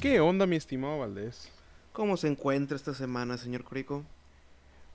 ¿Qué 0.00 0.20
onda, 0.20 0.46
mi 0.46 0.56
estimado 0.56 0.98
Valdés? 0.98 1.48
¿Cómo 1.92 2.16
se 2.16 2.28
encuentra 2.28 2.76
esta 2.76 2.94
semana, 2.94 3.36
señor 3.38 3.64
Corico? 3.64 4.04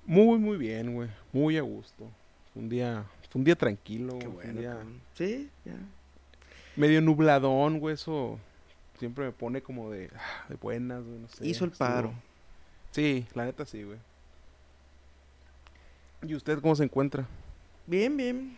Muy, 0.05 0.37
muy 0.37 0.57
bien, 0.57 0.93
güey. 0.93 1.09
Muy 1.33 1.57
a 1.57 1.61
gusto. 1.61 2.07
Un 2.53 2.69
día, 2.69 3.05
fue 3.29 3.39
un 3.39 3.45
día 3.45 3.55
tranquilo, 3.55 4.17
Qué 4.19 4.27
un 4.27 4.33
bueno. 4.35 4.59
día. 4.61 4.77
Sí, 5.15 5.49
ya. 5.65 5.73
medio 6.75 7.01
nubladón, 7.01 7.79
güey. 7.79 7.95
Eso 7.95 8.39
siempre 8.97 9.25
me 9.25 9.31
pone 9.31 9.61
como 9.61 9.91
de, 9.91 10.09
ah, 10.15 10.45
de 10.49 10.55
buenas, 10.55 11.03
güey. 11.03 11.19
No 11.19 11.27
sé. 11.29 11.45
Hizo 11.47 11.65
el 11.65 11.71
paro. 11.71 12.13
Sí, 12.91 13.27
la 13.33 13.45
neta 13.45 13.65
sí, 13.65 13.83
güey. 13.83 13.99
¿Y 16.23 16.33
usted 16.35 16.59
cómo 16.59 16.75
se 16.75 16.83
encuentra? 16.83 17.27
Bien, 17.85 18.15
bien. 18.15 18.57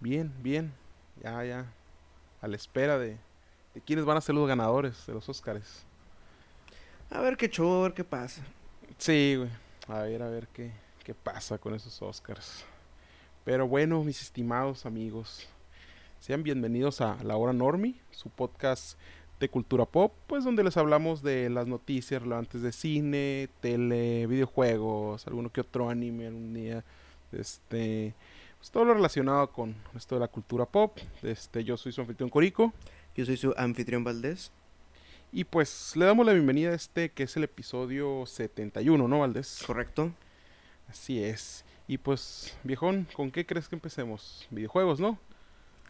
Bien, 0.00 0.32
bien. 0.42 0.72
Ya, 1.22 1.44
ya. 1.44 1.66
A 2.40 2.48
la 2.48 2.56
espera 2.56 2.98
de, 2.98 3.18
de 3.74 3.80
quiénes 3.80 4.04
van 4.04 4.16
a 4.16 4.20
ser 4.20 4.34
los 4.34 4.48
ganadores 4.48 5.06
de 5.06 5.12
los 5.12 5.28
Óscares. 5.28 5.84
A 7.10 7.20
ver 7.20 7.36
qué 7.36 7.48
show, 7.48 7.80
a 7.80 7.82
ver 7.82 7.94
qué 7.94 8.04
pasa. 8.04 8.42
Sí, 8.98 9.34
güey. 9.36 9.50
A 9.88 10.02
ver, 10.02 10.22
a 10.22 10.28
ver 10.28 10.46
qué, 10.48 10.70
qué 11.04 11.14
pasa 11.14 11.58
con 11.58 11.74
esos 11.74 12.00
Oscars. 12.00 12.64
Pero 13.44 13.66
bueno, 13.66 14.04
mis 14.04 14.22
estimados 14.22 14.86
amigos, 14.86 15.48
sean 16.20 16.44
bienvenidos 16.44 17.00
a 17.00 17.16
La 17.24 17.36
Hora 17.36 17.52
Normi, 17.52 18.00
su 18.12 18.30
podcast 18.30 18.96
de 19.40 19.48
cultura 19.48 19.86
pop, 19.86 20.12
pues 20.26 20.44
donde 20.44 20.62
les 20.62 20.76
hablamos 20.76 21.22
de 21.22 21.48
las 21.48 21.66
noticias 21.66 22.22
relevantes 22.22 22.60
de 22.62 22.72
cine, 22.72 23.48
tele, 23.60 24.26
videojuegos, 24.26 25.26
alguno 25.26 25.50
que 25.50 25.62
otro 25.62 25.88
anime 25.88 26.26
algún 26.26 26.52
día, 26.52 26.84
este, 27.32 28.14
pues 28.58 28.70
todo 28.70 28.84
lo 28.84 28.94
relacionado 28.94 29.50
con 29.50 29.74
esto 29.96 30.16
de 30.16 30.20
la 30.20 30.28
cultura 30.28 30.66
pop. 30.66 30.98
Este, 31.22 31.64
yo 31.64 31.78
soy 31.78 31.92
su 31.92 32.02
anfitrión 32.02 32.28
Corico. 32.28 32.72
Yo 33.16 33.24
soy 33.24 33.36
su 33.36 33.54
anfitrión 33.56 34.04
Valdés. 34.04 34.52
Y 35.32 35.44
pues 35.44 35.92
le 35.96 36.04
damos 36.04 36.26
la 36.26 36.32
bienvenida 36.32 36.70
a 36.70 36.74
este 36.74 37.10
que 37.10 37.22
es 37.22 37.36
el 37.36 37.44
episodio 37.44 38.26
71, 38.26 39.08
¿no, 39.08 39.20
Valdés? 39.20 39.62
¿Correcto? 39.66 40.12
Así 40.88 41.22
es. 41.22 41.64
Y 41.88 41.98
pues, 41.98 42.56
viejón, 42.62 43.06
¿con 43.14 43.30
qué 43.30 43.46
crees 43.46 43.68
que 43.68 43.76
empecemos? 43.76 44.46
Videojuegos, 44.50 45.00
¿no? 45.00 45.18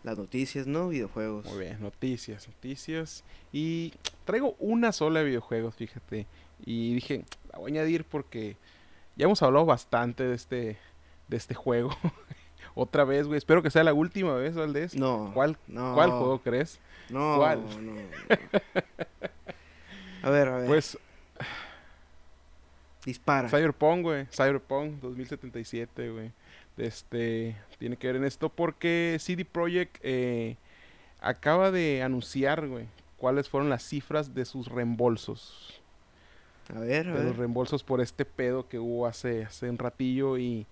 Las 0.03 0.17
noticias, 0.17 0.67
¿no? 0.67 0.89
Videojuegos. 0.89 1.45
Muy 1.47 1.59
bien, 1.59 1.81
noticias, 1.81 2.49
noticias. 2.49 3.23
Y 3.53 3.93
traigo 4.25 4.57
una 4.59 4.93
sola 4.93 5.21
de 5.21 5.27
videojuegos, 5.27 5.75
fíjate. 5.75 6.27
Y 6.65 6.95
dije, 6.95 7.25
la 7.53 7.59
voy 7.59 7.71
a 7.71 7.75
añadir 7.75 8.05
porque 8.05 8.57
ya 9.17 9.27
hemos 9.27 9.43
hablado 9.43 9.67
bastante 9.67 10.25
de 10.25 10.35
este, 10.35 10.79
de 11.29 11.37
este 11.37 11.55
juego. 11.55 11.91
Otra 12.75 13.05
vez, 13.05 13.27
güey. 13.27 13.39
Espero 13.39 13.63
que 13.63 13.71
sea 13.71 13.85
la 13.85 13.93
última 13.93 14.35
vez, 14.35 14.55
Valdés. 14.55 14.95
No. 14.95 15.33
¿Cuál, 15.35 15.59
no. 15.67 15.95
¿Cuál 15.95 16.11
juego 16.11 16.41
crees? 16.41 16.81
No. 17.11 17.37
¿Cuál? 17.37 17.63
no. 17.85 17.93
A 20.23 20.29
ver, 20.29 20.49
a 20.49 20.57
ver. 20.59 20.67
Pues 20.67 20.99
Dispara. 23.05 23.49
Cyberpunk, 23.49 24.03
güey. 24.03 24.27
Cyberpunk 24.27 25.01
2077, 25.01 26.11
güey. 26.11 26.33
Este, 26.77 27.57
tiene 27.79 27.97
que 27.97 28.07
ver 28.07 28.17
en 28.17 28.25
esto 28.25 28.49
porque 28.49 29.17
CD 29.21 29.45
Projekt 29.45 29.99
eh, 30.03 30.57
acaba 31.21 31.71
de 31.71 32.03
anunciar, 32.03 32.67
güey, 32.69 32.87
cuáles 33.19 33.49
fueron 33.49 33.69
las 33.69 33.83
cifras 33.83 34.35
de 34.35 34.45
sus 34.45 34.69
reembolsos. 34.69 35.81
A 36.75 36.79
ver, 36.81 37.09
a 37.09 37.15
De 37.19 37.25
los 37.25 37.37
reembolsos 37.37 37.83
por 37.83 38.01
este 38.01 38.25
pedo 38.25 38.69
que 38.69 38.79
hubo 38.79 39.07
hace, 39.07 39.45
hace 39.45 39.69
un 39.69 39.77
ratillo 39.77 40.39
y 40.39 40.67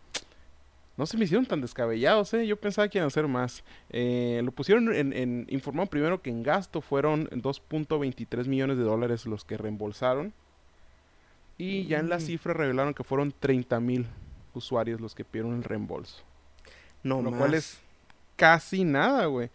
no 0.97 1.07
se 1.07 1.17
me 1.17 1.25
hicieron 1.25 1.45
tan 1.47 1.61
descabellados, 1.61 2.33
¿eh? 2.35 2.47
Yo 2.47 2.57
pensaba 2.57 2.89
que 2.89 2.99
iban 2.99 3.07
a 3.09 3.11
ser 3.11 3.27
más. 3.29 3.63
Eh, 3.91 4.41
lo 4.45 4.51
pusieron 4.53 4.93
en, 4.95 5.13
en... 5.13 5.47
Informaron 5.49 5.89
primero 5.89 6.23
que 6.23 6.31
en 6.31 6.43
gasto 6.43 6.81
fueron 6.81 7.29
2.23 7.31 8.47
millones 8.47 8.79
de 8.79 8.83
dólares 8.85 9.27
los 9.27 9.45
que 9.45 9.57
reembolsaron. 9.57 10.33
Y 11.57 11.85
ya 11.87 11.99
en 11.99 12.09
la 12.09 12.17
Mm. 12.19 12.21
cifra 12.21 12.55
revelaron 12.55 12.95
que 12.95 13.05
fueron 13.05 13.33
30 13.39 13.79
mil 13.81 14.07
usuarios 14.55 15.01
los 15.01 15.15
que 15.15 15.25
pidieron 15.25 15.55
el 15.55 15.65
reembolso. 15.65 16.23
No 17.03 17.23
lo 17.23 17.31
más. 17.31 17.41
cual 17.41 17.55
es 17.55 17.81
casi 18.37 18.85
nada, 18.85 19.27
güey. 19.27 19.51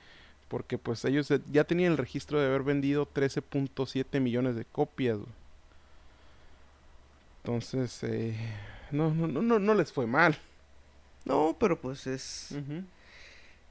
Porque 0.47 0.77
pues 0.77 1.03
ellos 1.05 1.29
ya 1.51 1.63
tenían 1.63 1.93
el 1.93 1.97
registro 1.97 2.39
de 2.39 2.47
haber 2.47 2.63
vendido 2.63 3.07
13.7 3.11 4.19
millones 4.19 4.55
de 4.55 4.65
copias, 4.65 5.17
güey. 5.17 5.31
Entonces, 7.43 8.03
eh, 8.03 8.35
no, 8.91 9.13
no, 9.13 9.27
no, 9.27 9.41
no, 9.41 9.59
no 9.59 9.73
les 9.73 9.91
fue 9.91 10.07
mal. 10.07 10.37
No, 11.25 11.55
pero 11.59 11.79
pues 11.79 12.07
es... 12.07 12.55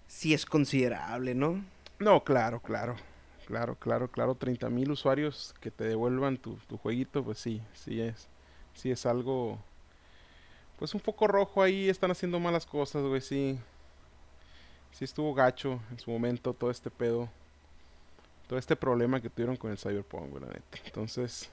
Sí 0.08 0.34
es 0.34 0.44
considerable, 0.44 1.34
¿no? 1.34 1.64
No, 1.98 2.22
claro, 2.22 2.60
claro. 2.60 2.96
Claro, 3.46 3.76
claro, 3.76 4.08
claro. 4.08 4.34
30 4.34 4.68
mil 4.68 4.90
usuarios 4.90 5.54
que 5.60 5.70
te 5.70 5.84
devuelvan 5.84 6.36
tu, 6.36 6.56
tu 6.68 6.76
jueguito, 6.76 7.24
pues 7.24 7.38
sí, 7.38 7.62
sí 7.72 8.00
es. 8.00 8.28
Sí 8.74 8.90
es 8.90 9.06
algo. 9.06 9.58
Pues 10.82 10.94
un 10.94 11.00
foco 11.00 11.28
rojo 11.28 11.62
ahí, 11.62 11.88
están 11.88 12.10
haciendo 12.10 12.40
malas 12.40 12.66
cosas, 12.66 13.04
güey, 13.04 13.20
sí. 13.20 13.56
Sí 14.90 15.04
estuvo 15.04 15.32
gacho 15.32 15.80
en 15.92 16.00
su 16.00 16.10
momento 16.10 16.54
todo 16.54 16.72
este 16.72 16.90
pedo. 16.90 17.28
Todo 18.48 18.58
este 18.58 18.74
problema 18.74 19.20
que 19.20 19.30
tuvieron 19.30 19.54
con 19.54 19.70
el 19.70 19.78
Cyberpunk, 19.78 20.30
güey, 20.30 20.42
la 20.42 20.48
neta. 20.48 20.78
Entonces, 20.84 21.48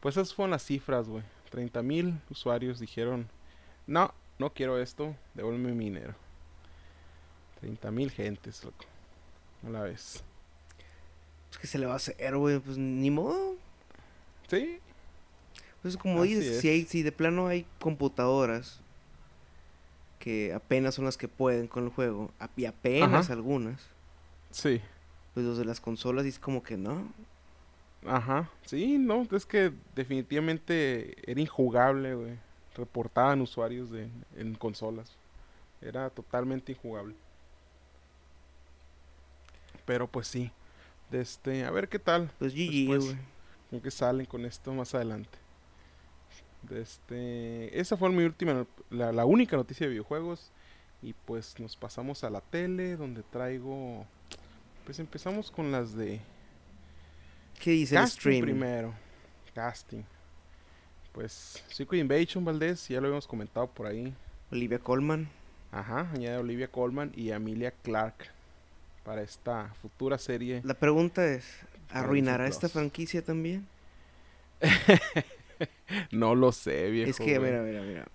pues 0.00 0.16
esas 0.16 0.34
fueron 0.34 0.50
las 0.50 0.64
cifras, 0.64 1.08
güey. 1.08 1.22
30 1.50 1.80
mil 1.84 2.20
usuarios 2.30 2.80
dijeron, 2.80 3.28
no, 3.86 4.12
no 4.40 4.52
quiero 4.52 4.76
esto, 4.82 5.14
devuélveme 5.34 5.74
mi 5.74 5.84
dinero. 5.84 6.16
30 7.60 7.92
mil 7.92 8.10
gentes, 8.10 8.64
loco. 8.64 8.86
A 9.68 9.70
la 9.70 9.82
vez. 9.82 10.24
Pues 11.46 11.58
que 11.58 11.68
se 11.68 11.78
le 11.78 11.86
va 11.86 11.92
a 11.92 11.96
hacer, 11.98 12.36
güey. 12.36 12.58
Pues 12.58 12.76
ni 12.76 13.12
modo. 13.12 13.54
Sí, 14.48 14.80
Pues 15.82 15.96
como 15.96 16.22
Así 16.22 16.34
dices, 16.34 16.56
es. 16.56 16.60
si, 16.60 16.68
hay, 16.68 16.84
si 16.84 17.02
de 17.02 17.12
plano 17.12 17.46
hay 17.46 17.64
computadoras 17.78 18.80
que 20.18 20.52
apenas 20.52 20.94
son 20.94 21.04
las 21.04 21.16
que 21.16 21.28
pueden 21.28 21.68
con 21.68 21.84
el 21.84 21.90
juego, 21.90 22.30
y 22.56 22.64
apenas 22.64 23.26
Ajá. 23.26 23.32
algunas, 23.34 23.80
sí. 24.50 24.80
pues 25.34 25.46
los 25.46 25.56
de 25.58 25.64
las 25.64 25.80
consolas 25.80 26.26
es 26.26 26.38
como 26.38 26.62
que 26.62 26.76
no. 26.76 27.06
Ajá. 28.06 28.48
Sí, 28.64 28.98
no, 28.98 29.26
es 29.30 29.46
que 29.46 29.72
definitivamente 29.94 31.16
era 31.30 31.40
injugable, 31.40 32.14
güey. 32.14 32.36
Reportaban 32.74 33.40
usuarios 33.40 33.90
de, 33.90 34.08
en 34.36 34.54
consolas. 34.54 35.16
Era 35.80 36.10
totalmente 36.10 36.72
injugable. 36.72 37.14
Pero 39.84 40.06
pues 40.06 40.28
sí. 40.28 40.50
De 41.10 41.20
este, 41.20 41.64
a 41.64 41.70
ver 41.70 41.88
qué 41.88 41.98
tal. 41.98 42.30
Pues 42.38 42.54
GG, 42.54 42.86
güey. 42.86 43.16
con 43.70 43.80
que 43.80 43.90
salen 43.90 44.26
con 44.26 44.44
esto 44.44 44.72
más 44.72 44.94
adelante. 44.94 45.38
Este, 46.70 47.78
esa 47.78 47.96
fue 47.96 48.10
mi 48.10 48.24
última, 48.24 48.66
la, 48.90 49.12
la 49.12 49.24
única 49.24 49.56
noticia 49.56 49.86
de 49.86 49.90
videojuegos. 49.90 50.50
Y 51.02 51.12
pues 51.12 51.58
nos 51.60 51.76
pasamos 51.76 52.24
a 52.24 52.30
la 52.30 52.40
tele, 52.40 52.96
donde 52.96 53.22
traigo, 53.22 54.04
pues 54.84 54.98
empezamos 54.98 55.50
con 55.50 55.70
las 55.70 55.94
de 55.94 56.20
¿Qué 57.60 57.70
dice 57.70 57.94
el 57.94 58.02
casting 58.02 58.20
stream? 58.20 58.42
primero. 58.42 58.94
Casting. 59.54 60.02
Pues 61.12 61.62
Secret 61.68 62.00
Invasion 62.00 62.44
Valdés, 62.44 62.88
ya 62.88 63.00
lo 63.00 63.06
habíamos 63.06 63.26
comentado 63.26 63.66
por 63.68 63.86
ahí. 63.86 64.14
Olivia 64.52 64.78
Colman. 64.78 65.28
Ajá, 65.72 66.10
añade 66.12 66.36
a 66.36 66.40
Olivia 66.40 66.68
Colman 66.68 67.12
y 67.14 67.30
a 67.30 67.36
Emilia 67.36 67.72
Clark 67.82 68.30
para 69.04 69.22
esta 69.22 69.74
futura 69.82 70.18
serie. 70.18 70.62
La 70.64 70.74
pregunta 70.74 71.26
es, 71.26 71.44
¿arruinará 71.90 72.46
esta 72.46 72.68
franquicia 72.68 73.22
también? 73.22 73.66
No 76.10 76.34
lo 76.34 76.52
sé, 76.52 76.90
viejo. 76.90 77.10
es 77.10 77.16
que, 77.18 77.38
güey. 77.38 77.50
mira, 77.50 77.62
mira, 77.62 77.82
mira. 77.82 78.06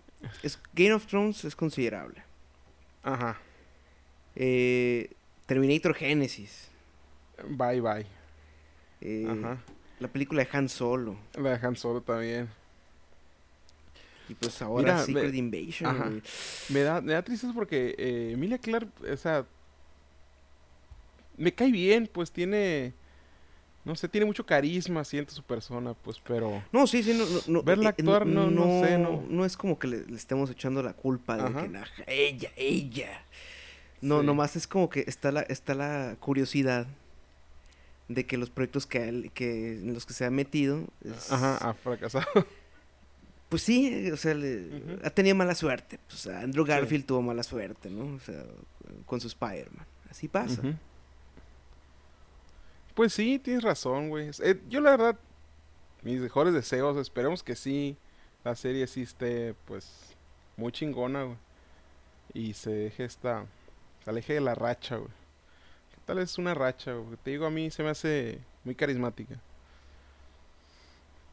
Es, 0.41 0.59
Game 0.73 0.93
of 0.93 1.05
Thrones 1.05 1.43
es 1.45 1.55
considerable. 1.55 2.23
Ajá. 3.03 3.39
Eh, 4.35 5.09
Terminator 5.45 5.93
Genesis. 5.93 6.69
Bye 7.49 7.81
bye. 7.81 8.05
eh, 9.01 9.27
Ajá. 9.29 9.57
La 9.99 10.07
película 10.07 10.43
de 10.43 10.49
Han 10.57 10.69
Solo. 10.69 11.17
La 11.35 11.57
de 11.57 11.67
Han 11.67 11.75
Solo 11.75 12.01
también. 12.01 12.49
Y 14.29 14.35
pues 14.35 14.61
ahora 14.61 14.93
Mira, 15.05 15.05
Secret 15.05 15.35
Invasion, 15.35 15.89
Ajá. 15.89 16.11
Me 16.69 16.79
da, 16.81 17.01
me 17.01 17.11
da 17.13 17.21
tristeza 17.23 17.53
porque 17.53 17.93
eh, 17.97 18.31
Emilia 18.33 18.57
Clark, 18.57 18.87
o 19.11 19.17
sea, 19.17 19.45
me 21.35 21.53
cae 21.53 21.71
bien, 21.71 22.09
pues 22.11 22.31
tiene, 22.31 22.93
no 23.85 23.95
sé, 23.95 24.07
tiene 24.07 24.25
mucho 24.25 24.45
carisma, 24.45 25.03
siento 25.03 25.33
su 25.33 25.43
persona, 25.43 25.93
pues, 25.93 26.17
pero... 26.25 26.63
No, 26.71 26.87
sí, 26.87 27.03
sí, 27.03 27.13
no, 27.13 27.25
no, 27.47 27.63
Verla 27.63 27.89
eh, 27.89 27.95
actuar, 27.97 28.25
no- 28.25 28.49
no 28.49 28.85
sé, 28.85 28.97
no. 28.97 29.23
No 29.29 29.43
es 29.45 29.57
como 29.57 29.77
que 29.77 29.87
le, 29.87 30.05
le 30.05 30.15
estemos 30.15 30.49
echando 30.49 30.81
la 30.81 30.93
culpa 30.93 31.35
de 31.37 31.43
Ajá. 31.43 31.61
que 31.63 31.69
"Nah, 31.69 31.83
ella, 32.07 32.49
ella. 32.55 33.25
No, 34.01 34.21
Sí. 34.21 34.25
nomás 34.25 34.55
es 34.55 34.67
como 34.67 34.89
que 34.89 35.03
está 35.07 35.31
la, 35.31 35.41
está 35.41 35.73
la 35.75 36.15
curiosidad 36.19 36.87
de 38.09 38.25
que 38.25 38.37
los 38.37 38.49
proyectos 38.49 38.85
que, 38.85 39.31
que 39.33 39.73
en 39.79 39.93
los 39.93 40.05
que 40.05 40.13
se 40.13 40.25
ha 40.25 40.29
metido 40.29 40.85
Ajá, 41.29 41.57
ha 41.57 41.73
fracasado. 41.73 42.25
Pues 43.49 43.61
sí, 43.61 44.09
o 44.11 44.17
sea, 44.17 44.35
ha 45.03 45.09
tenido 45.11 45.35
mala 45.35 45.53
suerte. 45.53 45.99
Pues 46.07 46.25
Andrew 46.25 46.65
Garfield 46.65 47.05
tuvo 47.05 47.21
mala 47.21 47.43
suerte, 47.43 47.87
¿no? 47.91 48.15
O 48.15 48.19
sea, 48.19 48.43
con 49.05 49.21
su 49.21 49.27
Spider-Man. 49.27 49.85
Así 50.09 50.27
pasa. 50.27 50.59
Pues 52.93 53.13
sí, 53.13 53.39
tienes 53.39 53.63
razón, 53.63 54.09
güey. 54.09 54.29
Eh, 54.43 54.61
yo 54.69 54.81
la 54.81 54.91
verdad, 54.91 55.19
mis 56.03 56.19
mejores 56.19 56.53
deseos, 56.53 56.97
esperemos 56.97 57.43
que 57.43 57.55
sí, 57.55 57.97
la 58.43 58.55
serie 58.55 58.85
sí 58.87 59.01
esté, 59.01 59.55
pues, 59.65 60.15
muy 60.57 60.71
chingona, 60.71 61.23
güey. 61.23 61.37
Y 62.33 62.53
se 62.53 62.71
deje 62.71 63.05
esta, 63.05 63.45
se 64.03 64.09
aleje 64.09 64.33
de 64.33 64.41
la 64.41 64.55
racha, 64.55 64.97
güey. 64.97 65.11
¿Qué 65.91 66.01
tal 66.05 66.19
es 66.19 66.37
una 66.37 66.53
racha, 66.53 66.93
güey? 66.93 67.17
Te 67.23 67.31
digo, 67.31 67.45
a 67.45 67.49
mí 67.49 67.71
se 67.71 67.83
me 67.83 67.89
hace 67.89 68.39
muy 68.63 68.75
carismática. 68.75 69.39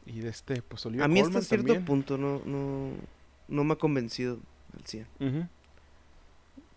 Y 0.07 0.21
de 0.21 0.31
este, 0.31 0.63
pues 0.63 0.85
Olivia 0.87 1.05
A 1.05 1.09
mí 1.09 1.21
hasta 1.21 1.43
cierto 1.43 1.79
punto 1.85 2.17
no, 2.17 2.41
no, 2.45 2.93
no 3.49 3.65
me 3.65 3.75
ha 3.75 3.77
convencido 3.77 4.39
al 4.77 4.87
100. 4.87 5.49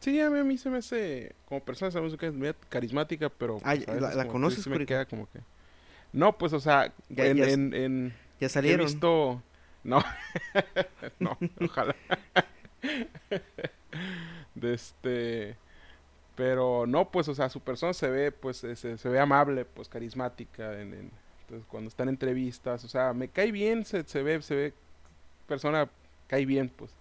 Sí, 0.03 0.19
a 0.19 0.29
mí, 0.29 0.57
se 0.57 0.69
me 0.69 0.79
hace, 0.79 1.33
como 1.45 1.63
persona, 1.63 1.89
sabemos 1.89 2.17
que 2.17 2.27
es 2.27 2.33
muy 2.33 2.53
carismática, 2.67 3.29
pero... 3.29 3.59
Ah, 3.63 3.73
pues, 3.85 4.15
¿la, 4.15 4.27
conoces? 4.27 4.67
me 4.67 4.85
queda 4.85 5.05
como 5.05 5.29
que... 5.31 5.39
No, 6.11 6.37
pues, 6.37 6.51
o 6.51 6.59
sea, 6.59 6.91
ya, 7.07 7.25
en, 7.27 7.41
en, 7.41 7.73
en, 7.73 8.13
ya 8.37 8.49
salieron. 8.49 8.81
He 8.81 8.91
visto... 8.91 9.41
No, 9.85 10.03
no, 11.19 11.37
ojalá. 11.61 11.95
de 14.55 14.73
este... 14.73 15.55
Pero 16.35 16.85
no, 16.85 17.09
pues, 17.09 17.29
o 17.29 17.33
sea, 17.33 17.47
su 17.47 17.61
persona 17.61 17.93
se 17.93 18.09
ve, 18.09 18.33
pues, 18.33 18.57
se, 18.57 18.75
se 18.75 19.09
ve 19.09 19.19
amable, 19.21 19.63
pues, 19.63 19.87
carismática 19.87 20.81
en, 20.81 21.11
entonces, 21.43 21.65
cuando 21.69 21.87
están 21.87 22.09
en 22.09 22.15
entrevistas, 22.15 22.83
o 22.83 22.89
sea, 22.89 23.13
me 23.13 23.29
cae 23.29 23.53
bien, 23.53 23.85
se, 23.85 24.03
se 24.03 24.21
ve, 24.21 24.41
se 24.41 24.53
ve, 24.53 24.73
persona 25.47 25.89
cae 26.27 26.45
bien, 26.45 26.67
pues. 26.67 26.91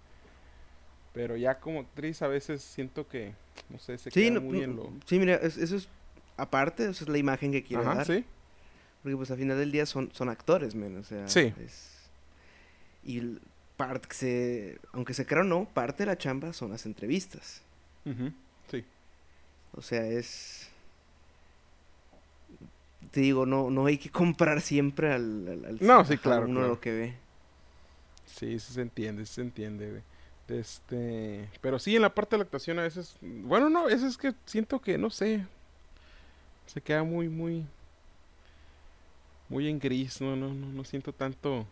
Pero 1.12 1.36
ya 1.36 1.58
como 1.58 1.80
actriz 1.80 2.22
a 2.22 2.28
veces 2.28 2.62
siento 2.62 3.06
que, 3.06 3.34
no 3.68 3.78
sé, 3.78 3.98
se 3.98 4.10
queda 4.10 4.40
muy 4.40 4.62
en 4.62 4.76
lo... 4.76 4.92
Sí, 5.06 5.18
mira, 5.18 5.34
eso 5.36 5.76
es, 5.76 5.88
aparte, 6.36 6.84
esa 6.88 7.04
es 7.04 7.08
la 7.08 7.18
imagen 7.18 7.52
que 7.52 7.62
quiere 7.62 7.84
dar. 7.84 8.06
sí. 8.06 8.24
Porque 9.02 9.16
pues 9.16 9.30
al 9.32 9.38
final 9.38 9.58
del 9.58 9.72
día 9.72 9.84
son, 9.84 10.10
son 10.12 10.28
actores, 10.28 10.74
men, 10.74 10.96
o 10.96 11.02
sea... 11.02 11.26
Sí. 11.28 11.52
y 13.04 13.20
parte 13.76 14.08
que 14.08 14.14
se, 14.14 14.78
aunque 14.92 15.12
se 15.12 15.26
crea 15.26 15.40
o 15.40 15.44
no, 15.44 15.64
parte 15.64 16.04
de 16.04 16.06
la 16.06 16.16
chamba 16.16 16.52
son 16.52 16.70
las 16.70 16.86
entrevistas. 16.86 17.62
Sí. 18.70 18.84
O 19.74 19.82
sea, 19.82 20.06
es 20.06 20.70
te 23.12 23.20
digo, 23.20 23.44
no, 23.44 23.70
no 23.70 23.86
hay 23.86 23.98
que 23.98 24.10
comprar 24.10 24.60
siempre 24.60 25.12
al, 25.12 25.64
al, 25.66 25.78
no, 25.80 26.04
sí, 26.04 26.16
claro, 26.16 26.46
uno 26.46 26.66
lo 26.66 26.80
que 26.80 26.92
ve. 26.92 27.14
Sí, 28.26 28.58
sí 28.58 28.72
se 28.72 28.80
entiende, 28.80 29.26
sí 29.26 29.34
se 29.34 29.40
entiende, 29.42 29.90
güey. 29.90 30.02
Este, 30.48 31.48
pero 31.60 31.78
sí, 31.78 31.96
en 31.96 32.02
la 32.02 32.14
parte 32.14 32.36
de 32.36 32.38
la 32.38 32.44
actuación 32.44 32.78
a 32.78 32.82
veces, 32.82 33.16
bueno, 33.20 33.70
no, 33.70 33.88
eso 33.88 34.06
es 34.06 34.18
que 34.18 34.34
siento 34.44 34.80
que, 34.80 34.98
no 34.98 35.08
sé, 35.08 35.46
se 36.66 36.80
queda 36.80 37.04
muy, 37.04 37.28
muy, 37.28 37.64
muy 39.48 39.68
en 39.68 39.78
gris, 39.78 40.20
no, 40.20 40.36
no, 40.36 40.52
no, 40.52 40.66
no 40.66 40.84
siento 40.84 41.12
tanto 41.12 41.66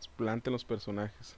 esplante 0.00 0.50
en 0.50 0.52
los 0.52 0.64
personajes. 0.64 1.36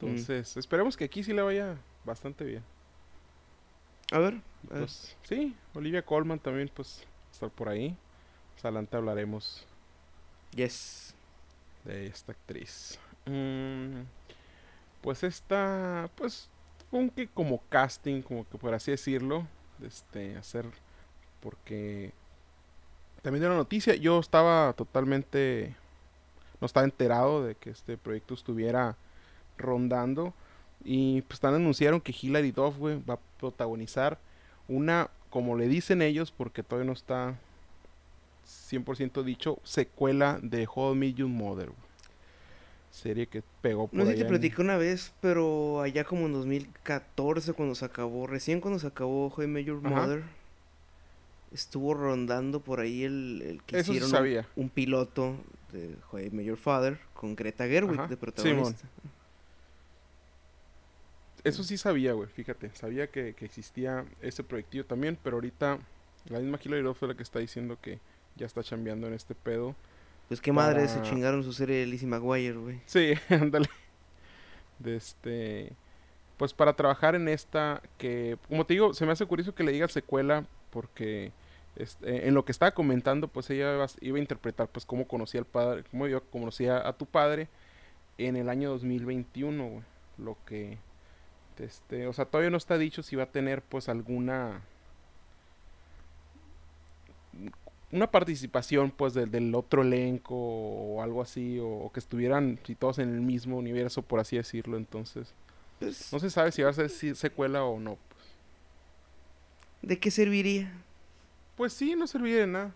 Mm. 0.00 0.06
Entonces, 0.06 0.56
esperemos 0.56 0.96
que 0.96 1.04
aquí 1.04 1.22
sí 1.22 1.32
le 1.32 1.42
vaya 1.42 1.76
bastante 2.04 2.44
bien. 2.44 2.64
A 4.10 4.18
ver. 4.18 4.40
Pues, 4.68 5.16
sí, 5.22 5.54
Olivia 5.74 6.04
Colman 6.04 6.38
también, 6.38 6.70
pues, 6.74 7.04
estar 7.30 7.50
por 7.50 7.68
ahí. 7.68 7.96
Más 8.54 8.64
adelante 8.64 8.96
hablaremos. 8.96 9.66
Yes. 10.54 11.14
De 11.84 12.06
esta 12.06 12.32
actriz. 12.32 12.98
Mm, 13.28 14.04
pues 15.02 15.22
esta, 15.22 16.10
pues, 16.16 16.48
fue 16.90 17.10
que 17.10 17.28
como 17.28 17.60
casting, 17.68 18.22
como 18.22 18.48
que 18.48 18.58
por 18.58 18.74
así 18.74 18.90
decirlo, 18.90 19.46
este, 19.84 20.36
hacer, 20.36 20.66
porque 21.40 22.12
también 23.22 23.42
de 23.42 23.48
una 23.48 23.56
noticia, 23.56 23.94
yo 23.94 24.18
estaba 24.20 24.72
totalmente, 24.74 25.74
no 26.60 26.66
estaba 26.66 26.84
enterado 26.84 27.44
de 27.44 27.54
que 27.54 27.70
este 27.70 27.96
proyecto 27.96 28.34
estuviera 28.34 28.96
rondando. 29.56 30.32
Y 30.84 31.22
pues 31.22 31.34
están 31.38 31.54
anunciaron 31.54 32.00
que 32.00 32.14
Hilary 32.18 32.52
Duff, 32.52 32.76
va 32.80 33.14
a 33.14 33.18
protagonizar 33.38 34.18
una, 34.68 35.10
como 35.30 35.56
le 35.56 35.66
dicen 35.68 36.02
ellos, 36.02 36.30
porque 36.30 36.62
todavía 36.62 36.86
no 36.86 36.92
está 36.92 37.36
100% 38.46 39.22
dicho, 39.24 39.58
secuela 39.64 40.38
de 40.42 40.68
Hold 40.72 40.96
Me 40.98 41.12
Your 41.12 41.28
Mother. 41.28 41.70
Serie 42.98 43.26
que 43.26 43.42
pegó 43.62 43.88
por 43.88 43.98
No 43.98 44.04
sé 44.04 44.12
si 44.12 44.18
te 44.18 44.24
platicé 44.24 44.60
una 44.60 44.76
vez, 44.76 45.12
pero 45.20 45.80
allá 45.80 46.04
como 46.04 46.26
en 46.26 46.32
2014 46.32 47.52
cuando 47.52 47.74
se 47.74 47.84
acabó, 47.84 48.26
recién 48.26 48.60
cuando 48.60 48.78
se 48.78 48.86
acabó 48.86 49.32
Me 49.36 49.64
Your 49.64 49.80
Mother, 49.80 50.22
estuvo 51.52 51.94
rondando 51.94 52.60
por 52.60 52.80
ahí 52.80 53.04
el, 53.04 53.60
que 53.66 53.80
hicieron 53.80 54.10
Un, 54.56 54.68
piloto 54.68 55.36
de 55.72 56.30
Me 56.30 56.44
Your 56.44 56.58
Father 56.58 56.98
con 57.14 57.36
Greta 57.36 57.66
Gerwig 57.66 58.08
de 58.08 58.16
protagonista. 58.16 58.88
Eso 61.44 61.62
sí 61.62 61.78
sabía, 61.78 62.12
güey, 62.12 62.28
fíjate. 62.28 62.70
Sabía 62.74 63.06
que, 63.08 63.34
existía 63.40 64.04
ese 64.20 64.42
proyectillo 64.42 64.84
también, 64.84 65.16
pero 65.22 65.36
ahorita 65.36 65.78
la 66.28 66.40
misma 66.40 66.58
Hilary 66.62 66.94
fue 66.94 67.08
la 67.08 67.14
que 67.14 67.22
está 67.22 67.38
diciendo 67.38 67.78
que 67.80 67.98
ya 68.36 68.46
está 68.46 68.62
chambeando 68.62 69.06
en 69.06 69.14
este 69.14 69.34
pedo. 69.34 69.74
Pues 70.28 70.40
qué 70.40 70.52
madre 70.52 70.86
se 70.88 71.00
chingaron 71.02 71.42
su 71.42 71.52
serie 71.52 71.78
de 71.78 71.86
Lizzie 71.86 72.06
McGuire, 72.06 72.56
güey. 72.56 72.80
Sí, 72.86 73.14
ándale. 73.30 73.68
De 74.78 74.96
este... 74.96 75.72
Pues 76.36 76.54
para 76.54 76.74
trabajar 76.74 77.16
en 77.16 77.26
esta 77.28 77.82
que, 77.96 78.38
como 78.48 78.64
te 78.64 78.74
digo, 78.74 78.94
se 78.94 79.04
me 79.04 79.10
hace 79.10 79.26
curioso 79.26 79.54
que 79.54 79.64
le 79.64 79.72
diga 79.72 79.88
secuela 79.88 80.46
porque 80.70 81.32
este, 81.74 82.28
en 82.28 82.34
lo 82.34 82.44
que 82.44 82.52
estaba 82.52 82.70
comentando, 82.70 83.26
pues 83.26 83.50
ella 83.50 83.74
iba, 83.74 83.86
iba, 84.00 84.18
a 84.18 84.20
interpretar 84.20 84.68
pues 84.68 84.86
cómo 84.86 85.08
conocía 85.08 85.40
al 85.40 85.46
padre, 85.46 85.82
cómo 85.90 86.06
yo 86.06 86.22
conocía 86.30 86.86
a 86.86 86.92
tu 86.92 87.06
padre 87.06 87.48
en 88.18 88.36
el 88.36 88.48
año 88.48 88.70
2021, 88.70 89.66
güey. 89.66 89.82
Lo 90.16 90.36
que 90.46 90.78
este, 91.60 92.06
o 92.06 92.12
sea, 92.12 92.24
todavía 92.24 92.50
no 92.50 92.56
está 92.56 92.78
dicho 92.78 93.02
si 93.02 93.16
va 93.16 93.24
a 93.24 93.32
tener 93.32 93.62
pues 93.62 93.88
alguna 93.88 94.62
una 97.90 98.10
participación 98.10 98.90
pues 98.90 99.14
del, 99.14 99.54
otro 99.54 99.82
elenco 99.82 100.34
o 100.34 101.02
algo 101.02 101.22
así 101.22 101.58
o, 101.60 101.90
que 101.92 102.00
estuvieran 102.00 102.58
si 102.64 102.74
todos 102.74 102.98
en 102.98 103.14
el 103.14 103.20
mismo 103.20 103.56
universo 103.56 104.02
por 104.02 104.20
así 104.20 104.36
decirlo 104.36 104.76
entonces 104.76 105.32
pues 105.78 106.12
no 106.12 106.18
se 106.18 106.30
sabe 106.30 106.52
si 106.52 106.62
va 106.62 106.70
a 106.70 106.74
ser 106.74 106.90
secuela 106.90 107.64
o 107.64 107.80
no 107.80 107.96
pues. 108.08 108.24
de 109.82 109.98
qué 109.98 110.10
serviría 110.10 110.72
pues 111.56 111.72
sí 111.72 111.94
no 111.96 112.06
serviría 112.06 112.40
de 112.40 112.46
nada 112.46 112.74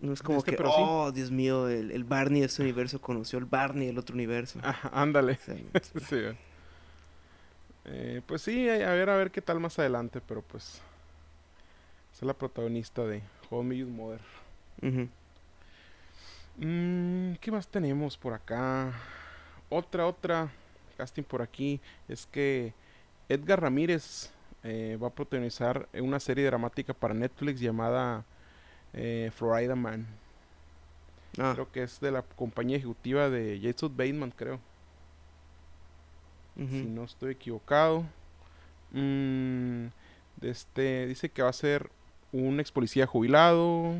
no 0.00 0.14
es 0.14 0.22
como 0.22 0.38
este, 0.38 0.56
que, 0.56 0.62
oh, 0.64 1.12
Dios 1.12 1.30
mío, 1.30 1.68
el, 1.68 2.04
Barney 2.04 2.40
de 2.40 2.46
este 2.46 2.62
universo 2.62 3.00
conoció 3.00 3.38
el 3.38 3.44
Barney 3.44 3.88
del 3.88 3.98
otro 3.98 4.14
universo. 4.14 4.58
ándale. 4.92 5.38
sí. 6.08 6.22
Eh, 7.84 8.22
pues 8.26 8.40
sí, 8.40 8.68
a 8.68 8.92
ver, 8.94 9.10
a 9.10 9.16
ver 9.16 9.30
qué 9.30 9.42
tal 9.42 9.60
más 9.60 9.78
adelante, 9.78 10.20
pero 10.26 10.40
pues... 10.42 10.80
Es 12.20 12.26
la 12.26 12.34
protagonista 12.34 13.06
de 13.06 13.22
Home 13.48 13.82
Mother. 13.86 14.20
Mm, 16.58 17.32
¿Qué 17.40 17.50
más 17.50 17.66
tenemos 17.66 18.18
por 18.18 18.34
acá? 18.34 18.92
Otra, 19.70 20.06
otra 20.06 20.52
casting 20.98 21.22
por 21.22 21.40
aquí. 21.40 21.80
Es 22.08 22.26
que 22.26 22.74
Edgar 23.26 23.62
Ramírez 23.62 24.30
eh, 24.64 24.98
va 25.02 25.08
a 25.08 25.14
protagonizar 25.14 25.88
una 25.94 26.20
serie 26.20 26.44
dramática 26.44 26.92
para 26.92 27.14
Netflix 27.14 27.58
llamada 27.58 28.22
eh, 28.92 29.30
Florida 29.34 29.74
Man. 29.74 30.06
Ah. 31.38 31.52
Creo 31.54 31.72
que 31.72 31.84
es 31.84 32.00
de 32.00 32.10
la 32.10 32.20
compañía 32.20 32.76
ejecutiva 32.76 33.30
de 33.30 33.58
Jason 33.62 33.96
Bateman, 33.96 34.30
creo. 34.32 34.60
Si 36.54 36.84
no 36.84 37.04
estoy 37.04 37.32
equivocado. 37.32 38.04
Mm, 38.92 39.86
este, 40.42 41.06
dice 41.06 41.30
que 41.30 41.40
va 41.40 41.48
a 41.48 41.54
ser 41.54 41.90
un 42.32 42.60
ex 42.60 42.72
policía 42.72 43.06
jubilado. 43.06 43.94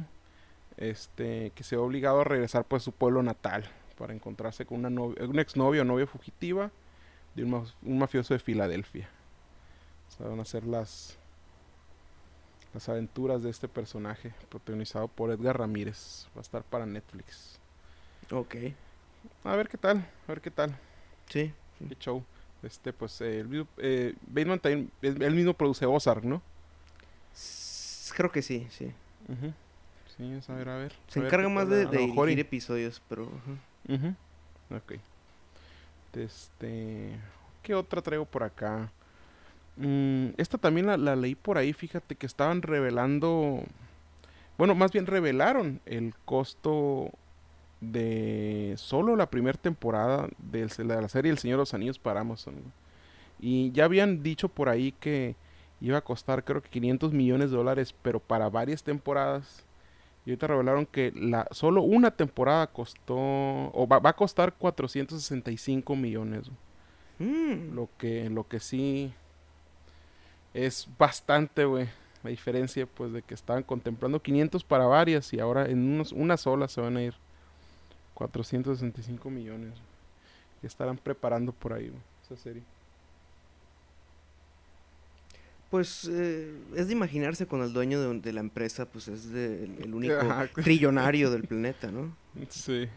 Este, 0.76 1.52
que 1.54 1.62
se 1.62 1.76
va 1.76 1.82
obligado 1.82 2.22
a 2.22 2.24
regresar 2.24 2.64
pues, 2.64 2.82
a 2.82 2.84
su 2.84 2.92
pueblo 2.92 3.22
natal 3.22 3.70
para 3.98 4.14
encontrarse 4.14 4.64
con 4.64 4.78
una 4.78 4.88
novia, 4.88 5.26
un 5.26 5.38
exnovio 5.38 5.82
o 5.82 5.84
novia 5.84 6.06
fugitiva 6.06 6.70
de 7.34 7.44
un, 7.44 7.66
un 7.82 7.98
mafioso 7.98 8.32
de 8.32 8.40
Filadelfia. 8.40 9.10
O 10.08 10.16
sea, 10.16 10.28
van 10.28 10.40
a 10.40 10.44
ser 10.46 10.64
las 10.64 11.18
las 12.72 12.88
aventuras 12.88 13.42
de 13.42 13.50
este 13.50 13.68
personaje, 13.68 14.32
protagonizado 14.48 15.08
por 15.08 15.30
Edgar 15.30 15.58
Ramírez. 15.58 16.28
Va 16.36 16.40
a 16.40 16.42
estar 16.42 16.62
para 16.62 16.86
Netflix. 16.86 17.58
Ok. 18.30 18.56
A 19.44 19.56
ver 19.56 19.68
qué 19.68 19.76
tal, 19.76 19.98
a 19.98 20.28
ver 20.28 20.40
qué 20.40 20.50
tal. 20.50 20.76
Sí. 21.28 21.52
Qué 21.88 21.96
show. 21.96 22.24
Este, 22.62 22.92
pues, 22.92 23.20
el, 23.20 23.66
eh, 23.78 24.14
Bateman 24.26 24.60
también, 24.60 24.90
él 25.02 25.34
mismo 25.34 25.54
produce 25.54 25.86
Ozark, 25.86 26.24
¿no? 26.24 26.42
Creo 28.12 28.30
que 28.30 28.42
sí, 28.42 28.66
sí. 28.70 28.92
Sí, 30.16 30.40
a 30.48 30.54
ver, 30.54 30.68
a 30.68 30.76
ver. 30.76 30.92
Se 31.08 31.20
encarga 31.20 31.48
más 31.48 31.68
de, 31.68 31.86
de 31.86 31.98
dirigir 31.98 32.40
episodios, 32.40 33.00
pero... 33.08 33.30
Ok. 34.70 34.94
Este... 36.14 37.18
¿Qué 37.62 37.74
otra 37.74 38.02
traigo 38.02 38.24
por 38.24 38.42
acá? 38.42 38.90
Mm, 39.76 40.28
esta 40.36 40.58
también 40.58 40.86
la, 40.86 40.96
la, 40.96 41.14
leí 41.14 41.34
por 41.34 41.58
ahí, 41.58 41.72
fíjate 41.72 42.16
que 42.16 42.26
estaban 42.26 42.62
revelando... 42.62 43.62
Bueno, 44.58 44.74
más 44.74 44.92
bien 44.92 45.06
revelaron 45.06 45.80
el 45.86 46.14
costo 46.24 47.10
de 47.80 48.74
solo 48.76 49.16
la 49.16 49.30
primera 49.30 49.58
temporada 49.58 50.28
de 50.38 50.68
la 50.84 51.08
serie 51.08 51.32
El 51.32 51.38
Señor 51.38 51.56
de 51.56 51.62
los 51.62 51.74
Anillos 51.74 51.98
para 51.98 52.20
Amazon. 52.20 52.56
Y 53.40 53.72
ya 53.72 53.86
habían 53.86 54.22
dicho 54.22 54.48
por 54.50 54.68
ahí 54.68 54.92
que 54.92 55.34
iba 55.80 55.98
a 55.98 56.02
costar 56.02 56.44
creo 56.44 56.62
que 56.62 56.68
500 56.68 57.12
millones 57.12 57.50
de 57.50 57.56
dólares, 57.56 57.94
pero 58.02 58.20
para 58.20 58.48
varias 58.48 58.82
temporadas. 58.82 59.64
Y 60.26 60.30
ahorita 60.30 60.48
revelaron 60.48 60.84
que 60.84 61.12
la, 61.14 61.46
solo 61.50 61.82
una 61.82 62.10
temporada 62.10 62.66
costó, 62.66 63.16
o 63.16 63.86
va, 63.88 64.00
a 64.08 64.12
costar 64.12 64.52
465 64.52 65.96
millones. 65.96 66.50
Mm. 67.18 67.74
Lo, 67.74 67.88
que, 67.98 68.28
lo 68.28 68.46
que 68.46 68.60
sí 68.60 69.12
es 70.52 70.88
bastante, 70.98 71.64
güey. 71.64 71.88
La 72.22 72.28
diferencia, 72.28 72.86
pues, 72.86 73.12
de 73.12 73.22
que 73.22 73.32
estaban 73.32 73.62
contemplando 73.62 74.20
500 74.20 74.62
para 74.62 74.84
varias 74.84 75.32
y 75.32 75.40
ahora 75.40 75.64
en 75.66 75.94
unos, 75.94 76.12
una 76.12 76.36
sola 76.36 76.68
se 76.68 76.82
van 76.82 76.98
a 76.98 77.02
ir 77.02 77.14
465 78.12 79.30
millones. 79.30 79.72
Y 80.62 80.66
estarán 80.66 80.98
preparando 80.98 81.52
por 81.52 81.72
ahí, 81.72 81.90
esa 82.22 82.36
serie. 82.36 82.62
Pues 85.70 86.08
eh, 86.10 86.52
es 86.74 86.88
de 86.88 86.92
imaginarse 86.92 87.46
con 87.46 87.62
el 87.62 87.72
dueño 87.72 88.00
de, 88.12 88.32
la 88.32 88.40
empresa, 88.40 88.86
pues 88.86 89.06
es 89.06 89.26
el 89.26 89.94
único 89.94 90.14
trillonario 90.62 91.30
del 91.30 91.44
planeta, 91.44 91.92
¿no? 91.92 92.14
Sí. 92.48 92.88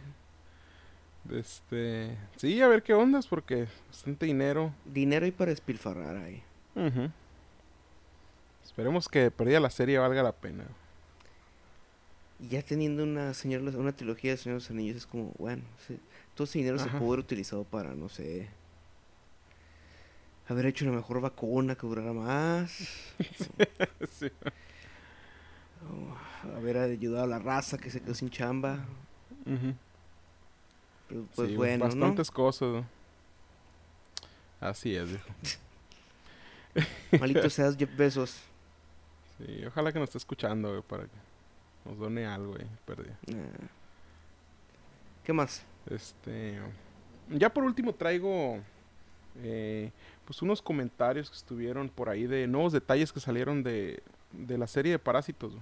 Este, 1.32 2.18
sí, 2.36 2.62
a 2.62 2.68
ver 2.68 2.84
qué 2.84 2.94
ondas, 2.94 3.28
porque 3.28 3.68
bastante 3.88 4.26
dinero. 4.26 4.74
Dinero 4.86 5.26
hay 5.26 5.32
para 5.32 5.52
espilfarrar 5.52 6.18
ahí. 6.18 6.44
Esperemos 8.66 9.08
que 9.08 9.30
perdida 9.32 9.60
la 9.60 9.70
serie 9.70 10.00
valga 10.00 10.24
la 10.24 10.34
pena. 10.34 10.66
Y 12.40 12.50
ya 12.50 12.62
teniendo 12.62 13.04
una 13.04 13.34
señor, 13.34 13.62
una 13.62 13.96
trilogía 13.96 14.32
de 14.32 14.38
Señor 14.38 14.58
de 14.58 14.64
los 14.64 14.72
Anillos 14.72 14.98
es 14.98 15.06
como, 15.06 15.32
bueno, 15.38 15.64
todo 16.36 16.46
ese 16.46 16.60
dinero 16.60 16.80
se 16.80 16.90
puede 16.90 17.06
haber 17.06 17.20
utilizado 17.20 17.64
para, 17.64 17.94
no 17.94 18.10
sé, 18.10 18.50
haber 20.48 20.66
hecho 20.66 20.86
una 20.86 20.96
mejor 20.96 21.22
vacuna 21.22 21.76
que 21.76 21.88
durara 21.88 22.14
más. 22.14 23.12
haber 26.56 26.78
ayudado 26.78 27.24
a 27.24 27.28
la 27.28 27.40
raza 27.40 27.78
que 27.78 27.90
se 27.90 28.02
quedó 28.02 28.14
sin 28.14 28.30
chamba. 28.30 28.86
pues 31.36 31.56
bueno, 31.56 31.86
bastantes 31.86 32.30
cosas. 32.32 32.84
Así 34.60 34.96
es, 34.96 35.10
viejo. 35.10 35.28
Malito 37.20 37.50
seas 37.50 37.76
Jeff 37.78 37.96
Besos. 37.96 38.42
Sí, 39.38 39.66
ojalá 39.66 39.92
que 39.92 40.00
nos 40.00 40.10
esté 40.10 40.18
escuchando, 40.20 40.82
para 40.84 41.04
que 41.04 41.18
nos 41.86 41.98
done 41.98 42.26
algo, 42.26 42.54
güey. 42.54 42.66
¿Qué 45.24 45.34
más? 45.34 45.64
Este. 45.90 46.60
Ya 47.30 47.54
por 47.54 47.64
último 47.64 47.94
traigo. 47.94 48.60
Eh, 49.42 49.92
pues 50.26 50.42
unos 50.42 50.62
comentarios 50.62 51.30
que 51.30 51.36
estuvieron 51.36 51.90
por 51.90 52.10
ahí 52.10 52.26
de 52.28 52.48
nuevos 52.48 52.74
detalles 52.74 53.12
que 53.12 53.20
salieron 53.20 53.64
de, 53.64 54.02
de 54.32 54.58
la 54.58 54.68
serie 54.68 54.94
de 54.94 55.00
Parásitos. 55.00 55.54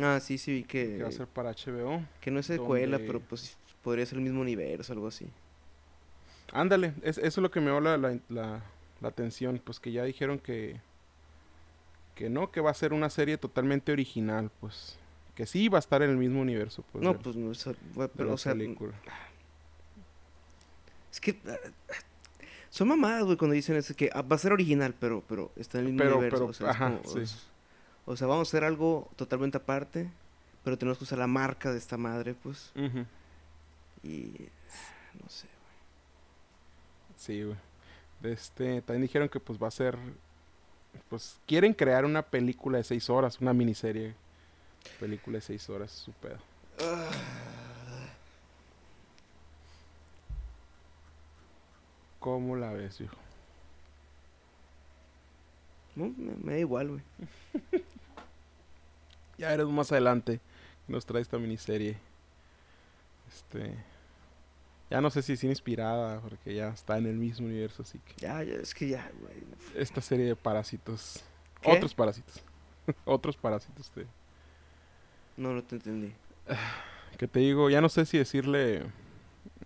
Ah, 0.00 0.18
sí, 0.20 0.38
sí, 0.38 0.64
que... 0.64 0.96
Que 0.96 1.02
va 1.02 1.08
a 1.08 1.12
ser 1.12 1.26
para 1.26 1.52
HBO. 1.52 2.02
Que 2.20 2.30
no 2.30 2.40
es 2.40 2.46
secuela, 2.46 2.98
pero 2.98 3.20
pues 3.20 3.56
podría 3.82 4.06
ser 4.06 4.18
el 4.18 4.24
mismo 4.24 4.40
universo, 4.40 4.92
algo 4.92 5.08
así. 5.08 5.28
Ándale, 6.52 6.94
es, 7.02 7.18
eso 7.18 7.26
es 7.26 7.38
lo 7.38 7.50
que 7.50 7.60
me 7.60 7.70
habla 7.70 7.96
la, 7.96 8.18
la, 8.28 8.62
la 9.00 9.08
atención, 9.08 9.60
pues 9.64 9.80
que 9.80 9.92
ya 9.92 10.04
dijeron 10.04 10.38
que... 10.38 10.80
Que 12.14 12.28
no, 12.28 12.50
que 12.50 12.60
va 12.60 12.70
a 12.70 12.74
ser 12.74 12.92
una 12.92 13.08
serie 13.08 13.38
totalmente 13.38 13.92
original, 13.92 14.50
pues. 14.60 14.98
Que 15.34 15.46
sí 15.46 15.68
va 15.68 15.78
a 15.78 15.80
estar 15.80 16.02
en 16.02 16.10
el 16.10 16.16
mismo 16.16 16.40
universo, 16.40 16.84
pues. 16.92 17.02
No, 17.02 17.16
pues 17.18 17.34
no, 17.36 17.52
pero, 18.14 18.34
o 18.34 18.36
sea... 18.36 18.54
Es 21.10 21.20
que 21.20 21.40
son 22.70 22.88
mamadas, 22.88 23.24
güey, 23.24 23.36
cuando 23.36 23.54
dicen 23.54 23.76
eso, 23.76 23.94
que 23.94 24.10
ah, 24.14 24.22
va 24.22 24.36
a 24.36 24.38
ser 24.38 24.52
original, 24.52 24.94
pero, 24.98 25.24
pero 25.28 25.50
está 25.56 25.80
en 25.80 25.86
el 25.86 25.92
mismo 25.92 26.16
universo. 26.16 26.46
o, 26.46 26.52
sea, 26.52 26.70
ajá, 26.70 27.00
sí. 27.04 27.24
o, 28.06 28.16
sea, 28.16 28.28
vamos 28.28 28.48
a 28.48 28.50
hacer 28.50 28.64
algo 28.64 29.10
totalmente 29.16 29.56
aparte, 29.56 30.08
pero 30.62 30.78
tenemos 30.78 30.96
que 30.98 31.04
usar 31.04 31.18
la 31.18 31.26
marca 31.26 31.72
de 31.72 31.78
esta 31.78 31.96
madre, 31.96 32.34
pues. 32.34 32.72
Y 34.02 34.32
no 35.20 35.28
sé, 35.28 35.48
güey. 35.48 37.16
Sí, 37.16 37.42
güey. 37.42 37.56
Este, 38.22 38.82
también 38.82 39.02
dijeron 39.02 39.28
que 39.28 39.40
pues 39.40 39.60
va 39.60 39.66
a 39.66 39.72
ser, 39.72 39.98
pues 41.08 41.38
quieren 41.46 41.74
crear 41.74 42.04
una 42.04 42.22
película 42.22 42.78
de 42.78 42.84
seis 42.84 43.10
horas, 43.10 43.40
una 43.40 43.52
miniserie. 43.52 44.14
Película 45.00 45.38
de 45.38 45.42
seis 45.42 45.68
horas, 45.68 45.90
su 45.90 46.12
pedo. 46.12 46.38
Ah. 46.80 47.10
¿Cómo 52.20 52.54
la 52.54 52.70
ves, 52.70 53.00
hijo? 53.00 53.16
No, 55.96 56.14
me, 56.16 56.52
da 56.52 56.58
igual, 56.58 56.88
güey. 56.88 57.02
ya 59.38 59.48
veremos 59.48 59.72
más 59.72 59.90
adelante. 59.90 60.40
Nos 60.86 61.06
trae 61.06 61.22
esta 61.22 61.38
miniserie. 61.38 61.96
Este. 63.28 63.74
Ya 64.90 65.00
no 65.00 65.10
sé 65.10 65.22
si 65.22 65.32
es 65.32 65.44
inspirada, 65.44 66.20
porque 66.20 66.54
ya 66.54 66.68
está 66.68 66.98
en 66.98 67.06
el 67.06 67.16
mismo 67.16 67.46
universo, 67.46 67.82
así 67.82 67.98
que. 68.00 68.14
Ya, 68.18 68.42
ya, 68.42 68.54
es 68.54 68.74
que 68.74 68.88
ya, 68.88 69.10
güey. 69.20 69.34
Esta 69.74 70.02
serie 70.02 70.26
de 70.26 70.36
parásitos. 70.36 71.24
Otros 71.64 71.94
parásitos. 71.94 72.42
Otros 73.04 73.36
parásitos, 73.36 73.90
te. 73.90 74.06
No, 75.36 75.54
no 75.54 75.64
te 75.64 75.76
entendí. 75.76 76.12
Que 77.18 77.28
te 77.28 77.40
digo, 77.40 77.68
ya 77.68 77.82
no 77.82 77.90
sé 77.90 78.06
si 78.06 78.16
decirle. 78.16 78.84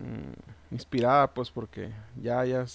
Mm, 0.01 0.33
inspirada, 0.75 1.33
pues, 1.33 1.51
porque 1.51 1.91
ya, 2.21 2.45
ya 2.45 2.67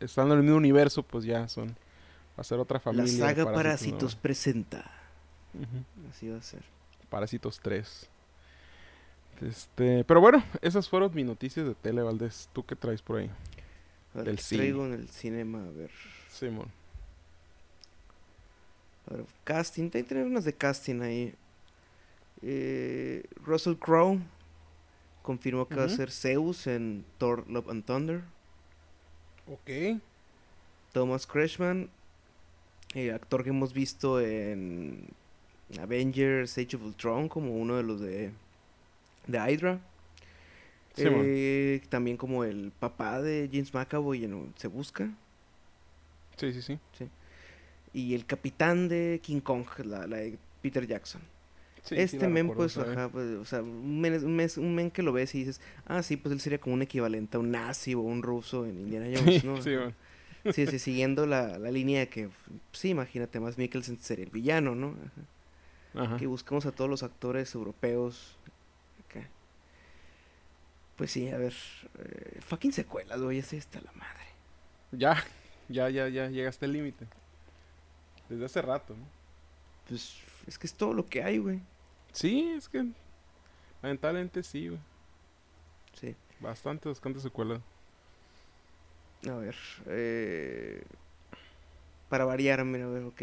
estando 0.00 0.34
en 0.34 0.40
el 0.40 0.44
mismo 0.44 0.58
universo, 0.58 1.02
pues 1.02 1.24
ya 1.24 1.48
son. 1.48 1.68
Va 1.68 2.42
a 2.42 2.44
ser 2.44 2.58
otra 2.58 2.78
familia. 2.78 3.10
La 3.10 3.28
saga 3.28 3.50
Parásitos, 3.50 4.14
presenta. 4.14 4.90
Así 6.10 6.28
va 6.28 6.36
a 6.36 6.42
ser. 6.42 6.62
Parásitos 7.08 7.60
3. 7.60 8.10
Este, 9.40 10.04
pero 10.04 10.20
bueno, 10.20 10.42
esas 10.60 10.88
fueron 10.88 11.14
mis 11.14 11.24
noticias 11.24 11.66
de 11.66 11.74
tele, 11.74 12.02
Valdés. 12.02 12.48
¿Tú 12.52 12.64
qué 12.64 12.76
traes 12.76 13.00
por 13.00 13.18
ahí? 13.18 13.30
Del 14.12 14.38
cine. 14.38 14.62
Traigo 14.62 14.86
en 14.86 14.92
el 14.94 15.08
cinema, 15.08 15.64
a 15.64 15.70
ver. 15.70 15.90
Simón. 16.30 16.70
A 19.10 19.14
ver, 19.14 19.24
casting, 19.44 19.84
hay 19.84 19.90
que 19.90 20.02
tener 20.02 20.26
unas 20.26 20.44
de 20.44 20.52
casting 20.52 21.00
ahí. 21.00 21.34
Eh, 22.42 23.24
Russell 23.44 23.76
Crowe 23.76 24.20
confirmó 25.26 25.66
que 25.66 25.74
va 25.74 25.84
a 25.84 25.88
ser 25.88 26.12
Zeus 26.12 26.68
en 26.68 27.04
Thor 27.18 27.44
Love 27.50 27.68
and 27.68 27.84
Thunder. 27.84 28.22
Ok. 29.48 30.00
Thomas 30.92 31.26
Crashman, 31.26 31.90
eh, 32.94 33.10
actor 33.10 33.42
que 33.42 33.50
hemos 33.50 33.74
visto 33.74 34.20
en 34.20 35.08
Avengers 35.80 36.56
Age 36.56 36.76
of 36.76 36.84
Ultron 36.84 37.28
como 37.28 37.56
uno 37.56 37.76
de 37.76 37.82
los 37.82 38.00
de, 38.00 38.30
de 39.26 39.38
Hydra. 39.38 39.80
Eh, 40.96 41.82
también 41.88 42.16
como 42.16 42.44
el 42.44 42.70
papá 42.78 43.20
de 43.20 43.50
James 43.52 43.74
McAvoy 43.74 44.24
en 44.24 44.54
Se 44.56 44.68
Busca. 44.68 45.10
Sí, 46.36 46.52
sí, 46.52 46.62
sí, 46.62 46.78
Y 47.92 48.14
el 48.14 48.24
capitán 48.26 48.88
de 48.88 49.20
King 49.22 49.40
Kong, 49.40 49.66
la 49.84 50.06
de 50.06 50.38
Peter 50.62 50.86
Jackson 50.86 51.20
este 51.90 52.28
men, 52.28 52.50
pues, 52.50 52.76
ajá, 52.78 53.08
pues, 53.08 53.26
o 53.36 53.44
sea, 53.44 53.62
un 53.62 54.00
men, 54.00 54.90
que 54.90 55.02
lo 55.02 55.12
ves 55.12 55.34
y 55.34 55.40
dices, 55.40 55.60
ah, 55.86 56.02
sí, 56.02 56.16
pues 56.16 56.32
él 56.32 56.40
sería 56.40 56.58
como 56.58 56.74
un 56.74 56.82
equivalente 56.82 57.36
a 57.36 57.40
un 57.40 57.50
nazi 57.50 57.94
o 57.94 58.00
un 58.00 58.22
ruso 58.22 58.66
en 58.66 58.78
Indiana 58.78 59.06
Jones, 59.18 59.44
¿no? 59.44 59.62
sí, 59.62 59.76
sí, 60.52 60.66
sí, 60.66 60.78
siguiendo 60.78 61.26
la, 61.26 61.58
la 61.58 61.70
línea 61.70 62.00
de 62.00 62.08
que, 62.08 62.28
sí, 62.72 62.90
imagínate, 62.90 63.40
más 63.40 63.58
Mikkelsen 63.58 63.98
sería 64.00 64.24
el 64.24 64.30
villano, 64.30 64.74
¿no? 64.74 64.94
Ajá. 65.94 66.16
Que 66.16 66.26
buscamos 66.26 66.66
a 66.66 66.72
todos 66.72 66.90
los 66.90 67.02
actores 67.02 67.54
europeos. 67.54 68.36
Acá. 69.08 69.26
Pues 70.96 71.10
sí, 71.10 71.28
a 71.28 71.38
ver, 71.38 71.54
eh, 71.98 72.38
fucking 72.40 72.72
secuelas, 72.72 73.20
güey, 73.20 73.38
es 73.38 73.52
esta 73.52 73.80
la 73.80 73.92
madre. 73.92 74.26
Ya, 74.92 75.24
ya, 75.68 75.88
ya, 75.88 76.08
ya, 76.08 76.28
llegaste 76.28 76.66
al 76.66 76.72
límite. 76.72 77.06
Desde 78.28 78.44
hace 78.44 78.62
rato, 78.62 78.94
¿no? 78.94 79.04
Pues 79.88 80.16
es 80.46 80.58
que 80.58 80.66
es 80.66 80.74
todo 80.74 80.92
lo 80.92 81.06
que 81.06 81.22
hay, 81.22 81.38
güey. 81.38 81.60
Sí, 82.16 82.54
es 82.56 82.66
que 82.70 82.82
lamentablemente 83.82 84.42
sí, 84.42 84.68
güey. 84.68 84.80
Sí. 86.00 86.16
Bastante, 86.40 86.88
bastante 86.88 87.20
secuela. 87.20 87.60
A 89.28 89.34
ver. 89.34 89.54
Eh, 89.86 90.82
para 92.08 92.24
variar, 92.24 92.64
mira, 92.64 92.86
a 92.86 92.88
ver, 92.88 93.02
ok. 93.02 93.22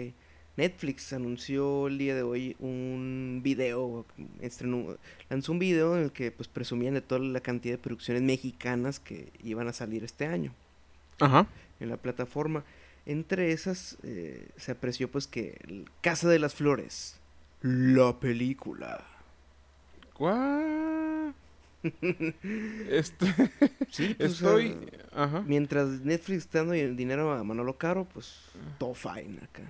Netflix 0.58 1.12
anunció 1.12 1.88
el 1.88 1.98
día 1.98 2.14
de 2.14 2.22
hoy 2.22 2.56
un 2.60 3.42
video, 3.44 4.06
estrenó, 4.42 4.96
lanzó 5.28 5.54
un 5.54 5.58
video 5.58 5.98
en 5.98 6.04
el 6.04 6.12
que 6.12 6.30
pues 6.32 6.48
presumían 6.48 6.94
de 6.94 7.02
toda 7.02 7.20
la 7.22 7.40
cantidad 7.40 7.74
de 7.74 7.80
producciones 7.82 8.22
mexicanas 8.22 9.00
que 9.00 9.32
iban 9.44 9.68
a 9.68 9.74
salir 9.74 10.04
este 10.04 10.28
año. 10.28 10.54
Ajá. 11.20 11.48
En 11.80 11.90
la 11.90 11.98
plataforma. 11.98 12.64
Entre 13.08 13.54
esas 13.54 13.98
eh, 14.04 14.50
se 14.56 14.72
apreció 14.72 15.10
pues 15.10 15.26
que 15.26 15.58
Casa 16.02 16.30
de 16.30 16.38
las 16.38 16.54
Flores, 16.54 17.20
la 17.64 18.20
película. 18.20 19.04
¿Cuál? 20.14 21.34
este... 22.90 23.26
sí, 23.90 24.14
pues, 24.14 24.34
estoy... 24.34 24.78
Ajá. 25.12 25.42
Mientras 25.48 25.88
Netflix 26.02 26.40
está 26.40 26.60
dando 26.60 26.74
dinero 26.74 27.32
a 27.34 27.44
Manolo 27.44 27.78
Caro, 27.78 28.06
pues 28.14 28.40
todo 28.78 28.94
fine 28.94 29.40
acá. 29.44 29.64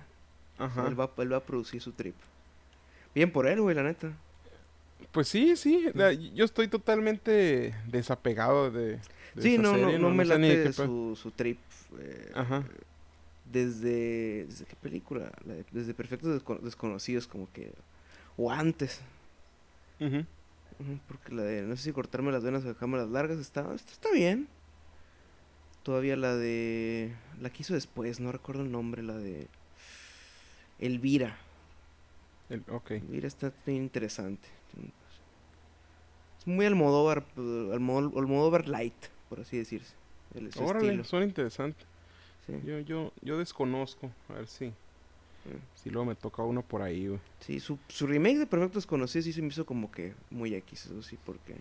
Ajá. 0.58 0.86
Él 0.86 0.98
va, 0.98 1.10
él 1.18 1.32
va 1.32 1.38
a 1.38 1.42
producir 1.42 1.80
su 1.80 1.92
trip. 1.92 2.14
Bien 3.14 3.30
por 3.30 3.46
él, 3.46 3.60
güey, 3.60 3.74
la 3.74 3.82
neta. 3.82 4.12
Pues 5.12 5.28
sí, 5.28 5.56
sí. 5.56 5.86
Yo 6.34 6.44
estoy 6.44 6.68
totalmente 6.68 7.74
desapegado 7.86 8.70
de. 8.70 8.98
sí, 9.38 9.58
no, 9.58 9.76
no, 9.76 9.98
no, 9.98 10.10
me 10.10 10.24
late 10.24 10.72
su, 10.72 11.18
su 11.20 11.30
trip. 11.30 11.58
Eh, 11.98 12.32
Ajá. 12.34 12.64
Desde. 13.50 14.46
¿Desde 14.46 14.64
qué 14.64 14.76
película? 14.76 15.32
desde 15.70 15.94
Perfectos 15.94 16.42
Desconocidos, 16.62 17.26
como 17.26 17.50
que. 17.52 17.72
O 18.36 18.50
antes. 18.50 19.00
Porque 21.06 21.34
la 21.34 21.42
de. 21.42 21.62
No 21.62 21.76
sé 21.76 21.84
si 21.84 21.92
cortarme 21.92 22.32
las 22.32 22.42
venas 22.42 22.64
o 22.64 22.68
dejarme 22.68 22.98
las 22.98 23.08
largas 23.08 23.38
está, 23.38 23.72
está, 23.74 24.10
bien. 24.12 24.48
Todavía 25.82 26.16
la 26.16 26.34
de. 26.34 27.14
La 27.40 27.50
que 27.50 27.62
hizo 27.62 27.74
después, 27.74 28.20
no 28.20 28.32
recuerdo 28.32 28.62
el 28.62 28.72
nombre, 28.72 29.02
la 29.02 29.16
de. 29.16 29.48
Elvira. 30.78 31.36
El, 32.50 32.64
ok. 32.68 32.92
Elvira 32.92 33.28
está 33.28 33.52
muy 33.66 33.76
interesante. 33.76 34.48
Es 36.38 36.46
muy 36.46 36.66
Almodóvar, 36.66 37.24
Almodóvar 37.36 38.68
light, 38.68 38.94
por 39.28 39.40
así 39.40 39.56
decirse. 39.56 39.94
El, 40.34 40.50
Órale, 40.60 41.04
suena 41.04 41.24
interesante. 41.24 41.84
Yo, 42.64 42.78
yo, 42.80 43.12
yo 43.22 43.38
desconozco, 43.38 44.10
a 44.28 44.34
ver 44.34 44.46
si. 44.48 44.72
Si 45.74 45.90
luego 45.90 46.06
me 46.06 46.14
toca 46.14 46.42
uno 46.42 46.62
por 46.62 46.80
ahí, 46.80 47.08
güey. 47.08 47.20
Sí, 47.40 47.60
su, 47.60 47.78
su 47.88 48.06
remake 48.06 48.38
de 48.38 48.46
Perfecto 48.46 48.78
Desconocido 48.78 49.22
sí 49.22 49.32
se 49.34 49.42
me 49.42 49.48
hizo 49.48 49.66
como 49.66 49.92
que 49.92 50.14
muy 50.30 50.54
X, 50.54 50.86
eso 50.86 51.02
sí, 51.02 51.18
porque 51.22 51.56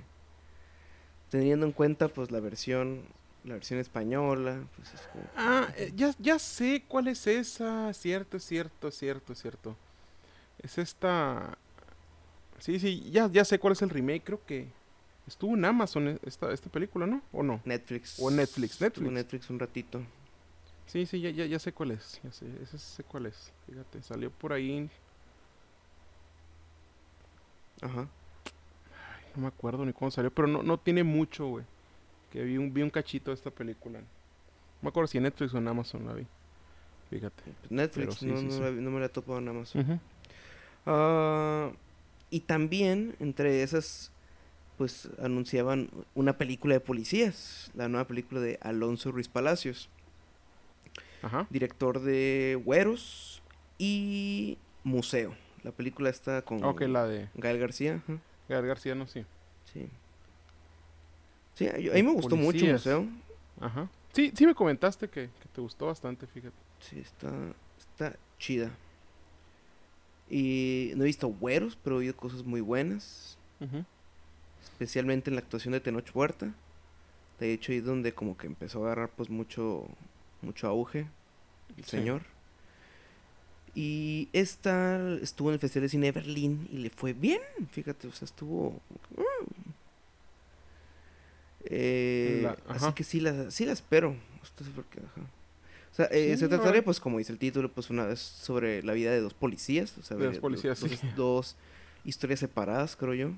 teniendo 1.29 1.65
en 1.65 1.73
cuenta 1.73 2.07
pues 2.07 2.31
la 2.31 2.39
versión 2.39 3.03
la 3.43 3.55
versión 3.55 3.79
española, 3.79 4.63
pues 4.75 4.93
es 4.93 5.01
como... 5.11 5.25
Ah, 5.35 5.67
eh, 5.75 5.91
ya, 5.95 6.13
ya 6.17 6.39
sé 6.39 6.83
cuál 6.87 7.09
es 7.09 7.27
esa, 7.27 7.93
cierto, 7.93 8.39
cierto, 8.39 8.89
cierto, 8.91 9.35
cierto. 9.35 9.75
Es 10.59 10.77
esta... 10.77 11.57
Sí, 12.59 12.79
sí, 12.79 13.09
ya, 13.11 13.29
ya 13.29 13.43
sé 13.43 13.59
cuál 13.59 13.73
es 13.73 13.81
el 13.81 13.89
remake, 13.89 14.23
creo 14.23 14.45
que 14.45 14.69
estuvo 15.27 15.55
en 15.55 15.65
Amazon 15.65 16.07
e, 16.07 16.19
esta, 16.25 16.53
esta 16.53 16.69
película, 16.69 17.05
¿no? 17.05 17.21
¿O 17.33 17.43
no? 17.43 17.59
Netflix. 17.65 18.17
O 18.19 18.31
Netflix, 18.31 18.79
Netflix. 18.79 18.97
Estuvo 18.97 19.11
Netflix 19.11 19.49
un 19.49 19.59
ratito. 19.59 20.01
Sí, 20.87 21.05
sí, 21.05 21.21
ya, 21.21 21.29
ya, 21.31 21.45
ya 21.45 21.59
sé 21.59 21.71
cuál 21.71 21.91
es, 21.91 22.19
ya 22.23 22.31
sé, 22.31 22.45
ese 22.61 22.77
sé 22.77 23.03
cuál 23.03 23.25
es. 23.25 23.51
Fíjate, 23.67 24.01
salió 24.03 24.29
por 24.29 24.53
ahí. 24.53 24.89
Ajá. 27.81 28.01
Ay, 28.01 29.25
no 29.35 29.41
me 29.41 29.47
acuerdo 29.47 29.85
ni 29.85 29.93
cuándo 29.93 30.11
salió, 30.11 30.31
pero 30.31 30.47
no, 30.47 30.61
no 30.63 30.77
tiene 30.77 31.03
mucho, 31.03 31.47
güey. 31.47 31.65
Que 32.31 32.43
vi 32.43 32.57
un, 32.57 32.73
vi 32.73 32.81
un 32.81 32.89
cachito 32.89 33.31
de 33.31 33.35
esta 33.35 33.51
película. 33.51 33.99
No 33.99 34.05
me 34.81 34.89
acuerdo 34.89 35.07
si 35.07 35.17
en 35.17 35.23
Netflix 35.23 35.53
o 35.53 35.57
en 35.57 35.67
Amazon 35.67 36.05
la 36.05 36.13
vi. 36.13 36.27
Fíjate. 37.09 37.43
Pues 37.43 37.71
Netflix, 37.71 38.23
no, 38.23 38.41
no, 38.41 38.91
me 38.91 38.99
la 38.99 39.09
topo 39.09 39.37
en 39.37 39.47
Amazon. 39.47 40.01
Ah, 40.85 41.71
y 42.29 42.41
también, 42.41 43.15
entre 43.19 43.61
esas, 43.63 44.11
pues 44.77 45.09
anunciaban 45.21 45.89
una 46.15 46.37
película 46.37 46.73
de 46.73 46.79
policías. 46.79 47.71
La 47.75 47.87
nueva 47.87 48.07
película 48.07 48.41
de 48.41 48.57
Alonso 48.61 49.11
Ruiz 49.11 49.27
Palacios. 49.27 49.89
Ajá. 51.23 51.47
Director 51.49 52.01
de 52.01 52.61
Güeros 52.63 53.41
y 53.77 54.57
Museo. 54.83 55.35
La 55.63 55.71
película 55.71 56.09
está 56.09 56.41
con 56.41 56.63
Ok, 56.63 56.81
la 56.81 57.07
de 57.07 57.29
Gael 57.35 57.59
García. 57.59 58.03
Gael 58.49 58.67
García, 58.67 58.93
no, 58.93 59.07
sí. 59.07 59.25
Sí. 59.73 59.89
Sí, 61.55 61.67
a 61.67 61.93
mí 61.93 62.03
me 62.03 62.13
gustó 62.13 62.35
mucho 62.35 62.65
museo. 62.65 63.07
Ajá. 63.59 63.89
Sí, 64.11 64.31
sí 64.35 64.45
me 64.45 64.53
comentaste 64.53 65.07
que, 65.09 65.29
te 65.53 65.61
gustó 65.61 65.87
bastante, 65.87 66.27
fíjate. 66.27 66.55
Sí, 66.79 66.99
está, 66.99 67.31
está 67.79 68.17
chida. 68.37 68.71
Y 70.29 70.91
no 70.95 71.03
he 71.03 71.07
visto 71.07 71.27
güeros, 71.27 71.77
pero 71.81 71.95
he 71.95 71.99
oído 71.99 72.15
cosas 72.15 72.43
muy 72.43 72.61
buenas. 72.61 73.37
Especialmente 74.63 75.29
en 75.29 75.35
la 75.35 75.41
actuación 75.41 75.71
de 75.71 75.79
Tenoch 75.79 76.09
Huerta. 76.13 76.53
De 77.39 77.53
hecho, 77.53 77.71
ahí 77.71 77.79
es 77.79 77.85
donde 77.85 78.13
como 78.13 78.37
que 78.37 78.47
empezó 78.47 78.79
a 78.79 78.87
agarrar 78.87 79.09
pues 79.09 79.29
mucho, 79.29 79.87
mucho 80.43 80.67
auge 80.67 81.07
el 81.77 81.85
señor. 81.85 82.21
Y 83.75 84.29
esta 84.33 85.15
estuvo 85.21 85.49
en 85.49 85.55
el 85.55 85.59
Festival 85.59 85.83
de 85.83 85.89
Cine 85.89 86.05
de 86.07 86.11
Berlín 86.11 86.67
y 86.71 86.77
le 86.77 86.89
fue 86.91 87.13
bien, 87.13 87.41
fíjate, 87.71 88.07
o 88.07 88.11
sea, 88.11 88.25
estuvo... 88.25 88.79
Mm, 89.17 89.71
eh, 91.65 92.55
así 92.67 92.93
que 92.93 93.03
sí 93.03 93.19
la, 93.19 93.49
sí 93.49 93.65
la 93.65 93.71
espero. 93.71 94.15
O 95.93 95.95
sea, 95.95 96.05
eh, 96.05 96.35
se 96.37 96.47
trataría, 96.47 96.83
pues, 96.83 96.99
como 96.99 97.19
dice 97.19 97.31
el 97.31 97.39
título, 97.39 97.71
pues 97.71 97.89
una 97.89 98.05
vez 98.05 98.19
sobre 98.19 98.83
la 98.83 98.93
vida 98.93 99.11
de 99.11 99.21
dos 99.21 99.33
policías. 99.33 99.97
O 99.97 100.03
sea, 100.03 100.17
de 100.17 100.25
dos 100.25 100.39
policías, 100.39 100.79
dos, 101.15 101.55
historias 102.03 102.39
separadas, 102.39 102.95
creo 102.95 103.13
yo. 103.13 103.31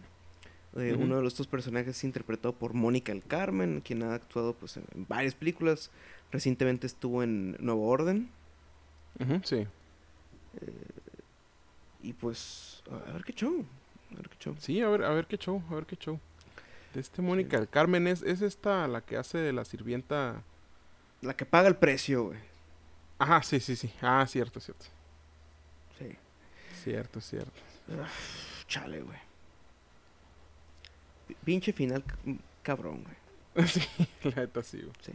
Eh, 0.77 0.93
uno 0.97 1.15
de 1.15 1.21
los 1.21 1.37
dos 1.37 1.47
personajes 1.47 1.95
es 1.95 2.03
interpretado 2.03 2.53
por 2.53 2.73
Mónica 2.73 3.13
el 3.13 3.23
Carmen, 3.23 3.81
quien 3.81 4.03
ha 4.03 4.13
actuado 4.13 4.53
pues, 4.53 4.77
en, 4.77 4.85
varias 5.07 5.33
películas. 5.33 5.91
Recientemente 6.35 6.85
estuvo 6.85 7.23
en 7.23 7.55
Nuevo 7.61 7.87
Orden. 7.87 8.29
sí. 9.45 9.65
y 12.03 12.11
pues, 12.11 12.83
a 12.91 13.13
ver 13.13 13.23
qué 13.23 13.31
show. 13.31 13.65
A 14.11 14.15
ver 14.17 14.27
qué 14.27 14.35
show. 14.37 14.53
Sí, 14.59 14.81
a 14.81 14.89
ver, 14.89 15.05
a 15.05 15.11
ver 15.11 15.27
qué 15.27 15.37
show, 15.37 15.63
a 15.71 15.75
ver 15.75 15.85
qué 15.85 15.95
show. 15.95 16.19
Este 16.93 17.21
Mónica 17.21 17.57
el 17.57 17.69
Carmen 17.69 18.05
es, 18.07 18.21
es 18.21 18.41
esta 18.41 18.85
la 18.89 18.99
que 18.99 19.15
hace 19.15 19.37
de 19.37 19.53
la 19.53 19.63
sirvienta. 19.63 20.43
La 21.21 21.37
que 21.37 21.45
paga 21.45 21.69
el 21.69 21.77
precio, 21.77 22.25
güey. 22.25 22.39
Ajá, 23.17 23.41
sí, 23.41 23.61
sí, 23.61 23.77
sí. 23.77 23.89
Ah, 24.01 24.25
cierto, 24.27 24.59
cierto. 24.59 24.87
Sí. 25.97 26.17
Cierto, 26.83 27.21
cierto. 27.21 27.61
chale, 28.67 28.99
güey. 29.03 29.19
Pinche 31.45 31.71
final 31.71 32.03
cabrón, 32.61 33.05
güey. 33.05 33.67
sí, 33.69 33.87
la 34.23 34.41
neta 34.41 34.61
sí, 34.63 34.81
güey. 34.81 34.91
Sí. 34.99 35.13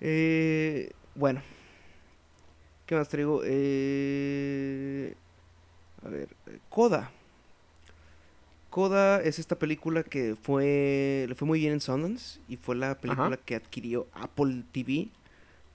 Eh, 0.00 0.90
bueno. 1.14 1.42
¿Qué 2.86 2.94
más 2.94 3.08
traigo? 3.08 3.40
Eh, 3.44 5.14
a 6.04 6.08
ver, 6.08 6.28
Coda. 6.68 7.10
Coda 8.70 9.22
es 9.22 9.38
esta 9.38 9.56
película 9.56 10.02
que 10.02 10.34
fue 10.34 11.26
le 11.28 11.34
fue 11.36 11.46
muy 11.46 11.60
bien 11.60 11.74
en 11.74 11.80
Sundance 11.80 12.40
y 12.48 12.56
fue 12.56 12.74
la 12.74 12.98
película 12.98 13.36
que 13.36 13.54
adquirió 13.54 14.08
Apple 14.12 14.64
TV 14.72 15.08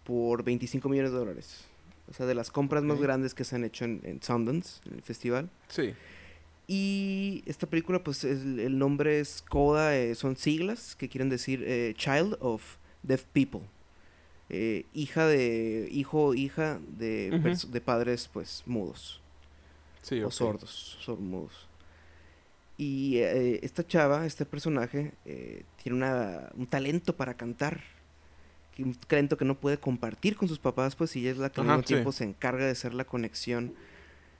por 0.03 0.43
25 0.43 0.89
millones 0.89 1.11
de 1.11 1.17
dólares. 1.17 1.65
O 2.09 2.13
sea, 2.13 2.25
de 2.25 2.35
las 2.35 2.51
compras 2.51 2.83
más 2.83 2.99
grandes 2.99 3.33
que 3.33 3.43
se 3.43 3.55
han 3.55 3.63
hecho 3.63 3.85
en, 3.85 4.19
Sundance, 4.21 4.81
en 4.87 4.95
el 4.95 5.01
festival. 5.01 5.49
Sí. 5.67 5.93
Y 6.67 7.43
esta 7.45 7.67
película, 7.67 8.03
pues 8.03 8.23
el, 8.23 8.77
nombre 8.77 9.19
es 9.19 9.43
Coda, 9.47 9.95
eh, 9.95 10.15
son 10.15 10.35
siglas 10.35 10.95
que 10.95 11.07
quieren 11.07 11.29
decir 11.29 11.63
eh, 11.65 11.93
Child 11.95 12.37
of 12.39 12.77
Deaf 13.03 13.23
People. 13.31 13.61
Eh, 14.49 14.85
hija 14.93 15.27
de, 15.27 15.87
hijo, 15.91 16.33
hija 16.33 16.79
de, 16.97 17.29
de 17.67 17.81
padres, 17.81 18.29
pues, 18.33 18.63
mudos. 18.65 19.21
Sí, 20.01 20.21
o 20.21 20.31
sordos, 20.31 20.97
sordos. 21.01 21.67
Y 22.77 23.17
eh, 23.17 23.59
esta 23.61 23.85
chava, 23.85 24.25
este 24.25 24.45
personaje, 24.45 25.13
eh, 25.25 25.63
tiene 25.83 25.97
una, 25.97 26.49
un 26.55 26.65
talento 26.65 27.15
para 27.15 27.35
cantar. 27.35 27.81
Un 28.79 28.95
talento 28.95 29.37
que 29.37 29.43
no 29.43 29.59
puede 29.59 29.77
compartir 29.77 30.37
con 30.37 30.47
sus 30.47 30.57
papás, 30.57 30.95
pues, 30.95 31.15
y 31.15 31.19
ella 31.19 31.31
es 31.31 31.37
la 31.37 31.49
que 31.49 31.59
al 31.59 31.67
mismo 31.67 31.83
tiempo 31.83 32.11
se 32.13 32.23
encarga 32.23 32.65
de 32.65 32.73
ser 32.75 32.93
la 32.93 33.03
conexión 33.03 33.75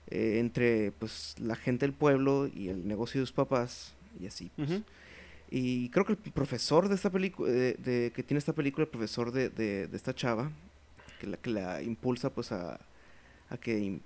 entre, 0.08 0.92
pues, 0.92 1.36
la 1.38 1.54
gente 1.54 1.86
del 1.86 1.92
pueblo 1.92 2.48
y 2.52 2.68
el 2.68 2.88
negocio 2.88 3.20
de 3.20 3.26
sus 3.26 3.34
papás, 3.34 3.94
y 4.18 4.26
así, 4.26 4.50
pues. 4.56 4.80
Y 5.50 5.88
creo 5.90 6.04
que 6.04 6.12
el 6.12 6.18
profesor 6.18 6.88
de 6.88 6.94
esta 6.94 7.10
película, 7.10 7.50
de, 7.50 8.12
que 8.14 8.22
tiene 8.22 8.38
esta 8.38 8.52
película, 8.52 8.84
el 8.84 8.90
profesor 8.90 9.32
de, 9.32 9.48
de, 9.48 9.88
esta 9.92 10.14
chava, 10.14 10.50
que 11.18 11.26
la, 11.26 11.36
que 11.36 11.50
la 11.50 11.82
impulsa, 11.82 12.30
pues, 12.30 12.52
a, 12.52 12.80
a 13.48 13.56
que 13.56 14.00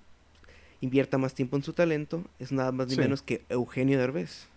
invierta 0.81 1.17
más 1.17 1.33
tiempo 1.33 1.55
en 1.55 1.63
su 1.63 1.73
talento, 1.73 2.23
es 2.39 2.51
nada 2.51 2.71
más 2.71 2.87
ni 2.87 2.95
menos 2.95 3.21
que 3.21 3.45
Eugenio 3.49 3.99
Derbez. 3.99 4.47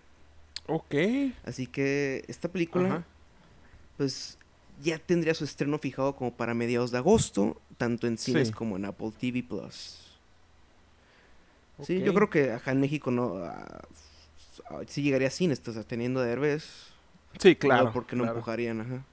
Ok. 0.66 0.94
Así 1.44 1.66
que 1.66 2.24
esta 2.29 2.48
película, 2.48 3.05
pues 3.96 4.38
ya 4.83 4.98
tendría 4.98 5.35
su 5.35 5.44
estreno 5.44 5.79
fijado 5.79 6.14
como 6.16 6.33
para 6.33 6.55
mediados 6.55 6.90
de 6.90 6.98
agosto, 6.98 7.61
tanto 7.77 8.07
en 8.07 8.18
cines 8.18 8.51
como 8.51 8.77
en 8.77 8.85
Apple 8.85 9.12
TV 9.18 9.42
Plus. 9.42 10.05
Sí, 11.83 12.01
yo 12.01 12.12
creo 12.12 12.29
que 12.29 12.53
acá 12.53 12.72
en 12.72 12.81
México 12.81 13.11
no. 13.11 13.35
Uh, 13.35 13.48
sí 14.87 15.03
llegaría 15.03 15.29
a 15.29 15.31
cines, 15.31 15.59
estás 15.59 15.87
teniendo 15.87 16.21
de 16.21 16.29
Derbez. 16.29 16.92
Sí, 17.38 17.57
claro. 17.57 17.92
porque 17.92 18.16
no 18.16 18.25
empujarían, 18.25 18.81
ajá. 18.81 19.05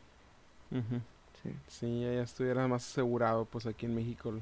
sí. 1.44 1.50
sí, 1.68 2.02
ya 2.02 2.24
estuviera 2.24 2.68
más 2.68 2.88
asegurado, 2.90 3.46
pues 3.46 3.66
aquí 3.66 3.86
en 3.86 3.96
México 3.96 4.34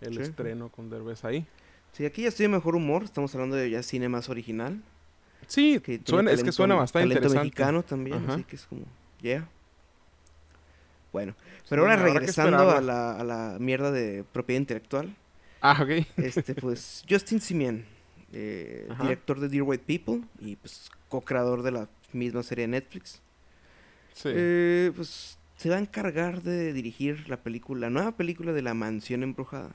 el, 0.00 0.18
estreno 0.18 0.68
con 0.68 0.90
Derbez 0.90 1.24
ahí. 1.24 1.46
Sí, 1.92 2.04
aquí 2.04 2.22
ya 2.22 2.28
estoy 2.28 2.44
de 2.44 2.48
mejor 2.50 2.76
humor. 2.76 3.04
Estamos 3.04 3.34
hablando 3.34 3.56
de 3.56 3.70
ya 3.70 3.82
cine 3.82 4.08
más 4.08 4.28
original. 4.28 4.82
Sí, 5.46 5.80
suena, 6.04 6.32
es 6.32 6.42
que 6.42 6.52
suena 6.52 6.74
bastante 6.74 7.08
interesante. 7.08 7.38
mexicano 7.38 7.82
también, 7.82 8.28
así 8.28 8.44
que 8.44 8.56
es 8.56 8.66
como, 8.66 8.82
yeah. 9.20 9.48
Bueno, 11.12 11.34
pero 11.68 11.82
ahora 11.82 11.96
regresando 11.96 12.70
a 12.70 12.80
la, 12.80 13.12
a 13.18 13.24
la 13.24 13.56
mierda 13.60 13.90
de 13.90 14.24
propiedad 14.32 14.60
intelectual. 14.60 15.14
Ah, 15.60 15.80
ok. 15.82 16.06
Este, 16.18 16.54
pues, 16.54 17.04
Justin 17.10 17.40
Simien, 17.40 17.86
eh, 18.32 18.88
director 19.00 19.40
de 19.40 19.48
Dear 19.48 19.62
White 19.62 19.84
People 19.86 20.26
y 20.40 20.56
pues 20.56 20.90
co-creador 21.08 21.62
de 21.62 21.72
la 21.72 21.88
misma 22.12 22.42
serie 22.42 22.62
de 22.62 22.68
Netflix. 22.68 23.20
Sí. 24.12 24.30
Eh, 24.32 24.92
pues 24.94 25.38
se 25.56 25.70
va 25.70 25.76
a 25.76 25.78
encargar 25.78 26.42
de 26.42 26.72
dirigir 26.72 27.28
la 27.28 27.38
película, 27.38 27.82
la 27.82 27.90
nueva 27.90 28.12
película 28.12 28.52
de 28.52 28.62
La 28.62 28.74
Mansión 28.74 29.22
Embrujada. 29.22 29.74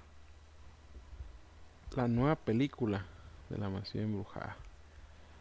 La 1.95 2.07
nueva 2.07 2.35
película 2.35 3.05
de 3.49 3.57
La 3.57 3.69
Mansión 3.69 4.05
Embrujada. 4.05 4.57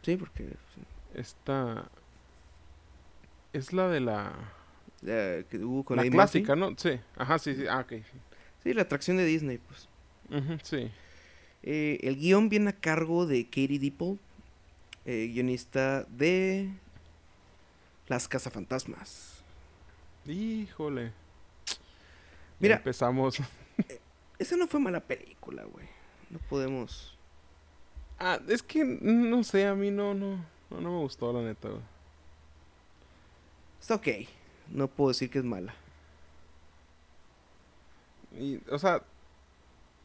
Sí, 0.02 0.16
porque... 0.16 0.54
Esta... 1.14 1.88
Es 3.52 3.72
la 3.72 3.88
de 3.88 4.00
la... 4.00 4.32
que 5.02 5.58
hubo 5.62 5.84
con 5.84 5.96
la 5.96 6.08
clásica, 6.08 6.54
¿no? 6.56 6.74
Sí. 6.76 7.00
Ajá, 7.16 7.38
sí, 7.38 7.54
sí. 7.54 7.66
Ah, 7.68 7.80
ok. 7.80 8.04
Sí, 8.62 8.72
la 8.72 8.82
atracción 8.82 9.16
de 9.16 9.24
Disney, 9.24 9.58
pues. 9.58 9.88
sí. 10.62 10.90
Eh, 11.62 11.98
el 12.02 12.16
guion 12.16 12.48
viene 12.48 12.70
a 12.70 12.72
cargo 12.72 13.26
de 13.26 13.44
Katie 13.44 13.78
Dipple, 13.78 14.16
eh, 15.04 15.30
guionista 15.32 16.04
de 16.04 16.70
Las 18.08 18.28
Cazafantasmas. 18.28 19.42
Híjole. 20.26 21.12
Mira. 22.58 22.76
empezamos. 22.76 23.38
Eh, 23.88 23.98
esa 24.38 24.58
no 24.58 24.66
fue 24.66 24.78
mala 24.78 25.00
película, 25.00 25.64
güey. 25.64 25.86
No 26.28 26.38
podemos. 26.50 27.16
Ah, 28.18 28.38
es 28.46 28.62
que 28.62 28.84
no 28.84 29.42
sé, 29.42 29.66
a 29.66 29.74
mí 29.74 29.90
no, 29.90 30.12
no, 30.12 30.44
no, 30.68 30.80
me 30.80 30.98
gustó 30.98 31.32
la 31.32 31.40
neta, 31.40 31.70
güey. 31.70 31.80
Está 33.80 33.94
ok. 33.94 34.08
No 34.68 34.86
puedo 34.86 35.08
decir 35.08 35.30
que 35.30 35.38
es 35.38 35.44
mala. 35.46 35.74
Y, 38.38 38.60
o 38.70 38.78
sea, 38.78 39.02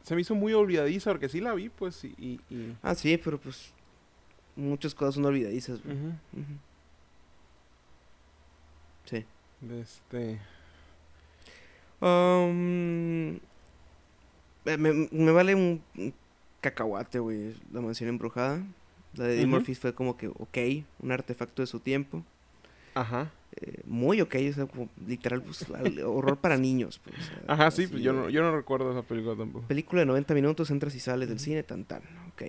se 0.06 0.14
me 0.14 0.20
hizo 0.20 0.36
muy 0.36 0.52
olvidadiza 0.52 1.10
porque 1.10 1.28
sí 1.28 1.40
la 1.40 1.52
vi, 1.52 1.68
pues, 1.68 2.04
y... 2.04 2.38
Ah, 2.80 2.94
sí, 2.94 3.18
pero 3.18 3.40
pues 3.40 3.72
muchas 4.54 4.94
cosas 4.94 5.16
son 5.16 5.24
olvidadizas. 5.24 5.82
güey. 5.82 5.96
Sí. 9.04 9.24
Este... 9.80 10.40
Um, 12.00 13.40
me, 14.64 15.32
vale 15.32 15.56
un, 15.56 15.82
cacahuate, 16.60 17.18
güey, 17.18 17.56
la 17.72 17.80
mansión 17.80 18.08
embrujada. 18.08 18.64
La 19.14 19.24
de 19.24 19.34
Eddie 19.34 19.46
Murphy 19.46 19.74
fue 19.74 19.92
como 19.92 20.16
que, 20.16 20.28
ok, 20.28 20.86
un 21.00 21.10
artefacto 21.10 21.62
de 21.62 21.66
su 21.66 21.80
tiempo. 21.80 22.22
Ajá. 22.94 23.32
Eh, 23.58 23.82
muy 23.86 24.20
ok, 24.20 24.36
o 24.50 24.52
sea, 24.52 24.66
como 24.66 24.88
literal, 25.06 25.42
pues, 25.42 25.64
horror 26.04 26.36
para 26.38 26.58
niños. 26.58 27.00
Pues, 27.02 27.16
Ajá, 27.46 27.70
sí, 27.70 27.86
pues, 27.86 28.02
yo, 28.02 28.12
no, 28.12 28.28
yo 28.28 28.42
no 28.42 28.54
recuerdo 28.54 28.90
esa 28.92 29.02
película 29.02 29.34
tampoco. 29.34 29.66
Película 29.66 30.00
de 30.00 30.06
90 30.06 30.34
minutos, 30.34 30.70
entras 30.70 30.94
y 30.94 31.00
sales 31.00 31.28
del 31.28 31.38
cine, 31.38 31.62
tan 31.62 31.84
tan, 31.84 32.02
ok. 32.32 32.42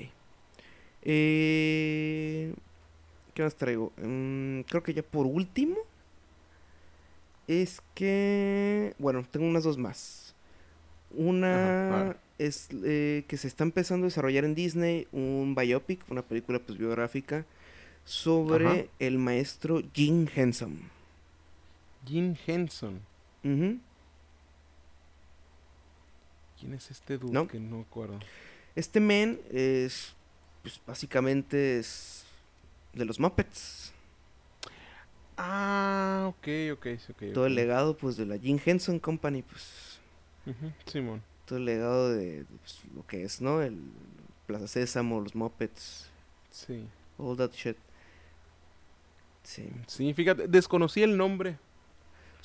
Eh, 1.04 2.54
¿Qué 3.34 3.44
más 3.44 3.56
traigo? 3.56 3.94
Mm, 4.04 4.62
creo 4.62 4.84
que 4.84 4.94
ya 4.94 5.04
por 5.04 5.26
último, 5.26 5.78
es 7.48 7.82
que, 7.94 8.94
bueno, 9.00 9.24
tengo 9.30 9.46
unas 9.46 9.64
dos 9.64 9.78
más. 9.78 10.36
Una 11.12 12.18
es 12.38 12.68
eh, 12.84 13.24
que 13.28 13.38
se 13.38 13.48
está 13.48 13.64
empezando 13.64 14.06
a 14.06 14.10
desarrollar 14.10 14.44
en 14.44 14.56
Disney 14.56 15.08
un 15.12 15.56
biopic, 15.56 16.02
una 16.12 16.22
película 16.22 16.60
pues 16.60 16.78
biográfica 16.78 17.46
sobre 18.04 18.90
el 19.00 19.18
maestro 19.18 19.82
Jim 19.94 20.28
Henson. 20.34 20.97
Jim 22.08 22.36
Henson. 22.46 23.02
¿Quién 23.42 23.82
es 26.74 26.90
este 26.90 27.18
dude 27.18 27.48
que 27.48 27.60
no 27.60 27.82
acuerdo? 27.82 28.20
Este 28.76 29.00
men 29.00 29.40
es, 29.52 30.14
pues 30.62 30.82
básicamente 30.86 31.80
es 31.80 32.26
de 32.94 33.06
los 33.06 33.20
Muppets. 33.20 33.94
Ah, 35.38 36.26
ok, 36.30 36.48
ok, 36.74 36.88
ok. 37.12 37.24
Todo 37.34 37.46
el 37.46 37.54
legado, 37.54 37.96
pues, 37.96 38.18
de 38.18 38.26
la 38.26 38.40
Jim 38.40 38.60
Henson 38.64 39.00
Company, 39.00 39.44
pues. 39.44 40.00
Simón. 40.86 41.22
Todo 41.46 41.60
el 41.60 41.66
legado 41.66 42.12
de, 42.12 42.46
pues, 42.62 42.82
lo 42.96 43.06
que 43.06 43.24
es, 43.24 43.40
¿no? 43.40 43.62
El 43.62 43.80
Plaza 44.48 44.68
Sésamo, 44.68 45.22
los 45.22 45.36
Muppets. 45.36 46.10
Sí. 46.50 46.88
All 47.20 47.38
that 47.38 47.52
shit. 47.52 47.78
Sí. 49.44 49.70
Sí, 49.86 50.14
fíjate, 50.14 50.48
desconocí 50.48 51.04
el 51.04 51.16
nombre. 51.18 51.60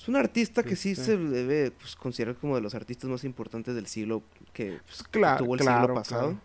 Es 0.02 0.08
un 0.08 0.16
artista 0.16 0.64
que 0.64 0.74
sí 0.74 0.96
se 0.96 1.16
debe 1.16 1.70
pues, 1.70 1.94
considerar 1.94 2.34
como 2.34 2.56
de 2.56 2.60
los 2.60 2.74
artistas 2.74 3.08
más 3.08 3.22
importantes 3.22 3.72
del 3.76 3.86
siglo 3.86 4.24
que, 4.52 4.80
pues, 4.84 5.04
tuvo 5.38 5.54
el 5.54 5.60
siglo 5.60 5.94
pasado. 5.94 6.36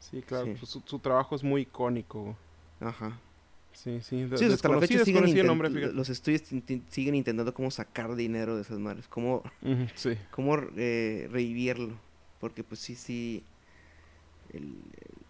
Sí, 0.00 0.20
claro, 0.20 0.52
pues, 0.58 0.68
su, 0.84 0.98
trabajo 0.98 1.36
es 1.36 1.44
muy 1.44 1.62
icónico. 1.62 2.36
Ajá. 2.80 3.16
Sí, 3.72 4.00
sí. 4.02 4.28
sí 4.34 4.44
hasta 4.46 4.68
la 4.68 4.80
fecha 4.80 5.04
siguen 5.04 5.46
nombre, 5.46 5.70
los 5.70 6.08
estudios 6.08 6.42
siguen 6.88 7.14
intentando 7.14 7.54
cómo 7.54 7.70
sacar 7.70 8.16
dinero 8.16 8.56
de 8.56 8.62
esas 8.62 8.80
madres, 8.80 9.06
cómo, 9.06 9.44
sí. 9.94 10.18
cómo 10.32 10.56
eh, 10.76 11.28
revivirlo. 11.30 11.94
Porque 12.40 12.64
pues 12.64 12.80
sí, 12.80 12.96
sí, 12.96 13.44
el, 14.52 14.74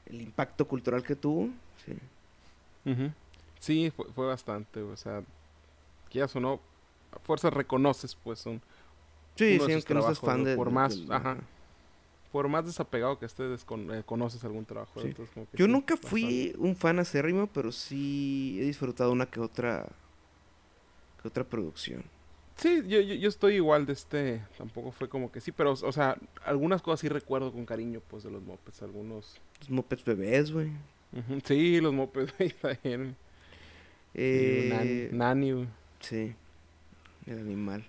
el, 0.06 0.22
impacto 0.22 0.66
cultural 0.66 1.02
que 1.02 1.16
tuvo, 1.16 1.50
sí. 1.84 3.12
Sí, 3.58 3.92
fue, 3.94 4.06
fue, 4.14 4.26
bastante, 4.26 4.80
o 4.80 4.96
sea, 4.96 5.22
quieras 6.08 6.34
o 6.34 6.40
no, 6.40 6.60
a 7.12 7.18
fuerza 7.18 7.50
reconoces, 7.50 8.14
pues, 8.14 8.38
son... 8.38 8.60
Sí, 9.36 9.58
sí, 9.64 9.72
aunque 9.72 9.94
no 9.94 10.02
seas 10.02 10.18
fan 10.18 10.44
de... 10.44 10.56
Por 10.56 10.70
más, 10.70 10.98
ajá 11.08 11.38
por 12.32 12.48
más 12.48 12.64
desapegado 12.64 13.18
que 13.18 13.26
estés, 13.26 13.66
eh, 13.68 14.02
conoces 14.06 14.44
algún 14.44 14.64
trabajo. 14.64 15.00
Yo 15.52 15.66
nunca 15.66 15.96
fui 15.96 16.54
un 16.58 16.76
fan 16.76 16.98
acérrimo, 17.00 17.48
pero 17.48 17.72
sí 17.72 18.58
he 18.60 18.64
disfrutado 18.64 19.10
una 19.12 19.26
que 19.26 19.40
otra 19.40 19.86
que 21.20 21.28
otra 21.28 21.44
producción. 21.44 22.04
Sí, 22.56 22.82
yo, 22.86 23.00
yo, 23.00 23.28
estoy 23.28 23.54
igual 23.54 23.86
de 23.86 23.94
este, 23.94 24.42
tampoco 24.58 24.90
fue 24.90 25.08
como 25.08 25.32
que 25.32 25.40
sí, 25.40 25.50
pero, 25.50 25.72
o 25.72 25.92
sea, 25.92 26.16
algunas 26.44 26.82
cosas 26.82 27.00
sí 27.00 27.08
recuerdo 27.08 27.52
con 27.52 27.64
cariño, 27.64 28.02
pues, 28.08 28.22
de 28.22 28.30
los 28.30 28.42
mopeds, 28.42 28.82
algunos... 28.82 29.40
Los 29.60 29.70
mopeds 29.70 30.04
bebés, 30.04 30.52
güey. 30.52 30.70
Sí, 31.44 31.80
los 31.80 31.94
mopeds 31.94 32.34
también. 32.60 33.16
Eh... 34.12 35.08
Nani, 35.10 35.68
Sí, 36.00 36.34
el 37.30 37.38
animal. 37.40 37.84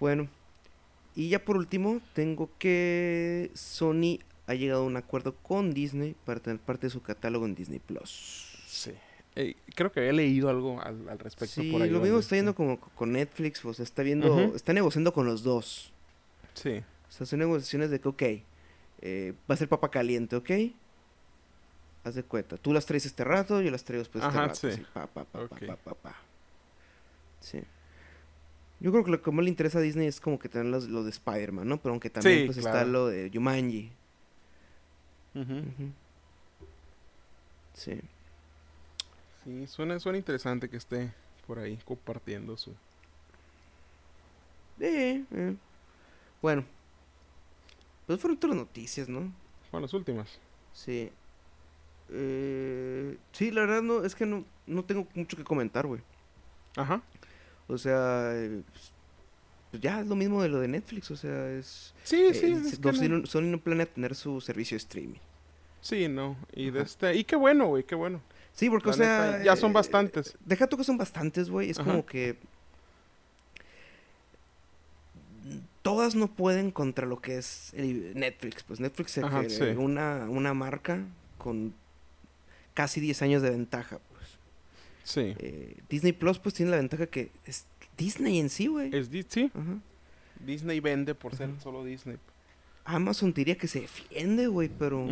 Bueno, 0.00 0.28
y 1.14 1.28
ya 1.28 1.44
por 1.44 1.56
último, 1.56 2.00
tengo 2.12 2.50
que 2.58 3.50
Sony 3.54 4.18
ha 4.46 4.54
llegado 4.54 4.82
a 4.82 4.86
un 4.86 4.96
acuerdo 4.96 5.34
con 5.36 5.72
Disney 5.72 6.14
para 6.24 6.40
tener 6.40 6.58
parte 6.58 6.86
de 6.86 6.90
su 6.90 7.02
catálogo 7.02 7.46
en 7.46 7.54
Disney 7.54 7.78
Plus. 7.78 8.58
Sí. 8.66 8.92
creo 9.74 9.92
que 9.92 10.00
había 10.00 10.12
leído 10.12 10.48
algo 10.48 10.80
al, 10.80 11.18
respecto 11.18 11.62
por 11.70 11.82
ahí. 11.82 11.90
lo 11.90 12.00
mismo 12.00 12.18
está 12.18 12.36
yendo 12.36 12.54
como 12.54 12.78
con 12.78 13.12
Netflix, 13.12 13.60
pues 13.60 13.80
está 13.80 14.02
viendo, 14.02 14.54
está 14.54 14.72
negociando 14.72 15.12
con 15.12 15.26
los 15.26 15.42
dos. 15.42 15.92
Sí. 16.54 16.82
O 17.08 17.12
sea, 17.12 17.26
son 17.26 17.38
negociaciones 17.38 17.90
de 17.90 18.00
que, 18.00 18.08
ok, 18.08 18.22
eh, 19.02 19.34
va 19.48 19.54
a 19.54 19.56
ser 19.56 19.68
papa 19.68 19.90
caliente, 19.90 20.36
¿ok? 20.36 20.50
Haz 22.02 22.16
de 22.16 22.22
cuenta. 22.24 22.56
Tú 22.56 22.72
las 22.72 22.84
traes 22.86 23.06
este 23.06 23.24
rato, 23.24 23.60
yo 23.60 23.70
las 23.70 23.84
traigo 23.84 24.00
después 24.02 24.24
este 24.24 24.36
rato. 24.36 24.54
Sí. 24.54 24.82
pa, 24.92 25.06
pa, 25.06 25.24
pa, 25.24 25.48
pa, 25.48 25.76
pa, 25.76 25.94
pa. 25.94 26.16
Sí. 27.40 27.60
Yo 28.80 28.90
creo 28.90 29.04
que 29.04 29.10
lo 29.10 29.22
que 29.22 29.30
más 29.30 29.44
le 29.44 29.50
interesa 29.50 29.78
a 29.78 29.82
Disney 29.82 30.06
es 30.06 30.20
como 30.20 30.38
que 30.38 30.48
tener 30.48 30.66
lo 30.66 31.04
de 31.04 31.10
Spider-Man, 31.10 31.66
¿no? 31.66 31.78
Pero 31.78 31.92
aunque 31.92 32.10
también 32.10 32.46
pues 32.46 32.58
está 32.58 32.84
lo 32.84 33.08
de 33.08 33.30
Jumanji. 33.32 33.90
Sí. 37.72 38.00
Sí, 39.44 39.66
suena, 39.66 39.98
suena 40.00 40.18
interesante 40.18 40.68
que 40.68 40.76
esté 40.76 41.12
por 41.46 41.58
ahí 41.58 41.78
compartiendo 41.84 42.56
su... 42.56 42.70
Eh, 44.80 45.24
eh. 45.30 45.54
Bueno. 46.42 46.64
Pues 48.06 48.20
fueron 48.20 48.38
todas 48.38 48.56
las 48.56 48.66
noticias, 48.66 49.08
¿no? 49.08 49.32
Fueron 49.70 49.82
las 49.82 49.94
últimas. 49.94 50.38
Sí. 50.72 51.10
Eh, 52.10 53.16
sí, 53.32 53.50
la 53.50 53.62
verdad 53.62 53.82
no, 53.82 54.04
es 54.04 54.14
que 54.14 54.26
no, 54.26 54.44
no 54.66 54.84
tengo 54.84 55.06
mucho 55.14 55.36
que 55.36 55.44
comentar, 55.44 55.86
güey. 55.86 56.00
Ajá. 56.76 57.02
O 57.66 57.78
sea, 57.78 58.32
pues 59.70 59.82
ya 59.82 60.00
es 60.00 60.06
lo 60.06 60.16
mismo 60.16 60.42
de 60.42 60.48
lo 60.48 60.60
de 60.60 60.68
Netflix, 60.68 61.10
o 61.10 61.16
sea, 61.16 61.50
es... 61.50 61.94
Sí, 62.04 62.26
eh, 62.30 62.34
sí. 62.34 63.26
Sony, 63.26 63.42
no. 63.42 63.58
planea 63.58 63.86
tener 63.86 64.14
su 64.14 64.40
servicio 64.40 64.76
de 64.76 64.78
streaming. 64.78 65.18
Sí, 65.80 66.08
no, 66.08 66.36
y 66.52 66.70
de 66.70 66.82
este... 66.82 67.14
Y 67.16 67.24
qué 67.24 67.36
bueno, 67.36 67.66
güey, 67.66 67.84
qué 67.84 67.94
bueno. 67.94 68.20
Sí, 68.52 68.70
porque, 68.70 68.90
o 68.90 68.92
sea... 68.92 69.42
ya 69.42 69.56
son 69.56 69.72
bastantes. 69.72 70.36
deja 70.44 70.66
tú 70.66 70.76
que 70.76 70.84
son 70.84 70.96
bastantes, 70.96 71.50
güey, 71.50 71.70
es 71.70 71.78
como 71.78 72.06
que... 72.06 72.36
Todas 75.82 76.14
no 76.14 76.28
pueden 76.28 76.70
contra 76.70 77.06
lo 77.06 77.20
que 77.20 77.36
es 77.36 77.72
Netflix. 77.74 78.62
Pues 78.62 78.80
Netflix 78.80 79.18
es 79.18 79.76
una, 79.76 80.26
una 80.30 80.54
marca 80.54 81.04
con 81.36 81.74
casi 82.72 83.00
10 83.00 83.22
años 83.22 83.42
de 83.42 83.50
ventaja. 83.50 83.98
Sí. 85.04 85.34
Eh, 85.38 85.76
Disney 85.88 86.12
Plus, 86.12 86.38
pues 86.38 86.54
tiene 86.54 86.72
la 86.72 86.78
ventaja 86.78 87.06
que 87.06 87.30
es 87.44 87.66
Disney 87.96 88.40
en 88.40 88.48
sí, 88.50 88.66
güey. 88.66 88.94
Es 88.94 89.10
Disney. 89.10 89.50
Disney 90.44 90.80
vende 90.80 91.14
por 91.14 91.36
ser 91.36 91.50
solo 91.62 91.84
Disney. 91.84 92.16
Amazon 92.84 93.32
diría 93.32 93.56
que 93.56 93.68
se 93.68 93.82
defiende, 93.82 94.46
güey, 94.46 94.68
pero. 94.68 95.06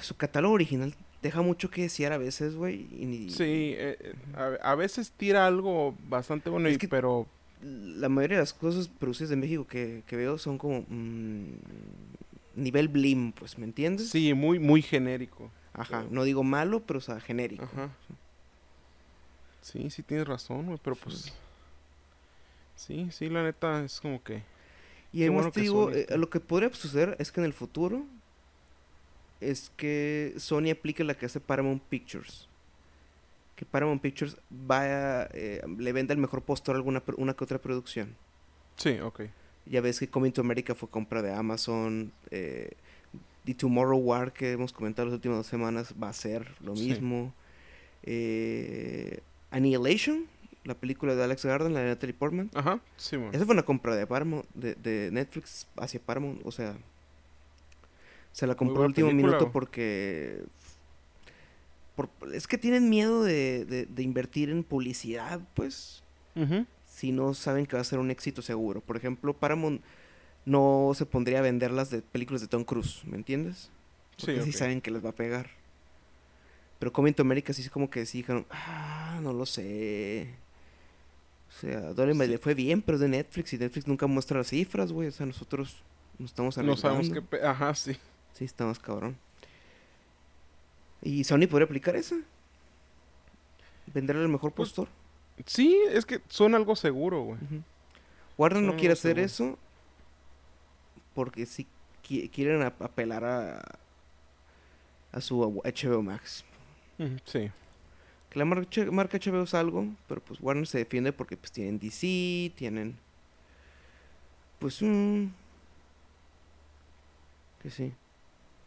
Su 0.00 0.16
catálogo 0.16 0.54
original 0.54 0.94
deja 1.22 1.42
mucho 1.42 1.70
que 1.70 1.82
desear 1.82 2.12
a 2.12 2.18
veces, 2.18 2.54
güey. 2.54 2.86
Sí, 3.30 3.74
eh, 3.76 3.96
eh, 4.00 4.58
a, 4.62 4.74
veces 4.76 5.10
tira 5.16 5.46
algo 5.46 5.96
bastante 6.08 6.50
bueno, 6.50 6.68
pero. 6.90 7.26
La 7.60 8.08
mayoría 8.08 8.36
de 8.36 8.42
las 8.42 8.52
cosas 8.52 8.86
producidas 8.86 9.30
de 9.30 9.36
México 9.36 9.66
que, 9.66 10.04
veo 10.10 10.38
son 10.38 10.58
como. 10.58 10.84
Mm, 10.88 11.54
nivel 12.54 12.88
Blim, 12.88 13.32
pues, 13.32 13.58
¿me 13.58 13.64
entiendes? 13.64 14.10
Sí, 14.10 14.34
muy, 14.34 14.58
muy 14.58 14.82
genérico. 14.82 15.50
Ajá, 15.78 16.04
no 16.10 16.24
digo 16.24 16.42
malo, 16.42 16.80
pero 16.80 16.98
o 16.98 17.02
sea, 17.02 17.20
genérico. 17.20 17.64
Ajá. 17.64 17.90
Sí, 19.62 19.90
sí 19.90 20.02
tienes 20.02 20.26
razón, 20.26 20.66
güey, 20.66 20.78
pero 20.82 20.96
pues... 20.96 21.32
Sí, 22.74 23.08
sí, 23.10 23.28
la 23.28 23.42
neta 23.42 23.84
es 23.84 24.00
como 24.00 24.22
que... 24.22 24.42
Y 25.12 25.22
además 25.22 25.52
te 25.52 25.60
digo, 25.60 25.90
eh, 25.90 26.06
lo 26.16 26.28
que 26.30 26.40
podría 26.40 26.72
suceder 26.72 27.16
es 27.18 27.32
que 27.32 27.40
en 27.40 27.46
el 27.46 27.52
futuro 27.52 28.04
es 29.40 29.70
que 29.76 30.34
Sony 30.36 30.70
aplique 30.72 31.04
la 31.04 31.14
que 31.14 31.26
hace 31.26 31.40
Paramount 31.40 31.82
Pictures. 31.84 32.48
Que 33.56 33.64
Paramount 33.64 34.02
Pictures 34.02 34.36
vaya, 34.50 35.24
eh, 35.32 35.62
le 35.78 35.92
venda 35.92 36.12
el 36.12 36.20
mejor 36.20 36.42
postor 36.42 36.76
a 36.76 36.78
alguna 36.78 37.02
una 37.16 37.34
que 37.34 37.44
otra 37.44 37.58
producción. 37.58 38.16
Sí, 38.76 39.00
ok. 39.00 39.22
Ya 39.66 39.80
ves 39.80 39.98
que 39.98 40.08
Coming 40.08 40.32
to 40.32 40.40
America 40.40 40.74
fue 40.74 40.88
compra 40.88 41.22
de 41.22 41.32
Amazon. 41.32 42.12
Eh, 42.30 42.72
The 43.48 43.54
Tomorrow 43.54 43.96
War, 43.96 44.34
que 44.34 44.52
hemos 44.52 44.74
comentado 44.74 45.06
las 45.06 45.14
últimas 45.14 45.38
dos 45.38 45.46
semanas, 45.46 45.94
va 46.00 46.10
a 46.10 46.12
ser 46.12 46.54
lo 46.60 46.74
mismo. 46.74 47.32
Eh, 48.02 49.20
Annihilation, 49.50 50.26
la 50.64 50.74
película 50.74 51.14
de 51.14 51.24
Alex 51.24 51.46
Garden, 51.46 51.72
la 51.72 51.80
de 51.80 51.86
Natalie 51.86 52.12
Portman. 52.12 52.50
Ajá, 52.52 52.78
sí, 52.98 53.16
Esa 53.32 53.46
fue 53.46 53.54
una 53.54 53.62
compra 53.62 53.96
de 53.96 54.06
Paramount, 54.06 54.44
de, 54.52 55.08
Netflix 55.10 55.66
hacia 55.78 55.98
Paramount, 55.98 56.42
o 56.44 56.52
sea, 56.52 56.76
se 58.32 58.46
la 58.46 58.54
compró 58.54 58.82
el 58.82 58.88
último 58.88 59.12
minuto 59.12 59.50
porque 59.50 60.44
es 62.34 62.46
que 62.46 62.58
tienen 62.58 62.90
miedo 62.90 63.24
de, 63.24 63.88
invertir 63.96 64.50
en 64.50 64.62
publicidad, 64.62 65.40
pues, 65.54 66.02
si 66.84 67.12
no 67.12 67.32
saben 67.32 67.64
que 67.64 67.76
va 67.76 67.80
a 67.80 67.84
ser 67.84 67.98
un 67.98 68.10
éxito 68.10 68.42
seguro. 68.42 68.82
Por 68.82 68.98
ejemplo, 68.98 69.32
Paramount 69.32 69.80
no 70.48 70.92
se 70.94 71.04
pondría 71.06 71.40
a 71.40 71.42
vender 71.42 71.70
las 71.70 71.90
de 71.90 72.00
películas 72.00 72.40
de 72.40 72.48
Tom 72.48 72.64
Cruise, 72.64 73.02
¿me 73.04 73.16
entiendes? 73.16 73.70
Porque 74.18 74.42
sí, 74.42 74.52
saben 74.52 74.80
que 74.80 74.90
les 74.90 75.04
va 75.04 75.10
a 75.10 75.14
pegar. 75.14 75.50
Pero 76.78 76.92
Coming 76.92 77.12
to 77.12 77.22
America 77.22 77.52
sí 77.52 77.62
es 77.62 77.70
como 77.70 77.90
que 77.90 78.06
sí 78.06 78.18
dijeron, 78.18 78.46
ah, 78.50 79.20
no 79.22 79.32
lo 79.32 79.44
sé. 79.46 80.28
O 81.48 81.60
sea, 81.60 81.80
Dolly 81.92 82.14
le 82.14 82.38
fue 82.38 82.54
bien, 82.54 82.82
pero 82.82 82.96
es 82.96 83.00
de 83.00 83.08
Netflix 83.08 83.52
y 83.52 83.58
Netflix 83.58 83.86
nunca 83.86 84.06
muestra 84.06 84.38
las 84.38 84.48
cifras, 84.48 84.90
güey. 84.90 85.08
O 85.08 85.12
sea, 85.12 85.26
nosotros 85.26 85.76
no 86.18 86.26
estamos 86.26 86.56
arriesgando. 86.56 86.98
No 86.98 87.02
sabemos 87.02 87.28
qué... 87.30 87.42
Ajá, 87.44 87.74
sí. 87.74 87.96
Sí, 88.32 88.44
estamos 88.44 88.78
cabrón. 88.78 89.16
¿Y 91.02 91.24
Sony 91.24 91.46
podría 91.48 91.66
aplicar 91.66 91.94
eso? 91.94 92.16
¿Venderle 93.92 94.22
el 94.22 94.28
mejor 94.28 94.52
pues, 94.52 94.70
postor? 94.70 94.88
Sí, 95.46 95.78
es 95.90 96.06
que 96.06 96.20
suena 96.28 96.56
algo 96.56 96.74
seguro, 96.74 97.22
güey. 97.22 97.38
Warner 98.36 98.62
no 98.62 98.76
quiere 98.76 98.92
hacer 98.92 99.18
eso 99.18 99.58
porque 101.18 101.46
si 101.46 101.66
quieren 102.30 102.62
apelar 102.62 103.24
a, 103.24 103.60
a 105.10 105.20
su 105.20 105.40
HBO 105.40 106.00
Max. 106.00 106.44
Sí. 107.24 107.50
Que 108.30 108.38
la 108.38 108.44
marca, 108.44 108.84
marca 108.92 109.18
HBO 109.18 109.42
es 109.42 109.52
algo, 109.52 109.88
pero 110.06 110.20
pues 110.20 110.38
Warner 110.40 110.68
se 110.68 110.78
defiende 110.78 111.12
porque 111.12 111.36
pues 111.36 111.50
tienen 111.50 111.80
DC, 111.80 112.52
tienen 112.54 112.96
pues 114.60 114.80
un 114.80 115.34
que 117.64 117.70
sí. 117.70 117.92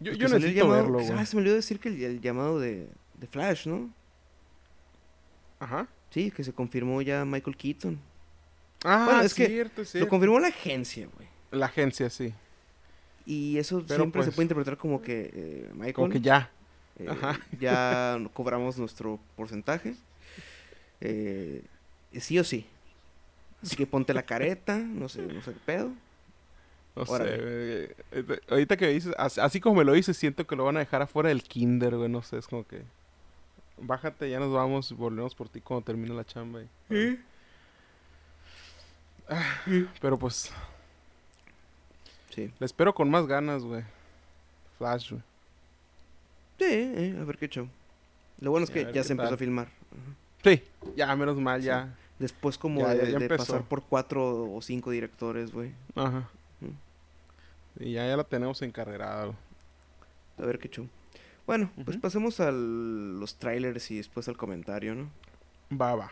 Yo, 0.01 0.11
yo 0.11 0.27
necesito 0.27 0.67
verlo, 0.67 0.99
Ah, 1.13 1.25
se 1.25 1.37
me 1.37 1.41
olvidó 1.41 1.55
decir 1.55 1.79
que 1.79 1.87
el, 1.87 2.19
llamado 2.19 2.59
de, 2.59 2.89
de, 3.17 3.27
Flash, 3.27 3.65
¿no? 3.65 3.89
Ajá. 5.57 5.87
Sí, 6.09 6.31
que 6.31 6.43
se 6.43 6.51
confirmó 6.51 7.01
ya 7.01 7.23
Michael 7.23 7.55
Keaton. 7.55 7.97
Ah, 8.83 9.05
bueno, 9.05 9.21
es 9.21 9.33
cierto, 9.35 9.83
que 9.89 9.99
lo 9.99 10.09
confirmó 10.09 10.37
la 10.37 10.49
agencia, 10.49 11.07
güey. 11.15 11.29
La 11.51 11.67
agencia, 11.67 12.09
sí. 12.09 12.33
Y 13.25 13.57
eso 13.57 13.86
siempre 13.88 14.21
se 14.21 14.27
pues 14.27 14.36
puede 14.36 14.45
interpretar 14.45 14.77
como 14.77 15.01
que 15.01 15.31
eh, 15.34 15.69
Michael. 15.73 15.93
Como 15.93 16.10
que 16.10 16.21
ya. 16.21 16.49
Eh, 16.99 17.07
ya 17.60 18.19
cobramos 18.34 18.77
nuestro 18.77 19.19
porcentaje. 19.36 19.95
Eh, 20.99 21.63
sí 22.19 22.39
o 22.39 22.43
sí. 22.43 22.65
Así 23.62 23.75
que 23.75 23.86
ponte 23.86 24.13
la 24.13 24.23
careta, 24.23 24.77
no 24.77 25.07
sé, 25.07 25.21
no 25.21 25.41
sé 25.41 25.53
qué 25.53 25.60
pedo. 25.65 25.91
No 26.95 27.05
sé, 27.05 27.95
ahorita 28.49 28.75
que 28.75 28.88
dices, 28.88 29.13
así 29.17 29.62
como 29.62 29.77
me 29.77 29.86
lo 29.86 29.93
dices, 29.93 30.17
siento 30.17 30.45
que 30.45 30.57
lo 30.57 30.65
van 30.65 30.75
a 30.75 30.81
dejar 30.81 31.01
afuera 31.01 31.29
del 31.29 31.41
kinder, 31.41 31.95
güey, 31.95 32.10
no 32.10 32.21
sé, 32.21 32.38
es 32.38 32.47
como 32.47 32.67
que... 32.67 32.81
Bájate, 33.77 34.29
ya 34.29 34.39
nos 34.39 34.51
vamos, 34.51 34.91
volvemos 34.91 35.34
por 35.34 35.47
ti 35.47 35.62
cuando 35.62 35.86
termine 35.86 36.13
la 36.13 36.25
chamba. 36.25 36.62
Ah, 39.29 39.62
pero 40.01 40.19
pues, 40.19 40.51
Sí. 42.34 42.52
La 42.60 42.65
espero 42.65 42.94
con 42.94 43.10
más 43.10 43.28
ganas, 43.28 43.63
güey. 43.63 43.84
Flash, 44.78 45.12
güey. 45.12 45.24
Sí, 46.60 46.65
eh, 46.70 47.17
a 47.20 47.24
ver 47.24 47.38
qué 47.38 47.48
show. 47.48 47.67
Lo 48.39 48.52
bueno 48.52 48.63
es 48.63 48.72
que 48.72 48.91
ya 48.94 49.04
se 49.04 49.13
empezó 49.13 49.34
a 49.34 49.38
filmar. 49.38 49.67
Sí, 50.44 50.63
ya, 50.96 51.15
menos 51.15 51.38
mal, 51.38 51.62
ya. 51.62 51.96
Después 52.20 52.58
como 52.58 52.88
de, 52.88 53.30
pasar 53.30 53.63
por 53.63 53.84
cuatro 53.84 54.54
o 54.54 54.62
cinco 54.62 54.91
directores, 54.91 55.52
güey. 55.52 55.72
Ajá. 55.96 56.30
Y 57.80 57.94
ya, 57.94 58.08
ya 58.08 58.17
la 58.17 58.24
tenemos 58.24 58.62
encarrerada, 58.62 59.26
güey. 59.26 59.38
A 60.38 60.46
ver 60.46 60.60
qué 60.60 60.70
show. 60.70 60.88
Bueno, 61.46 61.72
pues 61.84 61.98
pasemos 61.98 62.39
a 62.39 62.52
los 62.52 63.36
trailers 63.36 63.91
y 63.91 63.98
después 63.98 64.28
al 64.28 64.38
comentario, 64.38 64.96
¿no? 64.96 65.10
Va, 65.76 65.96
va. 65.96 66.12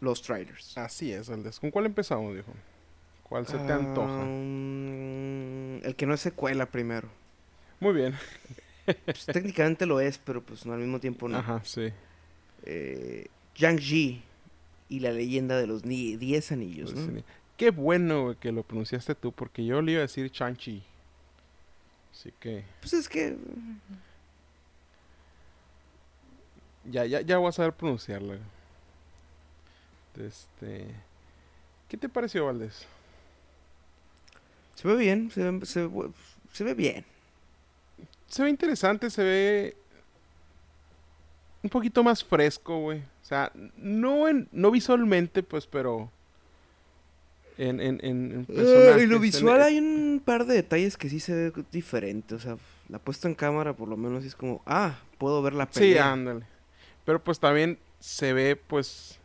Los 0.00 0.22
trailers. 0.22 0.76
Así 0.76 1.12
es, 1.12 1.30
Aldes. 1.30 1.60
¿Con 1.60 1.70
cuál 1.70 1.86
empezamos, 1.86 2.32
viejo? 2.32 2.52
¿Cuál 3.30 3.46
se 3.46 3.56
te 3.58 3.72
antoja? 3.72 4.24
el 4.24 5.94
que 5.96 6.04
no 6.04 6.14
es 6.14 6.20
secuela 6.20 6.66
primero. 6.66 7.08
Muy 7.78 7.94
bien. 7.94 8.14
pues, 9.04 9.24
técnicamente 9.24 9.86
lo 9.86 10.00
es, 10.00 10.18
pero 10.18 10.42
pues 10.42 10.66
no, 10.66 10.72
al 10.72 10.80
mismo 10.80 10.98
tiempo 10.98 11.28
no. 11.28 11.38
Ajá, 11.38 11.62
sí. 11.64 11.92
Eh, 12.64 13.28
Yang-Ji 13.54 14.22
y 14.88 15.00
la 15.00 15.12
leyenda 15.12 15.56
de 15.56 15.68
los 15.68 15.82
Diez 15.84 16.50
Anillos, 16.50 16.92
¿no? 16.92 17.22
Qué 17.56 17.70
bueno 17.70 18.34
que 18.40 18.50
lo 18.50 18.64
pronunciaste 18.64 19.14
tú, 19.14 19.30
porque 19.30 19.64
yo 19.64 19.80
le 19.80 19.92
iba 19.92 20.00
a 20.00 20.02
decir 20.02 20.28
Chang-Chi. 20.30 20.82
Así 22.12 22.32
que... 22.40 22.64
Pues 22.80 22.94
es 22.94 23.08
que... 23.08 23.36
Ya, 26.84 27.04
ya, 27.04 27.20
ya 27.20 27.38
voy 27.38 27.48
a 27.48 27.52
saber 27.52 27.74
pronunciarla. 27.74 28.38
Este... 30.18 30.86
¿Qué 31.88 31.96
te 31.96 32.08
pareció, 32.08 32.46
Valdés? 32.46 32.88
Se 34.80 34.88
ve 34.88 34.96
bien, 34.96 35.30
se 35.30 35.50
ve, 35.50 35.66
se, 35.66 36.64
ve 36.64 36.74
bien. 36.74 37.04
Se 38.28 38.42
ve 38.42 38.48
interesante, 38.48 39.10
se 39.10 39.22
ve 39.22 39.76
un 41.62 41.68
poquito 41.68 42.02
más 42.02 42.24
fresco, 42.24 42.78
güey. 42.80 43.00
O 43.00 43.24
sea, 43.24 43.52
no 43.76 44.26
en, 44.26 44.48
no 44.52 44.70
visualmente, 44.70 45.42
pues, 45.42 45.66
pero 45.66 46.10
en, 47.58 47.78
en, 47.78 48.00
en, 48.02 48.46
eh, 48.48 48.96
en 49.00 49.10
lo 49.10 49.18
visual 49.18 49.60
hay 49.60 49.78
un 49.78 50.22
par 50.24 50.46
de 50.46 50.54
detalles 50.54 50.96
que 50.96 51.10
sí 51.10 51.20
se 51.20 51.34
ve 51.34 51.64
diferente. 51.70 52.34
O 52.34 52.38
sea, 52.38 52.56
la 52.88 52.98
puesta 52.98 53.28
en 53.28 53.34
cámara 53.34 53.74
por 53.74 53.86
lo 53.86 53.98
menos 53.98 54.24
es 54.24 54.34
como, 54.34 54.62
ah, 54.64 54.98
puedo 55.18 55.42
ver 55.42 55.52
la 55.52 55.66
pelea. 55.66 55.92
Sí, 55.92 55.98
ándale. 55.98 56.46
Pero 57.04 57.22
pues 57.22 57.38
también 57.38 57.78
se 57.98 58.32
ve, 58.32 58.56
pues, 58.56 59.18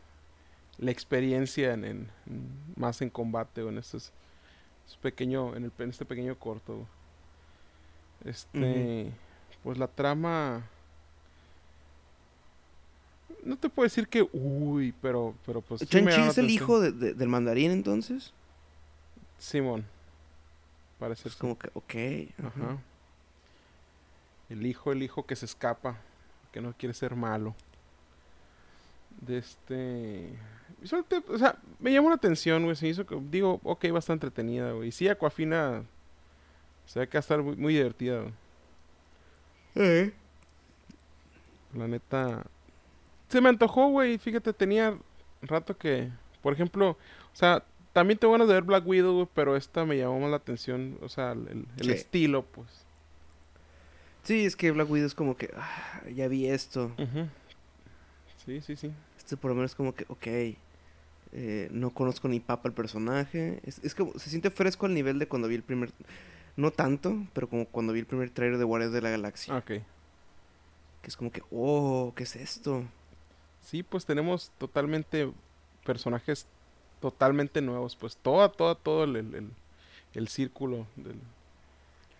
la 0.80 0.91
experiencia 0.91 1.74
en, 1.76 2.10
más 2.76 3.02
en 3.02 3.10
combate 3.10 3.62
o 3.62 3.70
en 3.70 3.78
estos 3.78 4.12
es 4.88 4.95
pequeño, 4.98 5.56
en, 5.56 5.65
el, 5.65 5.71
en 5.78 5.89
este 5.89 6.06
pequeño 6.06 6.38
corto. 6.38 6.86
Este, 8.24 9.12
pues 9.63 9.78
la 9.78 9.88
trama 9.88 10.63
no 13.45 13.58
te 13.58 13.69
puedo 13.69 13.86
decir 13.86 14.08
que, 14.08 14.28
uy, 14.34 14.93
pero, 15.02 15.36
pero 15.45 15.62
pues... 15.62 15.88
¿Chanchi 15.88 16.21
es 16.21 16.38
el 16.38 16.50
hijo 16.50 16.80
de, 16.80 17.13
del 17.13 17.30
mandarín 17.30 17.71
entonces? 17.71 18.34
Simón. 19.38 19.86
Parece 21.00 21.30
es 21.30 21.36
como 21.36 21.58
que, 21.58 21.69
ok. 21.74 22.45
Ajá. 22.45 22.78
El 24.50 24.65
hijo, 24.65 24.91
el 24.91 25.04
hijo 25.04 25.26
que 25.26 25.36
se 25.36 25.45
escapa, 25.45 25.98
que 26.52 26.62
no 26.62 26.74
quiere 26.74 26.93
ser 26.93 27.15
malo. 27.15 27.56
De 29.21 29.38
este... 29.38 30.30
O 31.30 31.38
sea, 31.38 31.58
me 31.80 31.91
llamó 31.91 32.10
la 32.10 32.15
atención, 32.15 32.63
güey. 32.63 32.75
Se 32.75 32.88
hizo 32.88 33.06
que, 33.06 33.17
digo, 33.30 33.60
ok, 33.63 33.86
va 33.91 33.95
a 33.95 33.99
estar 33.99 34.13
entretenida, 34.13 34.71
güey. 34.71 34.89
Y 34.89 34.91
sí, 34.91 35.08
Aquafina 35.08 35.84
se 36.86 36.99
ve 36.99 37.08
que 37.08 37.17
va 37.17 37.19
a 37.19 37.21
estar 37.21 37.41
muy, 37.41 37.56
muy 37.56 37.73
divertida, 37.73 38.21
güey. 38.21 38.34
Eh. 39.75 40.13
La 41.73 41.88
neta. 41.88 42.43
Se 43.30 43.41
me 43.41 43.49
antojó, 43.49 43.89
güey. 43.89 44.17
Fíjate, 44.17 44.54
tenía 44.54 44.97
rato 45.41 45.78
que. 45.78 46.10
Por 46.41 46.54
ejemplo, 46.54 46.91
o 46.91 47.36
sea, 47.36 47.63
también 47.91 48.19
tengo 48.19 48.34
ganas 48.34 48.47
de 48.47 48.54
ver 48.54 48.63
Black 48.63 48.86
Widow, 48.86 49.13
güey, 49.13 49.28
pero 49.34 49.56
esta 49.56 49.86
me 49.86 49.97
llamó 49.97 50.19
más 50.19 50.30
la 50.30 50.38
atención. 50.38 50.97
O 51.01 51.10
sea, 51.10 51.32
el, 51.32 51.89
estilo, 51.89 52.43
pues. 52.43 52.67
Sí, 54.23 54.45
es 54.45 54.56
que 54.56 54.71
Black 54.71 54.89
Widow 54.89 55.08
es 55.08 55.15
como 55.15 55.36
que. 55.36 55.51
Ah, 55.56 56.01
ya 56.13 56.28
vi 56.28 56.47
esto. 56.47 56.91
Sí, 58.45 58.62
sí, 58.62 58.75
sí. 58.75 58.91
Este 59.17 59.38
por 59.38 59.51
lo 59.51 59.55
menos 59.55 59.75
como 59.75 59.93
que, 59.95 60.05
ok. 60.08 60.58
Eh, 61.38 61.67
no 61.71 61.89
conozco 61.89 62.27
ni 62.27 62.39
papa 62.39 62.69
el 62.69 62.73
personaje. 62.73 63.60
Es, 63.63 63.79
es 63.84 63.93
que 63.93 64.10
se 64.17 64.29
siente 64.29 64.49
fresco 64.49 64.86
al 64.86 64.93
nivel 64.93 65.19
de 65.19 65.27
cuando 65.27 65.47
vi 65.47 65.55
el 65.55 65.63
primer. 65.63 65.91
No 66.55 66.71
tanto, 66.71 67.25
pero 67.34 67.49
como 67.49 67.65
cuando 67.65 67.91
vi 67.91 67.99
el 67.99 68.05
primer 68.05 68.29
trailer 68.29 68.58
de 68.58 68.63
Guardians 68.63 68.93
de 68.93 69.01
la 69.01 69.10
Galaxia. 69.10 69.58
Ok. 69.58 69.65
Que 69.65 69.84
es 71.08 71.17
como 71.17 71.31
que, 71.31 71.41
oh, 71.51 72.13
¿qué 72.15 72.23
es 72.23 72.36
esto? 72.36 72.84
Sí, 73.62 73.84
pues 73.84 74.05
tenemos 74.05 74.51
totalmente 74.58 75.31
personajes 75.84 76.47
totalmente 77.01 77.62
nuevos. 77.62 77.95
Pues 77.95 78.15
toda, 78.15 78.49
toda, 78.49 78.75
todo 78.75 79.03
el, 79.03 79.51
el, 80.13 80.27
círculo 80.27 80.88
del... 80.95 81.19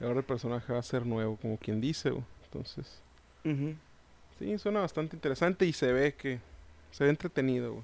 Ahora 0.02 0.20
el 0.20 0.26
personaje 0.26 0.74
va 0.74 0.80
a 0.80 0.84
ser 0.84 1.06
nuevo, 1.06 1.38
como 1.38 1.58
quien 1.58 1.80
dice. 1.80 2.12
Entonces... 2.46 3.02
Sí, 4.40 4.58
suena 4.58 4.82
bastante 4.82 5.16
interesante 5.16 5.66
y 5.66 5.74
se 5.74 5.92
ve 5.92 6.14
que... 6.14 6.40
Se 6.92 7.04
ve 7.04 7.10
entretenido. 7.10 7.82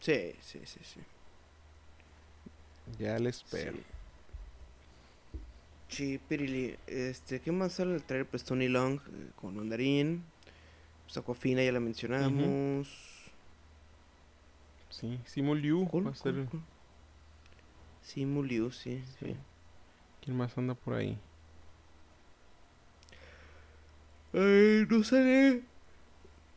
Sí, 0.00 0.34
sí, 0.40 0.60
sí, 0.64 0.80
sí. 0.82 1.00
Ya 2.98 3.18
le 3.18 3.30
espero. 3.30 3.76
Sí, 5.88 6.20
Pirili. 6.28 6.76
Este, 6.86 7.40
¿qué 7.40 7.52
más 7.52 7.72
sale 7.72 7.94
el 7.94 8.02
trailer? 8.02 8.26
Pues 8.26 8.44
Tony 8.44 8.68
Long 8.68 9.00
eh, 9.00 9.30
con 9.36 9.56
Mandarín. 9.56 10.22
Pues 11.04 11.16
Aquafina 11.16 11.62
ya 11.62 11.72
la 11.72 11.80
mencionamos. 11.80 12.88
Sí, 14.90 15.20
Simu 15.26 15.54
Liu 15.54 15.88
va 16.06 16.10
a 16.10 16.14
ser... 16.14 16.46
Simu 18.02 18.42
Liu, 18.42 18.70
sí, 18.70 19.02
sí, 19.18 19.36
¿Quién 20.22 20.36
más 20.36 20.56
anda 20.56 20.74
por 20.74 20.94
ahí? 20.94 21.18
Ay, 24.36 24.86
no 24.88 25.02
sé. 25.02 25.62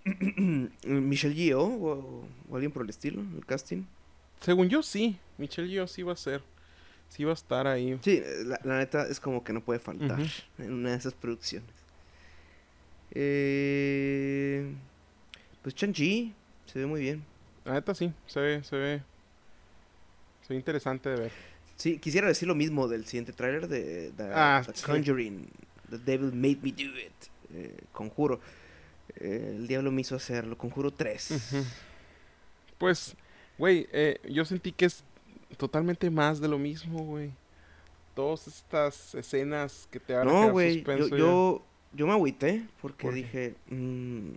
Michelle 0.86 1.36
Yeoh 1.36 1.62
o, 1.62 2.28
o, 2.50 2.56
alguien 2.56 2.72
por 2.72 2.84
el 2.84 2.90
estilo, 2.90 3.22
el 3.36 3.46
casting. 3.46 3.84
Según 4.42 4.70
yo 4.70 4.84
sí, 4.84 5.18
Michelle 5.38 5.70
Yeoh 5.70 5.88
sí 5.88 6.04
va 6.04 6.14
a 6.14 6.18
ser 6.18 6.42
sí 7.10 7.24
va 7.24 7.32
a 7.32 7.34
estar 7.34 7.68
ahí. 7.68 8.00
Sí, 8.02 8.22
la, 8.46 8.78
neta 8.78 9.08
es 9.08 9.20
como 9.20 9.44
que 9.44 9.52
no 9.52 9.62
puede 9.62 9.80
faltar 9.80 10.20
en 10.58 10.74
una 10.74 10.92
de 10.92 10.98
esas 10.98 11.14
producciones. 11.14 11.70
Eh, 13.12 14.72
pues 15.62 15.76
Chan-Chi 15.76 16.34
se 16.66 16.80
ve 16.80 16.86
muy 16.86 17.02
bien. 17.02 17.24
La 17.66 17.74
neta 17.74 17.94
sí, 17.94 18.14
se 18.28 18.40
ve, 18.40 18.64
se 18.64 18.76
ve. 18.78 19.02
Se 20.48 20.54
ve 20.54 20.56
interesante 20.56 21.10
de 21.10 21.16
ver. 21.20 21.32
Sí, 21.76 21.98
quisiera 21.98 22.28
decir 22.28 22.48
lo 22.48 22.56
mismo 22.56 22.88
del 22.88 23.06
siguiente 23.06 23.34
tráiler 23.34 23.68
de, 23.68 24.12
ah, 24.34 24.64
The 24.66 24.82
Conjuring. 24.82 25.48
The 25.90 25.98
Devil 25.98 26.32
Made 26.34 26.60
Me 26.62 26.72
Do 26.72 26.98
It. 27.00 27.30
Eh, 27.54 27.78
conjuro. 27.92 28.40
Eh, 29.16 29.56
el 29.58 29.68
diablo 29.68 29.92
me 29.92 30.02
hizo 30.02 30.16
hacerlo. 30.16 30.58
Conjuro 30.58 30.92
3. 30.92 31.66
Pues, 32.78 33.14
güey, 33.58 33.90
eh, 33.92 34.22
yo 34.30 34.46
sentí 34.46 34.72
que 34.72 34.86
es 34.86 35.04
totalmente 35.58 36.10
más 36.10 36.40
de 36.40 36.48
lo 36.48 36.58
mismo, 36.58 37.04
güey. 37.04 37.30
Todas 38.16 38.48
estas 38.48 39.16
escenas 39.16 39.88
que 39.92 40.00
te 40.00 40.14
van 40.14 40.28
no, 40.28 40.44
a 40.44 40.50
güey, 40.50 40.82
yo, 41.18 41.62
yo, 41.92 42.08
me 42.08 42.14
agüité 42.14 42.66
porque 42.82 43.12
dije, 43.12 43.56
mmm, 43.68 44.32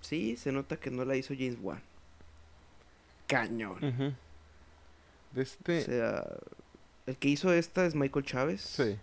sí, 0.00 0.36
se 0.36 0.52
nota 0.52 0.76
que 0.76 0.90
no 0.92 1.04
la 1.04 1.16
hizo 1.16 1.34
James 1.34 1.58
Wan. 1.60 1.82
Cañón. 3.26 4.16
De 5.32 5.42
este... 5.42 5.80
O 5.80 5.84
sea, 5.84 6.24
el 7.06 7.16
que 7.16 7.28
hizo 7.28 7.52
esta 7.52 7.86
es 7.86 7.96
Michael 7.96 8.24
Chávez. 8.24 8.60
Sí. 8.60 8.96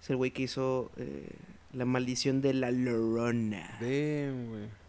Es 0.00 0.10
el 0.10 0.16
güey 0.16 0.32
que 0.32 0.42
hizo 0.42 0.90
eh, 0.96 1.28
La 1.72 1.84
maldición 1.84 2.42
de 2.42 2.54
la 2.54 2.70
Lorona. 2.70 3.78
Damn, 3.80 4.48
güey. 4.50 4.82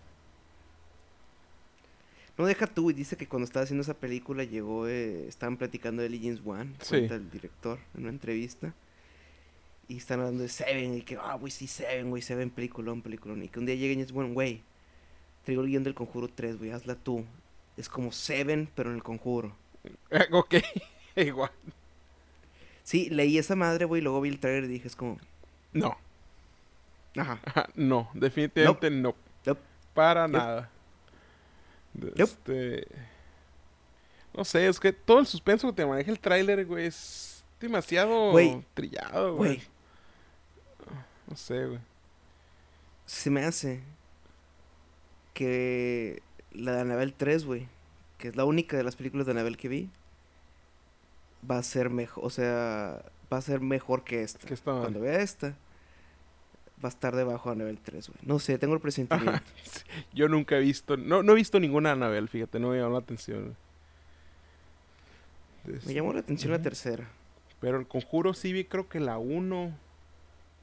No 2.37 2.45
deja 2.45 2.65
tú, 2.65 2.89
y 2.89 2.93
dice 2.93 3.15
que 3.15 3.27
cuando 3.27 3.45
estaba 3.45 3.63
haciendo 3.63 3.83
esa 3.83 3.93
película 3.93 4.43
llegó, 4.43 4.87
eh, 4.87 5.27
estaban 5.27 5.57
platicando 5.57 6.01
de 6.01 6.09
Legends 6.09 6.41
One, 6.43 6.71
cuenta 6.89 7.15
el 7.15 7.29
director 7.29 7.77
en 7.93 8.01
una 8.01 8.09
entrevista. 8.09 8.73
Y 9.87 9.97
están 9.97 10.19
hablando 10.19 10.41
de 10.41 10.49
Seven, 10.49 10.95
y 10.95 11.01
que, 11.01 11.17
ah, 11.21 11.35
güey, 11.35 11.51
sí, 11.51 11.67
Seven, 11.67 12.09
güey, 12.09 12.23
Seven, 12.23 12.49
peliculón, 12.49 13.01
peliculón. 13.01 13.43
Y 13.43 13.49
que 13.49 13.59
un 13.59 13.67
día 13.67 13.75
llega 13.75 13.93
Legends 13.93 14.13
One, 14.13 14.33
güey, 14.33 14.61
traigo 15.43 15.61
el 15.61 15.69
guion 15.69 15.83
del 15.83 15.93
Conjuro 15.93 16.27
3, 16.27 16.57
güey, 16.57 16.71
hazla 16.71 16.95
tú. 16.95 17.23
Es 17.77 17.87
como 17.87 18.11
Seven, 18.11 18.67
pero 18.73 18.89
en 18.89 18.95
el 18.95 19.03
Conjuro. 19.03 19.55
ok, 20.31 20.55
igual. 21.17 21.51
Sí, 22.83 23.09
leí 23.09 23.37
esa 23.37 23.55
madre, 23.55 23.85
güey, 23.85 24.01
luego 24.01 24.21
vi 24.21 24.29
el 24.29 24.39
trailer 24.39 24.65
y 24.65 24.73
dije, 24.73 24.87
es 24.87 24.95
como... 24.95 25.19
No. 25.71 25.97
Ajá. 27.15 27.39
no, 27.75 28.09
definitivamente 28.13 28.89
no. 28.89 29.15
Para 29.93 30.27
nada. 30.27 30.69
Este. 32.15 32.87
No 34.35 34.43
sé, 34.43 34.67
es 34.67 34.79
que 34.79 34.91
todo 34.91 35.19
el 35.19 35.27
suspenso 35.27 35.67
que 35.67 35.73
te 35.73 35.85
maneja 35.85 36.09
el 36.09 36.19
tráiler, 36.19 36.65
güey, 36.65 36.87
es 36.87 37.43
demasiado 37.59 38.33
trillado, 38.73 39.35
güey. 39.35 39.61
No 41.27 41.35
sé, 41.35 41.67
güey. 41.67 41.79
Se 43.05 43.29
me 43.29 43.43
hace 43.45 43.83
que 45.33 46.23
la 46.51 46.73
de 46.73 46.81
Anabel 46.81 47.13
3, 47.13 47.45
güey, 47.45 47.67
que 48.17 48.29
es 48.29 48.35
la 48.35 48.45
única 48.45 48.75
de 48.75 48.83
las 48.83 48.95
películas 48.95 49.27
de 49.27 49.33
Anabel 49.33 49.57
que 49.57 49.67
vi, 49.67 49.89
va 51.49 51.57
a 51.57 51.63
ser 51.63 51.89
mejor, 51.89 52.25
o 52.25 52.29
sea, 52.29 53.03
va 53.31 53.37
a 53.37 53.41
ser 53.41 53.59
mejor 53.59 54.03
que 54.03 54.23
esta. 54.23 54.47
Que 54.47 54.57
Cuando 54.57 54.99
vea 54.99 55.19
esta, 55.19 55.55
va 56.83 56.87
a 56.87 56.89
estar 56.89 57.15
debajo 57.15 57.49
de 57.49 57.55
Anabel 57.55 57.79
3, 57.79 58.09
güey. 58.09 58.19
No 58.23 58.39
sé, 58.39 58.57
tengo 58.57 58.73
el 58.73 58.81
presentimiento. 58.81 59.41
Yo 60.13 60.27
nunca 60.27 60.57
he 60.57 60.59
visto, 60.59 60.97
no, 60.97 61.23
no 61.23 61.31
he 61.33 61.35
visto 61.35 61.59
ninguna 61.59 61.91
Anabel, 61.91 62.27
fíjate, 62.27 62.59
no 62.59 62.69
me 62.69 62.77
llamó 62.77 62.93
la 62.93 62.99
atención. 62.99 63.55
Me 65.85 65.93
llamó 65.93 66.13
la 66.13 66.19
atención 66.19 66.51
la 66.51 66.61
tercera. 66.61 67.07
Pero 67.59 67.79
el 67.79 67.87
conjuro 67.87 68.33
sí 68.33 68.51
vi, 68.51 68.65
creo 68.65 68.89
que 68.89 68.99
la 68.99 69.17
1. 69.17 69.77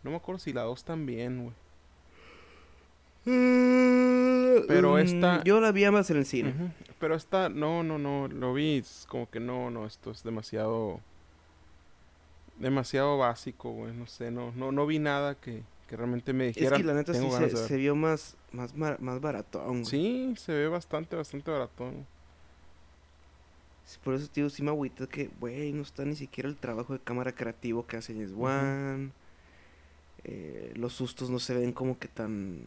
No 0.03 0.11
me 0.11 0.17
acuerdo 0.17 0.39
si 0.39 0.53
la 0.53 0.63
2 0.63 0.85
también, 0.85 1.45
güey. 1.45 1.55
Pero 3.25 4.93
mm, 4.93 4.99
esta. 4.99 5.43
Yo 5.45 5.61
la 5.61 5.73
vi 5.73 5.89
más 5.91 6.11
en 6.11 6.19
el 6.19 6.27
cine. 6.27 6.55
Pero 6.99 7.15
esta, 7.15 7.49
no, 7.49 7.83
no, 7.83 7.99
no. 7.99 8.29
Lo 8.29 8.53
vi, 8.55 8.79
es 8.79 9.07
como 9.09 9.29
que 9.31 9.41
no, 9.41 9.71
no, 9.71 9.87
esto 9.87 10.11
es 10.11 10.23
demasiado. 10.23 11.01
Demasiado 12.59 13.17
básico, 13.17 13.71
güey. 13.73 13.95
No 13.95 14.07
sé, 14.07 14.31
no, 14.31 14.53
no, 14.53 14.71
no 14.71 14.87
vi 14.87 14.99
nada 14.99 15.35
que, 15.35 15.63
que 15.91 15.97
realmente 15.97 16.33
me 16.33 16.47
dijeran. 16.47 16.75
Es 16.75 16.79
que 16.79 16.87
la 16.87 16.95
neta 16.95 17.13
sí 17.13 17.29
se, 17.57 17.77
vio 17.77 17.97
más, 17.97 18.37
más, 18.53 18.73
más 18.77 19.21
baratón. 19.21 19.85
Sí, 19.85 20.33
se 20.37 20.53
ve 20.53 20.69
bastante, 20.69 21.17
bastante 21.17 21.51
baratón. 21.51 22.07
por 24.05 24.15
eso, 24.15 24.29
tío, 24.29 24.49
sí 24.51 24.63
me 24.63 24.71
agüita 24.71 25.09
que, 25.09 25.31
güey, 25.41 25.73
no 25.73 25.83
está 25.83 26.05
ni 26.05 26.15
siquiera 26.15 26.49
el 26.49 26.55
trabajo 26.55 26.93
de 26.93 27.01
cámara 27.01 27.33
creativo 27.33 27.89
que 27.89 27.97
hace 27.97 28.13
James 28.13 28.31
Wan. 28.33 29.13
Eh, 30.23 30.73
los 30.77 30.93
sustos 30.93 31.29
no 31.29 31.41
se 31.41 31.55
ven 31.55 31.73
como 31.73 31.99
que 31.99 32.07
tan. 32.07 32.61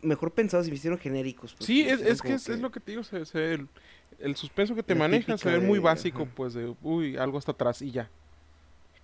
Mejor 0.00 0.32
pensados 0.32 0.68
y 0.68 0.70
me 0.70 0.76
hicieron 0.76 0.98
genéricos. 0.98 1.52
Pues, 1.52 1.66
sí, 1.66 1.82
es, 1.82 2.00
es 2.00 2.22
que, 2.22 2.32
es, 2.32 2.48
lo 2.48 2.70
que 2.70 2.80
te 2.80 2.92
digo, 2.92 3.04
se, 3.04 3.26
se 3.26 3.52
el, 3.52 3.68
el, 4.20 4.36
suspenso 4.36 4.74
que 4.74 4.82
te 4.82 4.94
maneja 4.94 5.36
se 5.36 5.50
ve 5.50 5.60
muy 5.60 5.80
básico, 5.80 6.26
pues 6.34 6.54
de, 6.54 6.74
uy, 6.80 7.18
algo 7.18 7.36
hasta 7.36 7.52
atrás 7.52 7.82
y 7.82 7.90
ya 7.90 8.08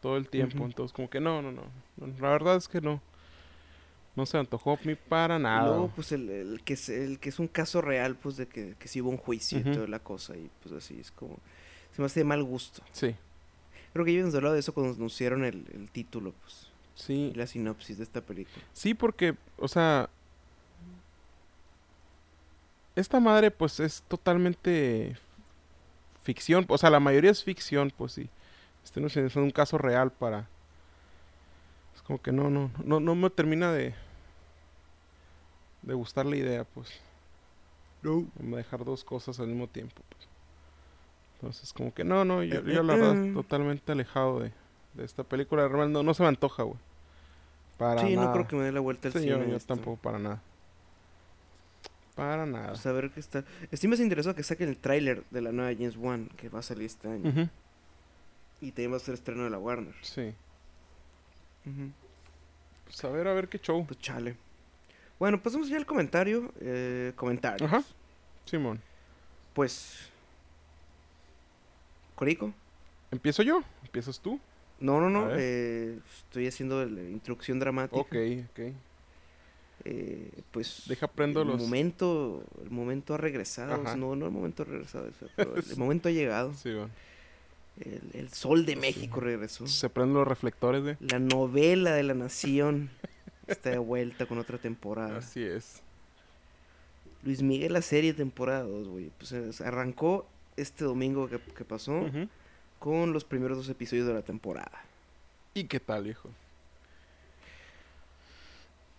todo 0.07 0.19
el 0.19 0.29
tiempo. 0.29 0.65
Entonces, 0.65 0.95
como 0.95 1.11
que 1.11 1.19
no, 1.19 1.43
no, 1.43 1.51
no, 1.51 1.63
La 2.21 2.29
verdad 2.29 2.55
es 2.55 2.69
que 2.69 2.81
no. 2.81 3.03
No 4.15 4.25
se 4.25 4.39
antojó 4.39 4.79
ni 4.85 4.95
para 4.95 5.37
nada. 5.37 5.77
No, 5.77 5.89
pues 5.89 6.13
el, 6.13 6.31
el, 6.31 6.63
que 6.63 6.75
es, 6.75 6.89
el 6.89 7.19
que 7.19 7.29
es 7.29 7.41
un 7.41 7.49
caso 7.49 7.81
real, 7.81 8.15
pues 8.15 8.37
de 8.37 8.47
que, 8.47 8.77
que 8.79 8.87
sí 8.87 9.01
hubo 9.01 9.11
un 9.11 9.17
juicio 9.17 9.59
y 9.59 9.65
toda 9.65 9.89
la 9.89 9.99
cosa. 9.99 10.37
Y 10.37 10.49
pues 10.63 10.73
así 10.77 11.01
es 11.01 11.11
como. 11.11 11.41
Se 11.91 12.01
me 12.01 12.07
hace 12.07 12.21
de 12.21 12.25
mal 12.25 12.45
gusto. 12.45 12.85
Sí. 12.93 13.17
Creo 13.93 14.05
que 14.05 14.13
ellos 14.13 14.33
hablado 14.33 14.55
de 14.55 14.61
eso 14.61 14.73
cuando 14.73 14.95
anunciaron 14.95 15.45
el, 15.45 15.67
el 15.75 15.91
título, 15.91 16.33
pues. 16.41 16.71
Sí. 16.95 17.33
la 17.35 17.49
sinopsis 17.49 17.99
de 17.99 18.05
esta 18.05 18.21
película. 18.21 18.65
Sí, 18.75 18.95
porque, 18.95 19.35
o 19.59 19.67
sea. 19.67 20.09
esta 22.95 23.19
madre 23.19 23.51
pues 23.51 23.81
es 23.81 24.05
totalmente 24.07 25.17
ficción, 26.23 26.65
o 26.69 26.79
sea, 26.79 26.91
la 26.91 27.01
mayoría 27.01 27.33
es 27.33 27.43
ficción, 27.43 27.93
pues 27.97 28.13
sí. 28.13 28.31
Este 28.87 29.01
no 29.01 29.09
es 29.09 29.37
un 29.37 29.51
caso 29.51 29.79
real 29.79 30.13
para 30.13 30.49
es 31.97 32.03
como 32.03 32.23
que 32.23 32.31
no 32.31 32.51
no 32.51 32.71
no 32.85 33.01
no 33.01 33.15
me 33.17 33.31
termina 33.31 33.73
de 33.73 33.95
de 35.83 35.95
gustar 35.95 36.25
la 36.25 36.37
idea, 36.37 36.65
pues. 36.65 36.89
No. 38.03 38.27
Dejar 38.39 38.85
dos 38.85 39.03
cosas 39.03 39.41
al 39.41 39.49
mismo 39.49 39.67
tiempo, 39.67 40.03
pues. 40.09 40.29
Entonces, 41.35 41.73
como 41.73 41.93
que 41.93 42.05
no, 42.05 42.25
no, 42.25 42.45
yo, 42.45 42.63
yo 42.63 42.83
la 42.85 42.95
verdad 42.95 43.15
mm. 43.15 43.35
totalmente 43.35 43.93
alejado 43.93 44.41
de, 44.41 44.53
de 44.95 45.05
esta 45.05 45.25
película. 45.25 45.67
Realmente 45.67 45.95
no, 45.95 46.03
no 46.05 46.15
se 46.15 46.23
me 46.23 46.29
antoja, 46.29 46.63
güey. 46.63 46.79
Para 47.77 48.03
sí, 48.03 48.17
no 48.17 48.33
creo 48.33 48.47
que 48.47 48.57
me 48.57 48.63
dé 48.63 48.73
la 48.73 48.81
vuelta 48.81 49.09
al 49.09 49.13
sí, 49.15 49.21
cine. 49.21 49.51
Yo, 49.51 49.59
tampoco, 49.59 49.97
para 49.97 50.21
nada. 50.21 50.41
Para 52.15 52.47
nada. 52.47 52.69
Pues 52.69 52.87
a 52.87 52.93
ver 52.93 53.11
qué 53.11 53.21
está. 53.21 53.45
Estoy 53.71 53.91
más 53.91 54.01
interesado 54.01 54.35
que 54.35 54.43
saquen 54.43 54.69
el 54.69 54.79
tráiler 54.79 55.25
de 55.31 55.43
la 55.43 55.51
nueva 55.51 55.73
James 55.75 55.97
Wan 55.97 56.29
que 56.37 56.49
va 56.49 56.61
a 56.61 56.63
salir 56.63 56.87
este 56.87 57.09
año. 57.09 57.51
Y 58.61 58.71
también 58.71 58.93
va 58.93 58.97
a 58.97 59.01
ser 59.01 59.15
estreno 59.15 59.45
de 59.45 59.51
la 59.51 59.59
Warner. 59.59 59.95
Sí. 60.03 60.35
Pues 62.85 63.05
a 63.05 63.09
ver, 63.09 63.29
a 63.29 63.35
ver 63.35 63.49
qué 63.49 63.59
show. 63.59 63.85
Pues 63.87 63.99
chale. 64.01 64.37
Bueno, 65.19 65.43
pasamos 65.43 65.69
ya 65.69 65.77
al 65.77 65.87
comentario. 65.87 66.53
Eh, 66.61 67.13
comentarios. 67.17 67.71
Ajá. 67.71 67.85
Simón. 68.45 68.81
Pues. 69.55 70.11
Corico. 72.15 72.53
¿Empiezo 73.11 73.43
yo? 73.43 73.63
¿Empiezas 73.83 74.21
tú? 74.21 74.41
No, 74.81 75.01
no, 75.01 75.11
no. 75.11 75.29
Eh, 75.33 75.99
estoy 76.19 76.47
haciendo 76.47 76.85
la 76.85 77.03
introducción 77.03 77.59
dramática. 77.59 78.01
Ok, 78.01 78.17
ok. 78.51 78.75
Eh, 79.85 80.31
pues 80.51 80.85
deja 80.89 81.07
prendo 81.07 81.43
el 81.43 81.49
momento 81.49 82.43
el 82.65 82.71
momento 82.71 83.15
ha 83.15 83.19
regresado 83.19 83.77
no 83.95 84.17
no 84.17 84.27
el 84.27 84.33
momento 84.33 84.63
ha 84.65 84.67
regresado 84.67 85.09
pero 85.37 85.55
el 85.55 85.77
momento 85.77 86.09
ha 86.09 86.13
llegado 86.13 86.55
sí, 86.55 86.73
bueno. 86.73 86.91
El, 87.81 88.29
sol 88.31 88.65
de 88.67 88.77
México 88.77 89.21
regresó 89.21 89.67
se 89.67 89.89
prenden 89.91 90.15
los 90.15 90.29
reflectores 90.29 90.85
de 90.85 90.97
la 91.01 91.19
novela 91.19 91.93
de 91.93 92.03
la 92.03 92.15
nación 92.15 92.91
está 93.47 93.71
de 93.71 93.79
vuelta 93.79 94.27
con 94.27 94.39
otra 94.39 94.59
temporada 94.59 95.19
así 95.19 95.43
es 95.43 95.83
Luis 97.23 97.43
Miguel 97.43 97.73
la 97.73 97.83
serie 97.83 98.15
temporada 98.15 98.63
2 98.63 98.89
güey 98.89 99.11
pues 99.19 99.61
arrancó 99.61 100.27
este 100.57 100.85
domingo 100.85 101.29
que, 101.29 101.65
pasó 101.65 102.07
con 102.79 103.13
los 103.13 103.25
primeros 103.25 103.59
dos 103.59 103.69
episodios 103.69 104.07
de 104.07 104.15
la 104.15 104.23
temporada. 104.23 104.85
¿Y 105.55 105.65
qué 105.65 105.81
tal, 105.81 106.07
hijo? 106.07 106.31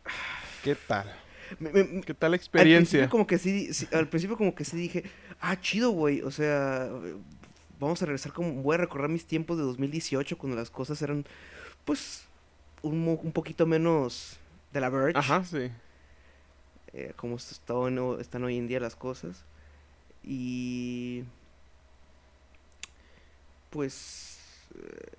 ¿Qué 0.63 0.75
tal? 0.75 1.15
¿Qué 2.05 2.13
tal 2.13 2.31
la 2.31 2.37
experiencia? 2.37 3.03
Al 3.03 3.07
principio, 3.07 3.09
como 3.09 3.27
que 3.27 3.37
sí, 3.37 3.69
al 3.93 4.09
principio 4.09 4.37
como 4.37 4.53
que 4.53 4.65
sí 4.65 4.75
dije, 4.75 5.03
ah, 5.39 5.59
chido, 5.59 5.91
güey, 5.91 6.21
o 6.21 6.31
sea, 6.31 6.89
vamos 7.79 8.01
a 8.01 8.05
regresar 8.05 8.33
como, 8.33 8.61
voy 8.61 8.75
a 8.75 8.77
recordar 8.77 9.09
mis 9.09 9.25
tiempos 9.25 9.57
de 9.57 9.63
2018 9.63 10.37
cuando 10.37 10.55
las 10.55 10.69
cosas 10.69 11.01
eran, 11.01 11.25
pues, 11.85 12.25
un, 12.81 13.07
un 13.07 13.31
poquito 13.31 13.65
menos 13.65 14.39
de 14.73 14.81
la 14.81 14.89
Verge. 14.89 15.17
Ajá, 15.17 15.43
sí. 15.43 15.71
Eh, 16.93 17.13
como 17.15 17.35
están 17.37 18.43
hoy 18.43 18.57
en 18.57 18.67
día 18.67 18.79
las 18.79 18.95
cosas. 18.95 19.45
Y 20.23 21.23
pues 23.69 24.39
eh, 24.75 25.11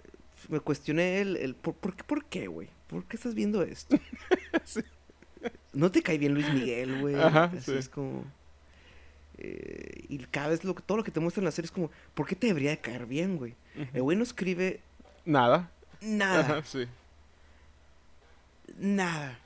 me 0.49 0.61
cuestioné 0.61 1.21
el, 1.21 1.37
el 1.37 1.55
por, 1.55 1.75
por, 1.75 1.95
qué, 1.95 2.05
por 2.05 2.25
qué, 2.25 2.47
güey. 2.49 2.69
¿Por 2.89 3.05
qué 3.05 3.17
estás 3.17 3.35
viendo 3.35 3.63
esto? 3.63 3.97
No 5.73 5.93
te 5.93 6.03
cae 6.03 6.19
bien 6.19 6.35
Luis 6.35 6.53
Miguel, 6.53 7.01
güey. 7.01 7.15
Así 7.15 7.73
es 7.73 7.89
como. 7.89 8.25
Eh, 9.37 9.98
y 10.09 10.19
cada 10.19 10.49
vez 10.49 10.65
lo 10.65 10.75
todo 10.75 10.99
lo 10.99 11.05
que 11.05 11.11
te 11.11 11.21
muestra 11.21 11.41
en 11.41 11.45
la 11.45 11.51
serie 11.51 11.67
es 11.67 11.73
como, 11.73 11.91
¿por 12.15 12.27
qué 12.27 12.35
te 12.35 12.47
debería 12.47 12.71
de 12.71 12.79
caer 12.79 13.07
bien, 13.07 13.37
güey? 13.37 13.55
El 13.93 14.03
güey 14.03 14.17
no 14.17 14.23
escribe. 14.23 14.81
Nada. 15.25 15.71
Nada. 16.01 16.65
sí. 16.65 16.87
Nada. 18.79 19.39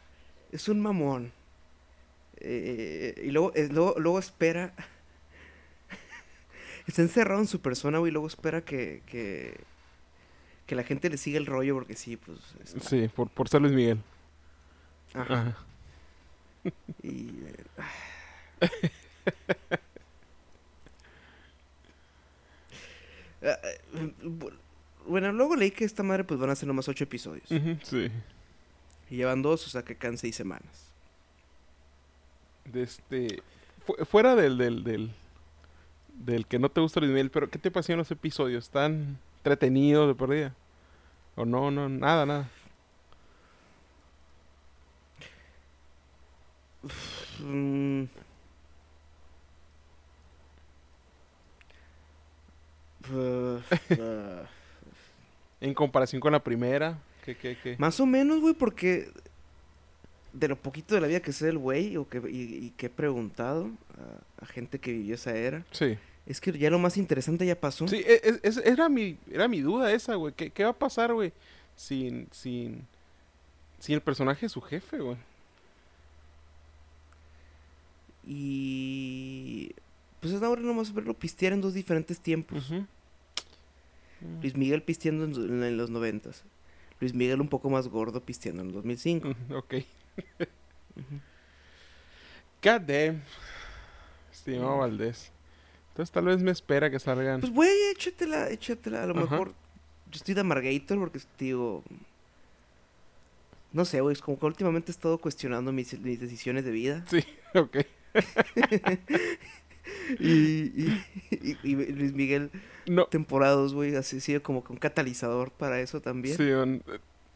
Es 0.52 0.68
un 0.68 0.80
mamón. 0.80 1.32
Eh, 2.36 3.22
y 3.24 3.30
luego, 3.30 3.52
luego, 3.70 3.94
luego 3.98 4.18
espera 4.18 4.74
está 6.86 7.02
encerrado 7.02 7.40
en 7.40 7.46
su 7.46 7.60
persona, 7.60 7.98
güey, 7.98 8.10
y 8.10 8.12
luego 8.12 8.26
espera 8.26 8.62
que, 8.64 9.02
que, 9.06 9.60
que 10.66 10.74
la 10.74 10.82
gente 10.82 11.08
le 11.08 11.16
siga 11.16 11.38
el 11.38 11.46
rollo 11.46 11.74
porque 11.74 11.94
sí, 11.94 12.16
pues... 12.16 12.38
Sí, 12.82 13.08
por, 13.14 13.28
por 13.30 13.48
ser 13.48 13.60
Luis 13.60 13.74
Miguel. 13.74 14.00
Ajá. 15.14 15.56
Y... 17.02 17.44
Eh, 18.60 18.70
bueno, 25.06 25.32
luego 25.32 25.56
leí 25.56 25.70
que 25.70 25.84
esta 25.84 26.02
madre 26.02 26.24
pues 26.24 26.38
van 26.38 26.50
a 26.50 26.56
ser 26.56 26.68
nomás 26.68 26.88
ocho 26.88 27.04
episodios. 27.04 27.48
sí. 27.82 28.10
Y 29.10 29.16
llevan 29.16 29.42
dos, 29.42 29.66
o 29.66 29.70
sea 29.70 29.82
que 29.82 29.96
quedan 29.96 30.16
seis 30.16 30.36
semanas. 30.36 30.90
De 32.64 32.82
este... 32.82 33.42
fuera 34.08 34.34
del, 34.34 34.56
del, 34.56 34.84
del, 34.84 35.10
del 36.14 36.46
que 36.46 36.58
no 36.58 36.70
te 36.70 36.80
gusta 36.80 37.00
Luis 37.00 37.12
Miguel, 37.12 37.30
pero 37.30 37.50
¿qué 37.50 37.58
te 37.58 37.70
parecieron 37.70 37.98
los 37.98 38.10
episodios? 38.10 38.64
¿Están 38.64 39.18
entretenidos 39.38 40.08
de 40.08 40.14
perdida? 40.14 40.54
¿O 41.34 41.44
no, 41.44 41.70
no, 41.70 41.88
nada, 41.88 42.24
nada? 42.24 42.48
Mm. 47.40 48.04
En 55.60 55.74
comparación 55.74 56.20
con 56.20 56.32
la 56.32 56.42
primera, 56.42 56.98
¿qué, 57.24 57.36
qué, 57.36 57.56
qué? 57.62 57.76
Más 57.78 58.00
o 58.00 58.06
menos, 58.06 58.40
güey, 58.40 58.54
porque 58.54 59.10
de 60.32 60.48
lo 60.48 60.56
poquito 60.56 60.94
de 60.94 61.00
la 61.00 61.06
vida 61.06 61.20
que 61.20 61.32
sé 61.32 61.48
el 61.48 61.58
güey 61.58 61.96
o 61.96 62.08
que, 62.08 62.22
y, 62.28 62.70
que 62.76 62.86
he 62.86 62.90
preguntado 62.90 63.70
a, 64.40 64.46
gente 64.46 64.78
que 64.78 64.92
vivió 64.92 65.14
esa 65.14 65.34
era. 65.36 65.64
Sí. 65.70 65.98
Es 66.26 66.40
que 66.40 66.56
ya 66.56 66.70
lo 66.70 66.78
más 66.78 66.96
interesante 66.96 67.44
ya 67.44 67.58
pasó. 67.58 67.86
Sí, 67.88 68.02
e, 68.06 68.20
e, 68.42 68.52
era, 68.64 68.88
mi, 68.88 69.18
era 69.30 69.48
mi 69.48 69.60
duda 69.60 69.92
esa, 69.92 70.14
güey. 70.14 70.32
¿Qué, 70.34 70.50
¿Qué, 70.50 70.64
va 70.64 70.70
a 70.70 70.78
pasar, 70.78 71.12
güey? 71.12 71.32
Sin, 71.76 72.28
sin, 72.30 72.86
sin 73.78 73.96
el 73.96 74.00
personaje 74.00 74.46
de 74.46 74.48
su 74.48 74.60
jefe, 74.60 74.98
güey. 74.98 75.16
Y... 78.24 79.74
Pues 80.22 80.32
es 80.34 80.42
ahora 80.42 80.62
nomás 80.62 80.94
verlo 80.94 81.14
pistear 81.14 81.52
en 81.52 81.60
dos 81.60 81.74
diferentes 81.74 82.20
tiempos. 82.20 82.72
Luis 84.40 84.56
Miguel 84.56 84.84
pisteando 84.84 85.24
en, 85.24 85.76
los 85.76 85.90
noventas. 85.90 86.44
Luis 87.00 87.12
Miguel 87.12 87.40
un 87.40 87.48
poco 87.48 87.68
más 87.68 87.88
gordo 87.88 88.20
pisteando 88.20 88.62
en 88.62 88.68
el 88.68 88.74
2005. 88.74 89.34
ok. 89.56 89.74
God 92.62 92.80
damn. 92.82 93.20
Estimado 94.32 94.78
Valdés. 94.78 95.32
Entonces 95.88 96.12
tal 96.12 96.26
vez 96.26 96.40
me 96.40 96.52
espera 96.52 96.88
que 96.88 97.00
salgan. 97.00 97.40
Pues 97.40 97.52
güey, 97.52 97.90
échatela, 97.90 98.48
échatela. 98.48 99.02
A 99.02 99.06
lo 99.06 99.14
mejor 99.14 99.48
yo 99.48 100.16
estoy 100.18 100.34
de 100.34 100.42
Amargator 100.42 101.00
porque 101.00 101.18
digo. 101.36 101.82
No 103.72 103.84
sé, 103.84 104.00
güey, 104.00 104.12
es 104.12 104.22
como 104.22 104.38
que 104.38 104.46
últimamente 104.46 104.92
he 104.92 104.94
estado 104.94 105.18
cuestionando 105.18 105.72
mis, 105.72 106.00
decisiones 106.00 106.64
de 106.64 106.70
vida. 106.70 107.04
Sí, 107.08 107.24
ok. 107.54 107.78
y, 110.18 111.00
y, 111.62 111.74
Luis 111.92 112.12
Miguel, 112.12 112.50
no. 112.86 113.06
temporadas, 113.06 113.72
güey, 113.72 113.94
así 113.96 114.20
sido 114.20 114.42
como 114.42 114.64
que 114.64 114.72
un 114.72 114.78
catalizador 114.78 115.50
para 115.50 115.80
eso 115.80 116.00
también. 116.00 116.36
Sí, 116.36 116.50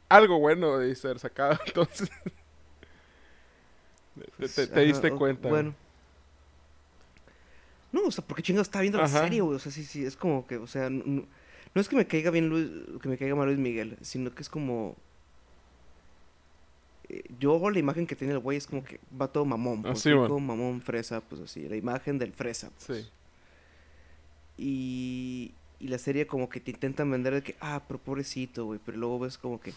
algo 0.09 0.39
bueno 0.39 0.79
de 0.79 0.95
ser 0.95 1.19
sacado, 1.19 1.59
entonces 1.67 2.11
te, 4.39 4.67
te, 4.67 4.81
diste 4.81 5.11
cuenta. 5.11 5.49
Bueno. 5.49 5.75
No, 7.93 8.03
o 8.07 8.11
sea, 8.11 8.25
porque 8.25 8.43
chingados 8.43 8.67
está 8.67 8.81
viendo 8.81 8.99
la 8.99 9.09
serie, 9.09 9.41
güey. 9.41 9.57
O 9.57 9.59
sea, 9.59 9.73
sí, 9.73 9.85
sí, 9.85 10.05
es 10.05 10.17
como 10.17 10.47
que, 10.47 10.57
o 10.57 10.67
sea, 10.67 10.91
no, 10.91 11.25
es 11.75 11.89
que 11.89 11.97
me 11.97 12.07
caiga 12.07 12.31
bien 12.31 12.49
Luis, 12.49 12.69
que 13.01 13.09
me 13.09 13.19
caiga 13.19 13.35
mal 13.35 13.47
Luis 13.47 13.59
Miguel, 13.59 13.97
sino 14.03 14.35
que 14.35 14.43
es 14.43 14.49
como. 14.49 14.97
Yo 17.39 17.71
la 17.71 17.79
imagen 17.79 18.07
que 18.07 18.17
tiene 18.17 18.33
el 18.33 18.41
güey 18.41 18.59
es 18.59 18.67
como 18.67 18.83
que 18.83 18.99
va 19.21 19.29
todo 19.29 19.45
mamón. 19.45 19.83
Pues, 19.83 19.99
así, 19.99 20.11
como 20.11 20.41
mamón, 20.41 20.81
fresa, 20.81 21.21
pues 21.21 21.41
así, 21.41 21.69
la 21.69 21.77
imagen 21.77 22.19
del 22.19 22.33
fresa. 22.33 22.71
Pues. 22.71 23.05
Sí. 23.05 23.09
Y, 24.59 25.55
y 25.79 25.89
la 25.89 25.99
serie 25.99 26.27
como 26.27 26.49
que 26.49 26.61
te 26.61 26.73
intentan 26.73 27.11
vender 27.11 27.35
de 27.35 27.43
que, 27.43 27.55
ah, 27.61 27.83
pero 27.87 28.01
pobrecito, 28.01 28.65
güey, 28.65 28.81
pero 28.85 28.99
luego 28.99 29.21
ves 29.21 29.39
como 29.39 29.61
que, 29.61 29.73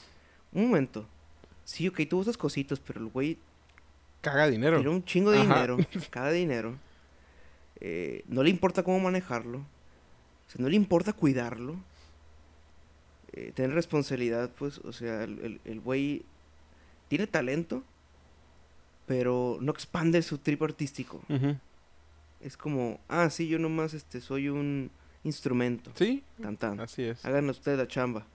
un 0.54 0.68
momento. 0.70 1.06
Sí, 1.66 1.88
ok, 1.88 2.02
tú 2.10 2.20
usas 2.20 2.38
cositas, 2.38 2.80
pero 2.80 3.00
el 3.00 3.08
güey 3.08 3.38
caga 4.22 4.48
dinero. 4.48 4.78
Tiene 4.78 4.90
un 4.90 5.06
chingo 5.06 5.30
de 5.30 5.42
dinero, 5.42 5.78
caga 6.10 6.32
dinero. 6.32 6.78
Eh, 7.80 8.24
no 8.28 8.42
le 8.42 8.50
importa 8.50 8.82
cómo 8.82 9.00
manejarlo. 9.00 9.60
O 9.60 10.52
sea, 10.52 10.62
no 10.62 10.68
le 10.68 10.76
importa 10.76 11.14
cuidarlo. 11.14 11.76
Eh, 13.34 13.52
tener 13.54 13.76
responsabilidad, 13.76 14.50
pues, 14.58 14.80
o 14.80 14.92
sea, 14.92 15.24
el 15.24 15.80
güey 15.80 16.26
tiene 17.10 17.28
talento, 17.28 17.84
pero 19.06 19.58
no 19.60 19.72
expande 19.72 20.22
su 20.22 20.38
trip 20.38 20.62
artístico. 20.64 21.22
Es 22.40 22.56
como, 22.56 23.02
ah, 23.10 23.30
sí, 23.30 23.50
yo 23.50 23.60
nomás 23.60 23.94
este, 23.94 24.22
soy 24.22 24.48
un 24.48 24.92
instrumento. 25.26 25.92
Sí. 25.96 26.24
Tan, 26.60 26.80
Así 26.80 27.04
es. 27.04 27.26
Hagan 27.26 27.50
ustedes 27.50 27.78
la 27.78 27.88
chamba. 27.88 28.26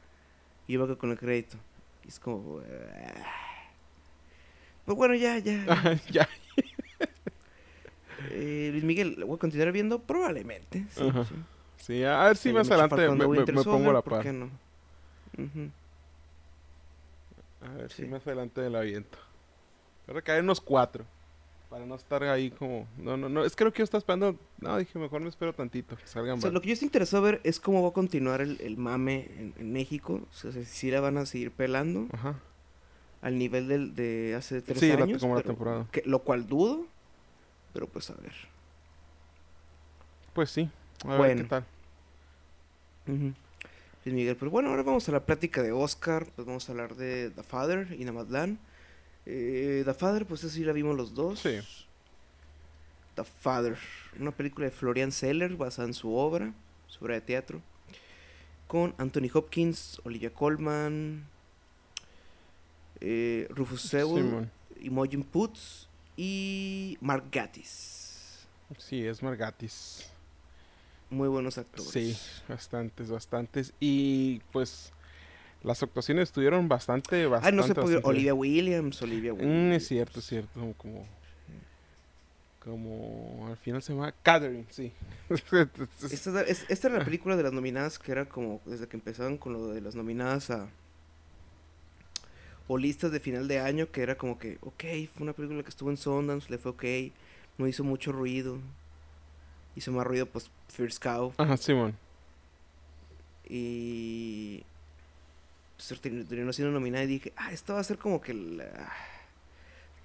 Y 0.67 0.75
yo 0.75 0.99
con 0.99 1.11
el 1.11 1.19
crédito. 1.19 1.57
Y 2.05 2.09
es 2.09 2.21
como... 2.21 2.61
Ah". 2.61 3.45
Pues 4.85 4.99
bueno, 4.99 5.15
ya, 5.15 5.39
ya. 5.39 5.65
ya. 6.11 6.29
eh, 8.31 8.69
Luis 8.73 8.85
Miguel, 8.85 9.15
¿lo 9.19 9.27
voy 9.27 9.37
a 9.37 9.39
continuar 9.39 9.73
viendo? 9.73 10.01
Probablemente. 10.01 10.85
Sí, 10.91 11.11
sí. 11.79 12.05
a 12.05 12.25
ver 12.25 12.37
si 12.37 12.53
más 12.53 12.71
adelante 12.71 13.09
me, 13.09 13.27
me, 13.27 13.65
pongo 13.65 13.93
la 13.93 14.03
par. 14.03 14.15
¿Por 14.15 14.23
qué 14.23 14.33
no? 14.33 14.51
A 17.65 17.77
ver 17.77 17.91
si 17.91 18.05
más 18.05 18.27
adelante 18.27 18.69
la 18.69 18.81
aviento. 18.81 19.19
Pero 20.07 20.23
caer 20.23 20.43
unos 20.43 20.61
cuatro. 20.61 21.05
Para 21.71 21.87
no 21.87 21.95
estar 21.97 22.23
ahí 22.23 22.51
como... 22.51 22.87
No, 22.99 23.17
no, 23.17 23.29
no. 23.29 23.45
Es 23.45 23.57
que 23.57 23.65
lo 23.65 23.73
que 23.73 23.79
yo 23.79 23.85
estaba 23.85 23.99
esperando... 23.99 24.39
No, 24.61 24.77
dije, 24.79 24.99
mejor 24.99 25.23
me 25.23 25.29
espero 25.29 25.53
tantito. 25.53 25.97
Que 25.97 26.07
salgan 26.07 26.39
o 26.39 26.41
sea, 26.41 26.51
lo 26.51 26.61
que 26.61 26.69
yo 26.69 26.73
estoy 26.75 26.87
interesado 26.87 27.23
ver 27.23 27.41
es 27.43 27.59
cómo 27.59 27.83
va 27.83 27.89
a 27.89 27.93
continuar 27.93 28.41
el, 28.41 28.61
el 28.61 28.77
mame 28.77 29.53
en, 29.57 29.73
México. 29.73 30.21
O 30.31 30.33
sea, 30.33 30.53
si 30.53 30.91
la 30.91 31.01
van 31.01 31.17
a 31.17 31.27
seguir 31.27 31.51
pelando. 31.51 32.07
Ajá. 32.13 32.39
Al 33.23 33.39
nivel 33.39 33.69
del, 33.69 33.95
de 33.95 34.35
hace 34.37 34.61
tres 34.61 34.79
sí, 34.79 34.91
años. 34.93 35.21
como 35.21 35.35
la 35.35 35.43
temporada. 35.43 35.87
Que, 35.91 36.03
lo 36.05 36.21
cual 36.21 36.47
dudo. 36.47 36.87
Pero 37.73 37.89
pues 37.89 38.11
a 38.11 38.15
ver. 38.15 38.35
Pues 40.35 40.51
sí. 40.51 40.71
A 41.05 41.17
bueno. 41.17 41.23
ver 41.23 41.37
qué 41.39 41.45
tal. 41.45 43.35
Pues 44.05 44.15
Miguel, 44.15 44.37
pues 44.37 44.51
bueno, 44.51 44.69
ahora 44.69 44.83
vamos 44.83 45.09
a 45.09 45.13
la 45.13 45.25
plática 45.25 45.63
de 45.63 45.73
Oscar. 45.73 46.27
Pues 46.37 46.47
vamos 46.47 46.69
a 46.69 46.73
hablar 46.73 46.95
de 46.95 47.31
The 47.31 47.43
Father 47.43 47.97
y 47.99 48.05
Namadlan. 48.05 48.59
Eh, 49.25 49.83
The 49.87 49.95
Father, 49.95 50.27
pues 50.27 50.45
así 50.45 50.63
la 50.63 50.75
vimos 50.75 50.95
los 50.95 51.15
dos. 51.15 51.41
Sí. 51.41 51.59
The 53.15 53.25
Father, 53.25 53.79
una 54.21 54.31
película 54.31 54.67
de 54.67 54.73
Florian 54.73 55.11
Seller 55.11 55.57
basada 55.57 55.89
en 55.89 55.95
su 55.95 56.15
obra, 56.15 56.53
su 56.87 57.03
obra 57.03 57.15
de 57.15 57.23
teatro, 57.23 57.63
con 58.67 58.95
Anthony 58.99 59.31
Hopkins, 59.33 59.99
Olivia 60.05 60.35
Colman, 60.35 61.25
eh, 63.01 63.47
Rufus 63.49 63.81
Sewell, 63.83 64.51
Imogen 64.83 65.23
Putz 65.23 65.89
y 66.15 66.99
Mark 67.01 67.25
Gatiss. 67.33 68.45
Sí, 68.77 69.07
es 69.07 69.23
Mark 69.23 69.39
Gatiss. 69.39 70.14
Muy 71.11 71.29
buenos 71.29 71.59
actores. 71.59 71.91
Sí, 71.91 72.17
bastantes, 72.49 73.11
bastantes. 73.11 73.73
Y 73.81 74.41
pues 74.53 74.93
las 75.65 75.83
actuaciones 75.83 76.25
estuvieron 76.25 76.69
bastante, 76.69 77.27
bastante. 77.27 77.49
Ah, 77.49 77.53
no 77.53 77.67
se 77.67 77.75
pudo. 77.75 78.01
Olivia 78.05 78.35
Williams, 78.35 79.01
Olivia 79.01 79.33
mm, 79.33 79.37
Williams. 79.37 79.77
es 79.77 79.89
cierto, 79.89 80.19
es 80.21 80.27
cierto. 80.27 80.75
Como, 80.77 81.07
como, 82.59 83.47
al 83.49 83.57
final 83.57 83.83
se 83.83 83.95
llama 83.95 84.13
Catherine, 84.23 84.67
sí. 84.69 84.93
esta, 86.11 86.43
es, 86.43 86.67
esta 86.69 86.89
era 86.89 86.99
la 86.99 87.05
película 87.05 87.37
de 87.37 87.43
las 87.43 87.53
nominadas 87.53 87.99
que 87.99 88.13
era 88.13 88.27
como 88.27 88.61
desde 88.67 88.89
que 88.89 88.97
empezaron 88.97 89.39
con 89.39 89.55
lo 89.55 89.69
de 89.69 89.81
las 89.81 89.95
nominadas 89.95 90.51
a. 90.51 90.69
O 92.67 92.79
listas 92.79 93.13
de 93.13 93.21
final 93.21 93.47
de 93.47 93.61
año, 93.61 93.91
que 93.91 94.03
era 94.03 94.17
como 94.17 94.39
que, 94.39 94.57
ok, 94.63 94.85
fue 95.13 95.23
una 95.23 95.35
película 95.35 95.63
que 95.63 95.69
estuvo 95.69 95.91
en 95.91 95.99
Sundance, 95.99 96.51
le 96.51 96.57
fue 96.57 96.73
ok, 96.73 96.85
no 97.59 97.67
hizo 97.67 97.85
mucho 97.85 98.11
ruido. 98.11 98.59
Hizo 99.77 99.93
más 99.93 100.07
ruido, 100.07 100.27
pues, 100.27 100.51
First 100.69 101.03
Cow. 101.03 101.33
Ajá, 101.37 101.57
Simón. 101.57 101.97
Y 103.49 104.63
pues, 105.77 106.01
terminó 106.01 106.53
siendo 106.53 106.73
nominada 106.73 107.05
y 107.05 107.09
dije, 107.09 107.33
ah, 107.37 107.53
esto 107.53 107.75
va 107.75 107.81
a 107.81 107.85
ser 107.85 107.99
como 107.99 108.21
que 108.21 108.33
la, 108.35 108.93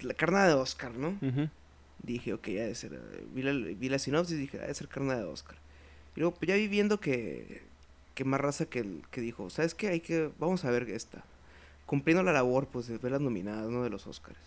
la 0.00 0.14
carnada 0.14 0.48
de 0.48 0.54
Oscar, 0.54 0.92
¿no? 0.92 1.16
Dije, 2.02 2.32
ok, 2.32 2.48
ya 2.48 2.64
de 2.64 2.74
ser. 2.74 2.98
Vi 3.32 3.42
la, 3.42 3.52
vi 3.52 3.88
la 3.88 3.98
sinopsis 3.98 4.36
y 4.36 4.40
dije, 4.40 4.60
ha 4.60 4.66
de 4.66 4.74
ser 4.74 4.88
carnada 4.88 5.20
de 5.20 5.26
Oscar. 5.26 5.56
Y 6.16 6.20
luego, 6.20 6.34
pues 6.34 6.48
ya 6.48 6.56
vi 6.56 6.68
viendo 6.68 7.00
que, 7.00 7.62
que 8.14 8.24
más 8.24 8.40
raza 8.40 8.66
que, 8.66 9.00
que 9.10 9.20
dijo, 9.20 9.50
¿sabes 9.50 9.74
qué? 9.74 9.88
Hay 9.88 10.00
que, 10.00 10.30
vamos 10.38 10.64
a 10.64 10.70
ver 10.70 10.88
esta. 10.90 11.22
Cumpliendo 11.86 12.22
la 12.22 12.32
labor, 12.32 12.66
pues, 12.66 12.88
de 12.88 12.98
ver 12.98 13.12
las 13.12 13.20
nominadas, 13.20 13.68
¿no? 13.68 13.82
De 13.82 13.90
los 13.90 14.06
Oscars. 14.06 14.38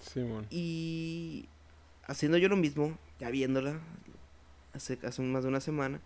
Sí, 0.00 0.22
Y 0.50 1.48
haciendo 2.06 2.38
yo 2.38 2.48
lo 2.48 2.56
mismo, 2.56 2.96
ya 3.18 3.30
viéndola, 3.30 3.80
hace, 4.74 4.98
hace 5.02 5.22
más 5.22 5.42
de 5.42 5.48
una 5.48 5.60
semana, 5.60 6.00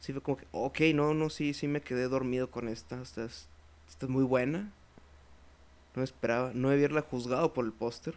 sí 0.00 0.12
fue 0.12 0.22
como 0.22 0.36
que, 0.36 0.46
ok, 0.52 0.80
no, 0.94 1.14
no, 1.14 1.30
sí, 1.30 1.54
sí 1.54 1.66
me 1.66 1.80
quedé 1.80 2.08
dormido 2.08 2.50
con 2.50 2.68
esta. 2.68 3.00
Esta 3.00 3.24
es, 3.24 3.48
muy 4.08 4.24
buena. 4.24 4.70
No 5.94 6.02
esperaba, 6.02 6.52
no 6.54 6.68
haberla 6.68 7.00
juzgado 7.00 7.54
por 7.54 7.64
el 7.64 7.72
póster. 7.72 8.14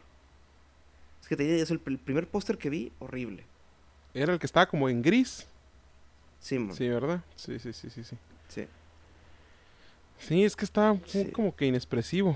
Es 1.21 1.27
que 1.27 1.35
tenía 1.35 1.55
eso, 1.55 1.73
el, 1.73 1.79
primer 1.79 2.27
póster 2.27 2.57
que 2.57 2.69
vi, 2.69 2.91
horrible. 2.99 3.43
Era 4.13 4.33
el 4.33 4.39
que 4.39 4.45
estaba 4.45 4.65
como 4.65 4.89
en 4.89 5.01
gris. 5.01 5.45
Sí, 6.39 6.57
Sí, 6.73 6.89
¿verdad? 6.89 7.23
Sí, 7.35 7.59
sí, 7.59 7.73
sí, 7.73 7.89
sí, 7.89 8.03
sí. 8.03 8.17
Sí. 8.49 8.67
Sí, 10.19 10.43
es 10.43 10.55
que 10.55 10.65
estaba 10.65 10.97
como 11.33 11.55
que 11.55 11.65
inexpresivo. 11.65 12.35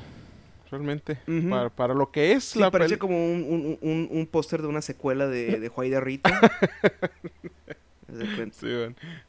Realmente. 0.72 1.20
para, 1.50 1.70
para, 1.70 1.94
lo 1.94 2.12
que 2.12 2.32
es 2.32 2.56
la 2.56 2.72
parece 2.72 2.98
como 2.98 3.26
un, 3.26 3.78
un, 3.82 4.08
un, 4.10 4.26
póster 4.26 4.62
de 4.62 4.70
una 4.70 4.82
secuela 4.82 5.28
de, 5.28 5.60
de 5.60 5.68
Juay 5.68 5.90
de 5.90 6.00
Rita. 6.00 6.32
Sí, 8.52 8.68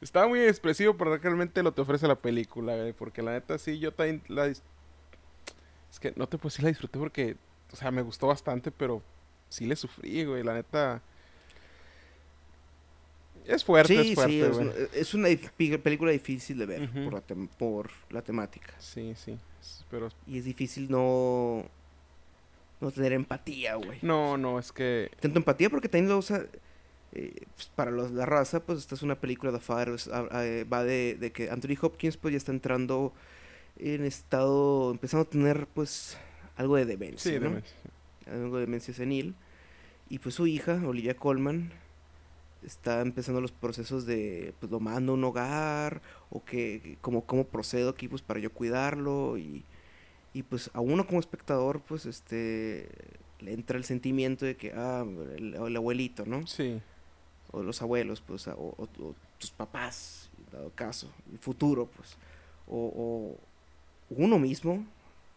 Estaba 0.01 0.27
muy 0.27 0.41
expresivo, 0.41 0.97
pero 0.97 1.17
realmente 1.17 1.63
lo 1.63 1.73
te 1.73 1.83
ofrece 1.83 2.09
la 2.09 2.17
película, 2.17 2.75
Porque 2.99 3.23
la 3.23 3.33
neta, 3.33 3.59
sí, 3.59 3.79
yo 3.79 3.93
también 3.93 4.23
la... 4.29 4.47
Es 4.47 4.63
que 6.01 6.13
no 6.17 6.27
te 6.27 6.39
puedo 6.39 6.51
decir 6.51 6.65
la 6.65 6.71
disfruté 6.71 6.99
porque, 6.99 7.37
o 7.73 7.77
sea, 7.77 7.91
me 7.91 8.03
gustó 8.03 8.27
bastante, 8.27 8.71
pero 8.71 9.03
sí 9.49 9.67
le 9.67 9.77
sufrí, 9.77 10.25
güey. 10.25 10.43
La 10.43 10.55
neta... 10.55 11.03
Es 13.45 13.65
fuerte, 13.65 14.01
es 14.01 14.15
fuerte, 14.15 14.89
es, 14.95 15.15
una 15.15 15.29
película 15.83 16.13
difícil 16.13 16.59
de 16.59 16.67
ver 16.67 16.91
por, 16.91 17.13
la 17.13 17.23
por 17.59 17.91
la 18.11 18.23
temática. 18.23 18.73
Sí, 18.79 19.15
sí. 19.17 19.37
Pero... 19.91 20.09
Y 20.27 20.39
es 20.39 20.45
difícil 20.45 20.91
no... 20.91 21.65
No 22.81 22.91
tener 22.91 23.13
empatía, 23.13 23.77
güey. 23.77 23.99
No, 24.03 24.37
no, 24.37 24.59
es 24.59 24.73
que... 24.73 25.11
Tanto 25.21 25.39
empatía 25.39 25.71
porque 25.71 25.89
también, 25.89 26.11
o 26.13 26.23
sea 26.23 26.45
eh, 27.15 27.45
pues, 27.55 27.71
para 27.75 27.91
los, 27.91 28.11
la 28.11 28.25
raza, 28.25 28.61
pues 28.61 28.79
esta 28.79 28.95
es 28.95 29.03
una 29.03 29.17
película 29.17 29.53
de 29.53 29.61
Father, 29.61 29.95
eh, 30.35 30.65
va 30.71 30.83
de, 30.83 31.31
que 31.35 31.51
Anthony 31.51 31.77
Hopkins 31.81 32.17
pues 32.17 32.33
ya 32.33 32.39
está 32.39 32.53
entrando 32.53 33.13
en 33.79 34.05
estado, 34.05 34.91
empezando 34.93 35.27
a 35.27 35.29
tener 35.31 35.67
pues 35.67 36.17
algo 36.57 36.77
de 36.77 36.87
demencia, 36.87 37.39
¿no? 37.39 37.61
Algo 38.27 38.57
de 38.57 38.63
demencia 38.63 38.95
senil. 38.95 39.35
Y 40.09 40.21
pues 40.21 40.35
su 40.35 40.47
hija, 40.47 40.81
Olivia 40.87 41.15
Colman, 41.15 41.73
está 42.65 43.01
empezando 43.01 43.41
los 43.41 43.53
procesos 43.53 44.07
de, 44.07 44.55
pues 44.61 44.71
lo 44.71 44.81
mando 44.81 45.13
a 45.13 45.15
un 45.15 45.25
hogar, 45.25 46.03
o 46.31 46.45
que, 46.45 46.99
como, 47.01 47.25
cómo 47.25 47.45
procedo 47.45 47.91
aquí 47.91 48.09
pues 48.09 48.23
para 48.23 48.41
yo 48.41 48.53
cuidarlo, 48.53 49.39
y, 49.39 49.65
y 50.33 50.43
pues 50.43 50.71
a 50.75 50.81
uno 50.81 51.07
como 51.07 51.21
espectador 51.21 51.81
pues 51.81 52.07
este 52.07 52.89
le 53.41 53.53
entra 53.53 53.77
el 53.77 53.85
sentimiento 53.85 54.47
de 54.47 54.57
que, 54.57 54.73
ah, 54.73 55.05
el, 55.37 55.55
el 55.55 55.77
abuelito, 55.77 56.25
¿no? 56.25 56.47
Sí 56.47 56.81
o 57.53 57.63
los 57.63 57.81
abuelos, 57.83 58.21
pues, 58.21 58.49
o, 58.49 58.89
tus 59.39 59.51
papás, 59.51 60.31
dado 60.51 60.71
caso, 60.75 61.09
el 61.31 61.39
futuro, 61.39 61.87
pues, 61.95 62.17
o, 62.67 63.37
uno 64.11 64.39
mismo 64.39 64.85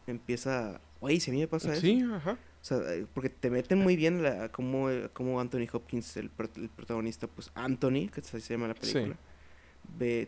empieza, 0.07 0.79
oye, 0.99 1.19
si 1.19 1.31
a 1.31 1.33
mí 1.33 1.39
me 1.41 1.47
pasa 1.47 1.73
eso. 1.73 1.81
Sí, 1.81 2.01
ajá. 2.01 2.37
O 2.65 2.67
sea, 2.67 2.77
eh, 2.95 3.05
porque 3.13 3.29
te 3.29 3.51
meten 3.51 3.77
muy 3.77 3.95
bien 3.95 4.23
la, 4.23 4.49
como, 4.49 4.89
como 5.13 5.39
Anthony 5.39 5.67
Hopkins, 5.71 6.17
el, 6.17 6.31
protagonista, 6.31 7.27
pues 7.27 7.51
Anthony, 7.53 8.09
que 8.11 8.23
se 8.23 8.39
llama 8.39 8.69
la 8.69 8.73
película, 8.73 9.15
ve, 9.99 10.27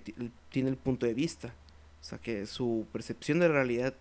tiene 0.49 0.69
el 0.69 0.77
punto 0.77 1.07
de 1.07 1.15
vista. 1.15 1.47
O 1.99 2.03
sea, 2.03 2.19
que 2.19 2.45
su 2.45 2.85
percepción 2.91 3.39
de 3.39 3.47
la 3.47 3.55
realidad 3.55 3.95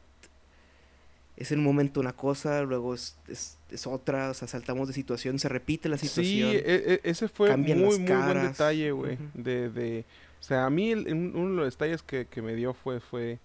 es 1.39 1.51
en 1.51 1.61
un 1.61 1.65
momento 1.65 1.99
una 1.99 2.13
cosa, 2.13 2.61
luego 2.61 2.93
es, 2.93 3.17
es, 3.27 3.87
otra, 3.87 4.29
o 4.29 4.35
sea, 4.35 4.47
saltamos 4.47 4.89
de 4.89 4.93
situación, 4.93 5.39
se 5.39 5.49
repite 5.49 5.89
la 5.89 5.97
situación. 5.97 6.51
Sí, 6.51 6.57
e, 6.59 6.63
e, 6.93 7.01
ese 7.05 7.29
fue 7.29 7.57
muy, 7.57 7.75
muy 7.75 7.97
buen 7.97 8.43
detalle, 8.43 8.93
güey. 8.93 9.17
de, 9.33 9.71
de, 9.71 10.05
o 10.39 10.43
sea, 10.43 10.67
a 10.67 10.71
mí 10.71 10.93
uno 10.93 11.49
de 11.49 11.57
los 11.57 11.73
detalles 11.73 12.03
que, 12.03 12.27
que, 12.27 12.43
me 12.43 12.55
dio 12.55 12.75
fue, 12.75 13.01
fue, 13.01 13.39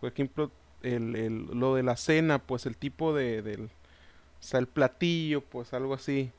por 0.00 0.12
ejemplo, 0.12 0.52
el, 0.84 1.16
el, 1.16 1.46
lo 1.46 1.74
de 1.74 1.82
la 1.82 1.96
cena, 1.96 2.38
pues 2.38 2.64
el 2.66 2.76
tipo 2.76 3.12
de, 3.12 3.42
del, 3.42 3.70
o 4.40 4.42
sea, 4.42 4.60
el 4.60 4.66
platillo, 4.66 5.42
pues 5.42 5.72
algo 5.74 5.94
así. 5.94 6.30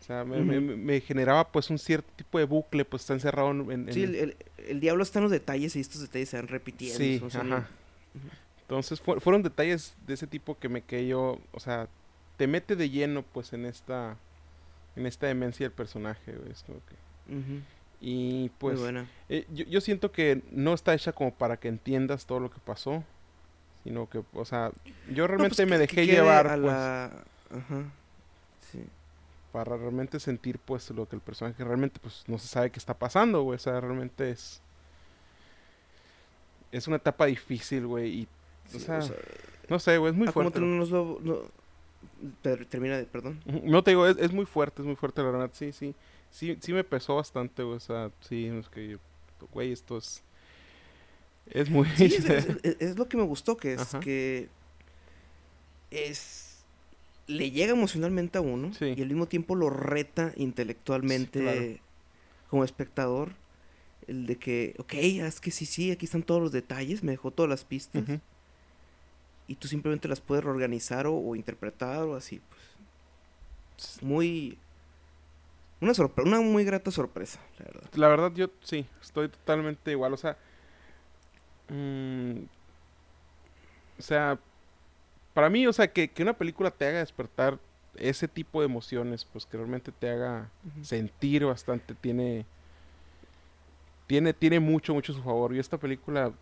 O 0.00 0.04
sea, 0.04 0.24
me, 0.24 0.40
me, 0.60 1.00
generaba 1.00 1.50
pues 1.50 1.68
un 1.70 1.78
cierto 1.78 2.12
tipo 2.16 2.38
de 2.38 2.44
bucle, 2.44 2.84
pues 2.84 3.02
está 3.02 3.14
encerrado 3.14 3.50
en... 3.50 3.70
en 3.70 3.92
sí, 3.92 4.04
el, 4.04 4.36
el, 4.68 4.80
diablo 4.80 5.02
está 5.02 5.18
en 5.18 5.24
los 5.24 5.32
detalles 5.32 5.74
y 5.74 5.80
estos 5.80 6.00
detalles 6.00 6.28
se 6.28 6.36
van 6.36 6.48
repitiendo. 6.48 6.98
Sí, 6.98 7.20
ajá. 7.36 7.68
Entonces 8.62 9.00
fueron 9.00 9.42
detalles 9.42 9.94
de 10.06 10.14
ese 10.14 10.26
tipo 10.26 10.58
que 10.58 10.68
me 10.68 10.82
que 10.82 11.06
yo, 11.06 11.38
o 11.52 11.60
sea, 11.60 11.88
te 12.36 12.46
mete 12.46 12.74
de 12.74 12.90
lleno 12.90 13.22
pues 13.22 13.52
en 13.52 13.64
esta 13.64 14.16
en 14.96 15.06
esta 15.06 15.26
demencia 15.26 15.66
del 15.66 15.72
personaje, 15.72 16.34
Y 18.00 18.48
pues 18.58 18.80
eh, 19.28 19.46
yo, 19.52 19.64
yo, 19.66 19.80
siento 19.80 20.10
que 20.10 20.42
no 20.50 20.74
está 20.74 20.94
hecha 20.94 21.12
como 21.12 21.32
para 21.32 21.58
que 21.58 21.68
entiendas 21.68 22.26
todo 22.26 22.40
lo 22.40 22.50
que 22.50 22.58
pasó, 22.58 23.04
sino 23.86 24.08
que, 24.08 24.20
o 24.32 24.44
sea, 24.44 24.72
yo 25.08 25.28
pues 25.28 25.28
realmente 25.28 25.64
me 25.64 25.78
dejé 25.78 26.06
llevar 26.06 26.60
pues, 26.60 26.72
Ajá. 26.72 27.84
Sí. 28.72 28.84
para 29.52 29.76
realmente 29.76 30.18
sentir 30.18 30.58
pues 30.58 30.90
lo 30.90 31.08
que 31.08 31.14
el 31.14 31.22
personaje 31.22 31.62
realmente 31.62 32.00
pues 32.02 32.24
no 32.26 32.36
se 32.36 32.48
sabe 32.48 32.72
qué 32.72 32.80
está 32.80 32.94
pasando, 32.94 33.42
güey. 33.42 33.54
O 33.54 33.60
sea, 33.60 33.80
realmente 33.80 34.28
es 34.30 34.60
es 36.72 36.88
una 36.88 36.96
etapa 36.96 37.26
difícil, 37.26 37.86
güey, 37.86 38.22
y 38.22 38.28
o, 38.74 38.80
sea, 38.80 38.98
no 39.68 39.78
sé, 39.78 39.98
güey, 39.98 40.10
es 40.10 40.18
muy 40.18 40.26
fuerte. 40.26 40.58
nos 40.58 40.90
lo, 40.90 41.48
termina 42.42 42.96
de, 42.96 43.04
perdón. 43.04 43.40
No 43.62 43.84
te 43.84 43.92
digo, 43.92 44.04
es, 44.08 44.16
es, 44.18 44.32
muy 44.32 44.46
fuerte, 44.46 44.82
es 44.82 44.86
muy 44.86 44.96
fuerte 44.96 45.22
la 45.22 45.30
verdad, 45.30 45.50
sí, 45.52 45.70
sí. 45.70 45.94
Sí, 46.32 46.58
sí 46.60 46.72
me 46.72 46.82
pesó 46.82 47.14
bastante, 47.14 47.62
güey, 47.62 47.76
o 47.76 47.80
sea, 47.80 48.10
sí, 48.20 48.46
es 48.48 48.68
que 48.68 48.98
güey, 49.52 49.70
esto 49.70 49.98
es 49.98 50.24
es 51.50 51.70
muy 51.70 51.88
sí, 51.96 52.04
es, 52.62 52.96
lo 52.96 53.08
que 53.08 53.16
me 53.16 53.22
gustó 53.22 53.56
que 53.56 53.74
es 53.74 53.94
que 54.00 54.48
es 55.90 56.46
le 57.26 57.50
llega 57.50 57.72
emocionalmente 57.72 58.38
a 58.38 58.40
uno 58.40 58.70
y 58.80 59.00
al 59.00 59.08
mismo 59.08 59.26
tiempo 59.26 59.54
lo 59.54 59.70
reta 59.70 60.32
intelectualmente 60.36 61.80
como 62.48 62.64
espectador. 62.64 63.32
El 64.06 64.26
de 64.26 64.36
que, 64.36 64.74
ok, 64.78 64.94
es 64.94 65.40
que 65.40 65.50
sí, 65.50 65.66
sí, 65.66 65.90
aquí 65.90 66.04
están 66.04 66.22
todos 66.22 66.40
los 66.40 66.52
detalles, 66.52 67.02
me 67.02 67.10
dejó 67.12 67.32
todas 67.32 67.50
las 67.50 67.64
pistas. 67.64 68.04
Y 69.48 69.56
tú 69.56 69.68
simplemente 69.68 70.08
las 70.08 70.20
puedes 70.20 70.44
reorganizar 70.44 71.06
o, 71.08 71.34
interpretar 71.34 72.02
o 72.02 72.14
así, 72.14 72.40
pues. 72.48 74.02
Muy. 74.02 74.58
Una, 75.80 75.92
una 76.24 76.40
muy 76.40 76.64
grata 76.64 76.90
sorpresa, 76.90 77.40
la 77.58 77.64
verdad. 77.66 77.90
La 77.94 78.08
verdad, 78.08 78.32
yo 78.34 78.50
sí, 78.62 78.86
estoy 79.02 79.28
totalmente 79.28 79.90
igual. 79.90 80.14
O 80.14 80.16
sea. 80.16 80.36
Mm, 81.68 82.44
o 83.98 84.02
sea, 84.02 84.38
para 85.34 85.50
mí, 85.50 85.66
o 85.66 85.72
sea, 85.72 85.86
que, 85.92 86.10
una 86.20 86.32
película 86.32 86.70
te 86.70 86.86
haga 86.86 86.98
despertar 86.98 87.58
ese 87.96 88.28
tipo 88.28 88.60
de 88.60 88.66
emociones, 88.66 89.24
pues 89.24 89.46
que 89.46 89.56
realmente 89.56 89.92
te 89.92 90.10
haga 90.10 90.50
sentir 90.82 91.44
bastante, 91.44 91.94
tiene, 91.94 92.44
tiene, 94.06 94.32
tiene 94.32 94.60
mucho, 94.60 94.94
mucho 94.94 95.12
a 95.12 95.16
su 95.16 95.22
favor. 95.22 95.54
Y 95.54 95.58
esta 95.58 95.78
película, 95.78 96.32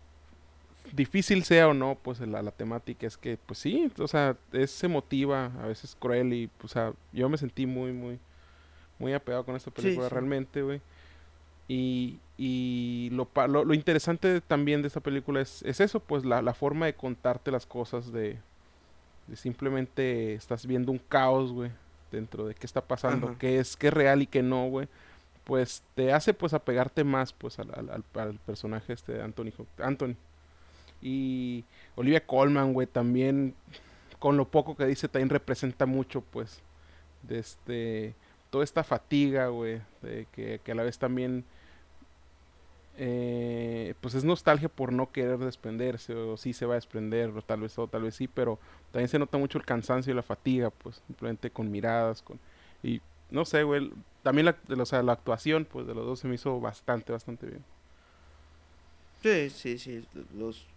difícil 0.93 1.43
sea 1.43 1.69
o 1.69 1.73
no, 1.73 1.97
pues 2.01 2.19
la, 2.19 2.41
la 2.41 2.51
temática 2.51 3.07
es 3.07 3.17
que, 3.17 3.37
pues 3.37 3.59
sí, 3.59 3.91
o 3.97 4.07
sea, 4.07 4.37
es 4.51 4.83
emotiva, 4.83 5.51
a 5.61 5.67
veces 5.67 5.95
cruel 5.99 6.33
y, 6.33 6.47
pues, 6.47 6.71
o 6.71 6.73
sea, 6.73 6.93
yo 7.13 7.29
me 7.29 7.37
sentí 7.37 7.65
muy, 7.65 7.93
muy, 7.93 8.19
muy 8.99 9.13
apegado 9.13 9.45
con 9.45 9.55
esta 9.55 9.71
película 9.71 10.09
realmente, 10.09 10.61
güey. 10.61 10.81
Y, 11.67 12.19
y 12.37 13.09
lo, 13.13 13.29
lo, 13.47 13.63
lo, 13.63 13.73
interesante 13.73 14.41
también 14.41 14.81
de 14.81 14.89
esta 14.89 14.99
película 14.99 15.39
es, 15.39 15.61
es 15.63 15.79
eso, 15.79 16.01
pues 16.01 16.25
la, 16.25 16.41
la 16.41 16.53
forma 16.53 16.85
de 16.85 16.93
contarte 16.93 17.49
las 17.49 17.65
cosas 17.65 18.11
de, 18.11 18.37
simplemente 19.33 20.33
estás 20.33 20.67
viendo 20.67 20.91
un 20.91 20.99
caos, 20.99 21.53
güey, 21.53 21.71
dentro 22.11 22.45
de 22.45 22.53
qué 22.53 22.65
está 22.65 22.81
pasando, 22.81 23.37
qué 23.39 23.59
es, 23.59 23.77
qué 23.77 23.87
es 23.87 23.93
real 23.93 24.21
y 24.21 24.27
qué 24.27 24.43
no, 24.43 24.67
güey. 24.67 24.87
Pues 25.45 25.83
te 25.93 26.11
hace 26.11 26.33
pues 26.33 26.53
apegarte 26.53 27.03
más 27.03 27.31
pues 27.31 27.59
al, 27.59 28.03
al, 28.15 28.39
personaje 28.45 28.93
este 28.93 29.13
de 29.13 29.23
Anthony, 29.23 29.51
Anthony. 29.77 30.15
Y 31.01 31.63
Olivia 31.95 32.25
Colman, 32.25 32.73
güey, 32.73 32.87
también 32.87 33.53
con 34.19 34.37
lo 34.37 34.45
poco 34.49 34.75
que 34.75 34.85
dice 34.85 35.07
también 35.07 35.29
representa 35.29 35.85
mucho 35.85 36.21
pues 36.21 36.61
de 37.23 37.39
este 37.39 38.15
toda 38.49 38.63
esta 38.63 38.83
fatiga, 38.83 39.47
güey, 39.47 39.81
de 40.01 40.27
que, 40.31 40.59
que 40.63 40.71
a 40.71 40.75
la 40.75 40.83
vez 40.83 40.97
también 40.97 41.45
eh, 42.97 43.93
pues 44.01 44.15
es 44.15 44.23
nostalgia 44.23 44.69
por 44.69 44.93
no 44.93 45.11
querer 45.11 45.37
desprenderse, 45.37 46.13
o 46.13 46.37
sí 46.37 46.53
se 46.53 46.65
va 46.65 46.73
a 46.73 46.75
desprender, 46.75 47.29
o 47.29 47.41
tal 47.41 47.61
vez 47.61 47.77
o 47.77 47.87
tal 47.87 48.03
vez 48.03 48.15
sí, 48.15 48.27
pero 48.27 48.59
también 48.91 49.09
se 49.09 49.19
nota 49.19 49.37
mucho 49.37 49.57
el 49.57 49.65
cansancio 49.65 50.11
y 50.11 50.15
la 50.15 50.23
fatiga, 50.23 50.69
pues 50.69 51.01
simplemente 51.07 51.49
con 51.49 51.71
miradas, 51.71 52.21
con 52.21 52.39
y 52.83 53.01
no 53.31 53.45
sé, 53.45 53.63
güey, 53.63 53.91
también 54.23 54.45
la, 54.45 54.81
o 54.81 54.85
sea, 54.85 55.01
la 55.03 55.13
actuación, 55.13 55.65
pues 55.65 55.87
de 55.87 55.95
los 55.95 56.05
dos 56.05 56.19
se 56.19 56.27
me 56.27 56.35
hizo 56.35 56.59
bastante, 56.59 57.11
bastante 57.11 57.47
bien. 57.47 57.63
Sí, 59.23 59.49
sí, 59.49 59.77
sí, 59.79 60.05
los 60.37 60.67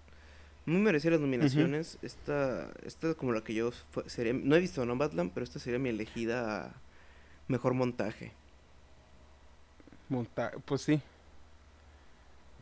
muy 0.69 0.81
merecidas 0.81 1.13
las 1.13 1.21
nominaciones. 1.21 1.99
Esta, 2.03 2.71
esta 2.85 3.11
es 3.11 3.17
como 3.17 3.33
la 3.33 3.43
que 3.43 3.55
yo 3.55 3.71
sería, 4.07 4.33
no 4.33 4.55
he 4.55 4.61
visto 4.61 4.85
Nomadland, 4.85 5.33
pero 5.33 5.45
esta 5.45 5.59
sería 5.59 5.79
mi 5.79 5.89
elegida 5.89 6.75
mejor 7.49 7.75
montaje. 7.75 8.33
Monta 10.09 10.53
pues 10.65 10.83
sí, 10.83 11.01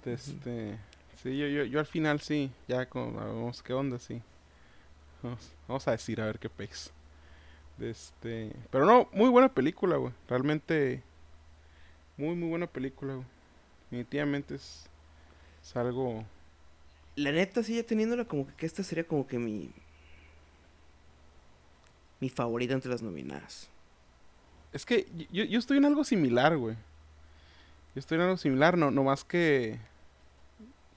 este, 0.06 0.78
sí, 1.22 1.36
yo, 1.36 1.46
yo, 1.46 1.64
yo 1.64 1.80
al 1.80 1.86
final 1.86 2.20
sí, 2.20 2.50
ya 2.68 2.86
como, 2.86 3.12
vamos, 3.12 3.62
¿qué 3.62 3.72
onda? 3.72 3.98
Sí. 3.98 4.22
Vamos, 5.66 5.88
a 5.88 5.92
decir 5.92 6.20
a 6.20 6.26
ver 6.26 6.38
qué 6.38 6.48
pez. 6.48 6.92
Este, 7.80 8.52
pero 8.70 8.86
no, 8.86 9.08
muy 9.12 9.28
buena 9.28 9.52
película, 9.52 9.96
güey. 9.96 10.12
Realmente, 10.28 11.02
muy, 12.16 12.34
muy 12.34 12.48
buena 12.48 12.66
película, 12.66 13.14
güey. 13.14 13.26
Definitivamente 13.84 14.54
es, 14.54 14.88
es 15.62 15.76
algo... 15.76 16.24
La 17.16 17.32
neta, 17.32 17.62
sí, 17.62 17.76
ya 17.76 17.82
teniéndola 17.82 18.24
como 18.24 18.46
que, 18.56 18.66
esta 18.66 18.82
sería 18.82 19.04
como 19.04 19.26
que 19.26 19.38
mi... 19.38 19.70
Mi 22.20 22.28
favorita 22.30 22.72
entre 22.72 22.90
las 22.90 23.02
nominadas. 23.02 23.68
Es 24.72 24.86
que 24.86 25.06
yo, 25.30 25.44
yo 25.44 25.58
estoy 25.58 25.78
en 25.78 25.84
algo 25.84 26.02
similar, 26.04 26.56
güey. 26.56 26.76
Yo 27.94 28.00
estoy 28.00 28.16
en 28.16 28.22
algo 28.22 28.36
similar, 28.36 28.76
no, 28.76 28.90
no 28.90 29.04
más 29.04 29.24
que 29.24 29.78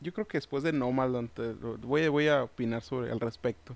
yo 0.01 0.13
creo 0.13 0.27
que 0.27 0.37
después 0.37 0.63
de 0.63 0.71
Nomadland 0.71 1.29
voy, 1.81 2.07
voy 2.07 2.27
a 2.27 2.43
opinar 2.43 2.81
sobre 2.81 3.11
al 3.11 3.19
respecto. 3.19 3.75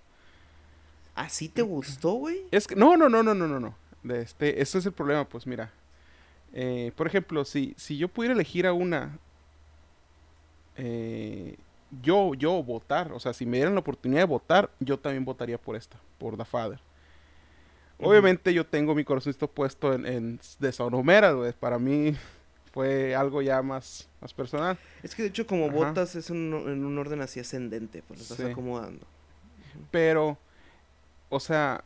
¿Así 1.16 1.50
te 1.50 1.62
gustó, 1.62 2.14
güey? 2.14 2.44
Es 2.52 2.68
que 2.68 2.76
no, 2.76 2.98
no, 2.98 3.10
no, 3.10 3.22
no, 3.22 3.34
no, 3.34 3.48
no, 3.48 3.60
no. 3.60 3.76
De 4.02 4.22
este, 4.22 4.62
ese 4.62 4.80
es 4.80 4.86
el 4.86 4.94
problema, 4.94 5.28
pues 5.28 5.46
mira. 5.46 5.72
Eh, 6.54 6.92
por 6.96 7.08
ejemplo, 7.08 7.46
si, 7.46 7.74
si 7.78 7.98
yo 7.98 8.08
pudiera 8.08 8.34
elegir 8.34 8.66
a 8.68 8.74
una, 8.74 9.18
eh, 10.76 11.58
yo, 12.02 12.34
yo 12.34 12.64
votar, 12.64 13.12
o 13.12 13.20
sea, 13.20 13.34
si 13.34 13.46
me 13.46 13.58
dieran 13.58 13.74
la 13.74 13.82
oportunidad 13.82 14.22
de 14.22 14.28
votar, 14.28 14.72
yo 14.80 14.98
también 14.98 15.26
votaría 15.26 15.58
por 15.58 15.76
esta, 15.76 15.98
por 16.18 16.38
The 16.38 16.46
Father. 16.46 16.80
Obviamente 18.00 18.54
yo 18.54 18.66
tengo 18.66 18.96
mi 18.96 19.04
corazón 19.04 19.34
puesto 19.54 19.94
en, 19.94 20.06
en 20.06 20.40
de 20.60 20.72
Sonomera, 20.72 21.32
güey. 21.32 21.54
Para 21.54 21.80
mí 21.80 22.16
fue 22.74 23.16
algo 23.16 23.42
ya 23.42 23.62
más, 23.62 24.10
más 24.20 24.34
personal. 24.34 24.78
Es 25.04 25.14
que 25.14 25.22
de 25.22 25.30
hecho 25.30 25.46
como 25.46 25.70
botas 25.70 26.16
es 26.16 26.32
en 26.32 26.54
un 26.54 26.98
orden 26.98 27.22
así 27.22 27.40
ascendente, 27.40 28.04
pues 28.08 28.20
lo 28.20 28.24
estás 28.24 28.52
acomodando. 28.52 29.06
Pero, 29.92 30.38
o 31.30 31.40
sea, 31.40 31.84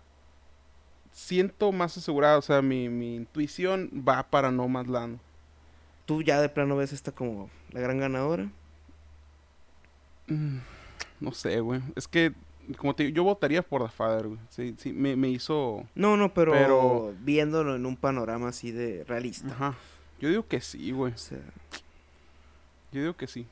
siento 1.11 1.73
más 1.73 1.97
asegurado, 1.97 2.39
o 2.39 2.41
sea, 2.41 2.61
mi, 2.61 2.87
mi 2.87 3.15
intuición 3.15 3.89
va 4.07 4.23
para 4.23 4.49
No 4.49 4.69
Más 4.69 4.87
Land. 4.87 5.19
¿Tú 6.05 6.21
ya 6.21 6.39
de 6.39 6.47
plano 6.47 6.77
ves 6.77 6.93
esta 6.93 7.11
como 7.11 7.49
la 7.71 7.81
gran 7.81 7.99
ganadora? 7.99 8.49
Mm, 10.27 10.59
no 11.19 11.31
sé, 11.33 11.59
güey. 11.59 11.81
Es 11.97 12.07
que, 12.07 12.31
como 12.77 12.95
te 12.95 13.03
digo, 13.03 13.15
yo 13.15 13.23
votaría 13.23 13.61
por 13.61 13.83
The 13.83 13.89
Father, 13.89 14.27
güey. 14.27 14.39
Sí, 14.49 14.75
sí, 14.77 14.93
me, 14.93 15.17
me 15.17 15.27
hizo... 15.27 15.85
No, 15.95 16.15
no, 16.15 16.33
pero, 16.33 16.53
pero, 16.53 17.13
viéndolo 17.19 17.75
en 17.75 17.85
un 17.85 17.97
panorama 17.97 18.49
así 18.49 18.71
de 18.71 19.03
realista. 19.03 19.51
Ajá. 19.51 19.75
Yo 20.19 20.29
digo 20.29 20.47
que 20.47 20.61
sí, 20.61 20.91
güey. 20.91 21.13
Yo 22.91 23.01
digo 23.01 23.15
que 23.15 23.27
sí. 23.27 23.45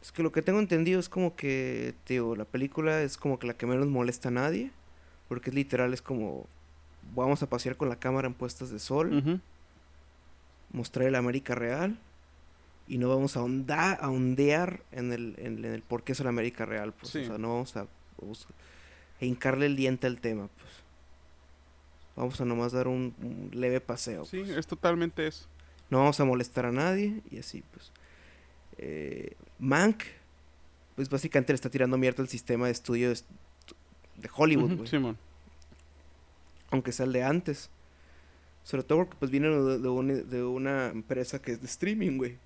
Es 0.00 0.12
que 0.12 0.22
lo 0.22 0.32
que 0.32 0.40
tengo 0.40 0.60
entendido 0.60 0.98
es 0.98 1.08
como 1.08 1.36
que, 1.36 1.94
tío, 2.04 2.34
la 2.34 2.46
película 2.46 3.02
es 3.02 3.18
como 3.18 3.38
que 3.38 3.46
la 3.46 3.54
que 3.54 3.66
menos 3.66 3.86
molesta 3.86 4.28
a 4.28 4.32
nadie. 4.32 4.70
Porque 5.28 5.50
es 5.50 5.54
literal, 5.54 5.92
es 5.92 6.02
como. 6.02 6.46
Vamos 7.14 7.42
a 7.42 7.48
pasear 7.48 7.76
con 7.76 7.88
la 7.88 7.96
cámara 7.96 8.26
en 8.26 8.34
puestas 8.34 8.70
de 8.70 8.78
sol. 8.78 9.40
Mostrar 10.72 11.06
el 11.06 11.14
América 11.14 11.54
real. 11.54 11.98
Y 12.88 12.98
no 12.98 13.08
vamos 13.08 13.36
a, 13.36 13.42
onda, 13.42 13.92
a 13.92 14.10
ondear 14.10 14.82
en 14.90 15.12
el, 15.12 15.34
en, 15.38 15.64
el 15.64 15.82
por 15.82 16.02
qué 16.02 16.12
es 16.12 16.20
la 16.20 16.30
América 16.30 16.64
real. 16.64 16.92
Pues, 16.92 17.14
O 17.14 17.24
sea, 17.24 17.38
no 17.38 17.52
vamos 17.54 17.76
a, 17.76 17.86
vamos 18.20 18.48
a 19.20 19.24
hincarle 19.24 19.66
el 19.66 19.76
diente 19.76 20.06
al 20.06 20.20
tema. 20.20 20.48
Pues. 20.48 20.79
Vamos 22.20 22.38
a 22.38 22.44
nomás 22.44 22.72
dar 22.72 22.86
un, 22.86 23.50
leve 23.50 23.80
paseo. 23.80 24.26
Sí, 24.26 24.40
es 24.40 24.66
totalmente 24.66 25.26
eso. 25.26 25.46
No 25.88 26.00
vamos 26.00 26.20
a 26.20 26.24
molestar 26.26 26.66
a 26.66 26.70
nadie 26.70 27.22
y 27.30 27.38
así, 27.38 27.64
pues. 27.72 27.92
Eh, 28.76 29.36
Mank, 29.58 30.02
pues 30.96 31.08
básicamente 31.08 31.54
le 31.54 31.54
está 31.54 31.70
tirando 31.70 31.96
mierda 31.96 32.22
al 32.22 32.28
sistema 32.28 32.66
de 32.66 32.72
estudios 32.72 33.24
de 34.16 34.28
Hollywood, 34.36 34.86
Simón. 34.86 35.16
Aunque 36.70 36.92
sea 36.92 37.06
el 37.06 37.14
de 37.14 37.22
antes. 37.22 37.70
Sobre 38.64 38.82
todo 38.82 38.98
porque 38.98 39.16
pues 39.18 39.30
viene 39.30 39.48
de, 39.48 40.42
una 40.44 40.88
empresa 40.88 41.40
que 41.40 41.52
es 41.52 41.60
de 41.62 41.66
streaming, 41.68 42.18
güey. 42.18 42.36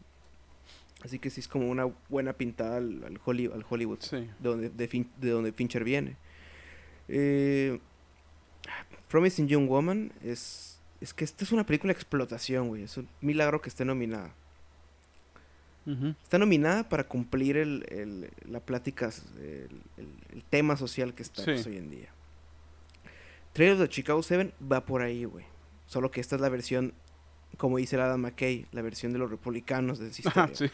Así 1.02 1.18
que 1.18 1.30
sí 1.30 1.40
es 1.40 1.48
como 1.48 1.68
una 1.68 1.86
buena 2.08 2.32
pintada 2.32 2.76
al, 2.76 3.20
Hollywood. 3.24 3.98
Sí. 4.02 4.18
De 4.18 4.48
donde, 4.48 4.70
de 4.70 5.30
donde 5.30 5.52
Fincher 5.52 5.82
viene. 5.82 6.16
Eh, 7.08 7.80
Promising 9.14 9.46
Young 9.46 9.68
Woman 9.68 10.12
es. 10.24 10.80
Es 11.00 11.14
que 11.14 11.24
esta 11.24 11.44
es 11.44 11.52
una 11.52 11.64
película 11.64 11.92
de 11.92 11.96
explotación, 11.96 12.66
güey. 12.66 12.82
Es 12.82 12.96
un 12.96 13.06
milagro 13.20 13.60
que 13.60 13.68
esté 13.68 13.84
nominada. 13.84 14.34
Está 16.24 16.36
nominada 16.36 16.88
para 16.88 17.04
cumplir 17.04 17.56
el, 17.56 18.28
la 18.48 18.58
plática, 18.58 19.10
el, 19.38 20.42
tema 20.50 20.76
social 20.76 21.14
que 21.14 21.22
está 21.22 21.44
pues, 21.44 21.64
hoy 21.64 21.76
en 21.76 21.90
día. 21.90 22.08
Trail 23.52 23.80
of 23.80 23.88
Chicago 23.88 24.20
7 24.20 24.52
va 24.60 24.84
por 24.84 25.00
ahí, 25.00 25.24
güey. 25.26 25.44
Solo 25.86 26.10
que 26.10 26.20
esta 26.20 26.34
es 26.34 26.40
la 26.40 26.48
versión, 26.48 26.92
como 27.56 27.76
dice 27.76 27.94
el 27.94 28.02
Adam 28.02 28.20
McKay, 28.20 28.66
la 28.72 28.82
versión 28.82 29.12
de 29.12 29.20
los 29.20 29.30
republicanos 29.30 30.00
de 30.00 30.08
esa 30.08 30.22
historia. 30.48 30.72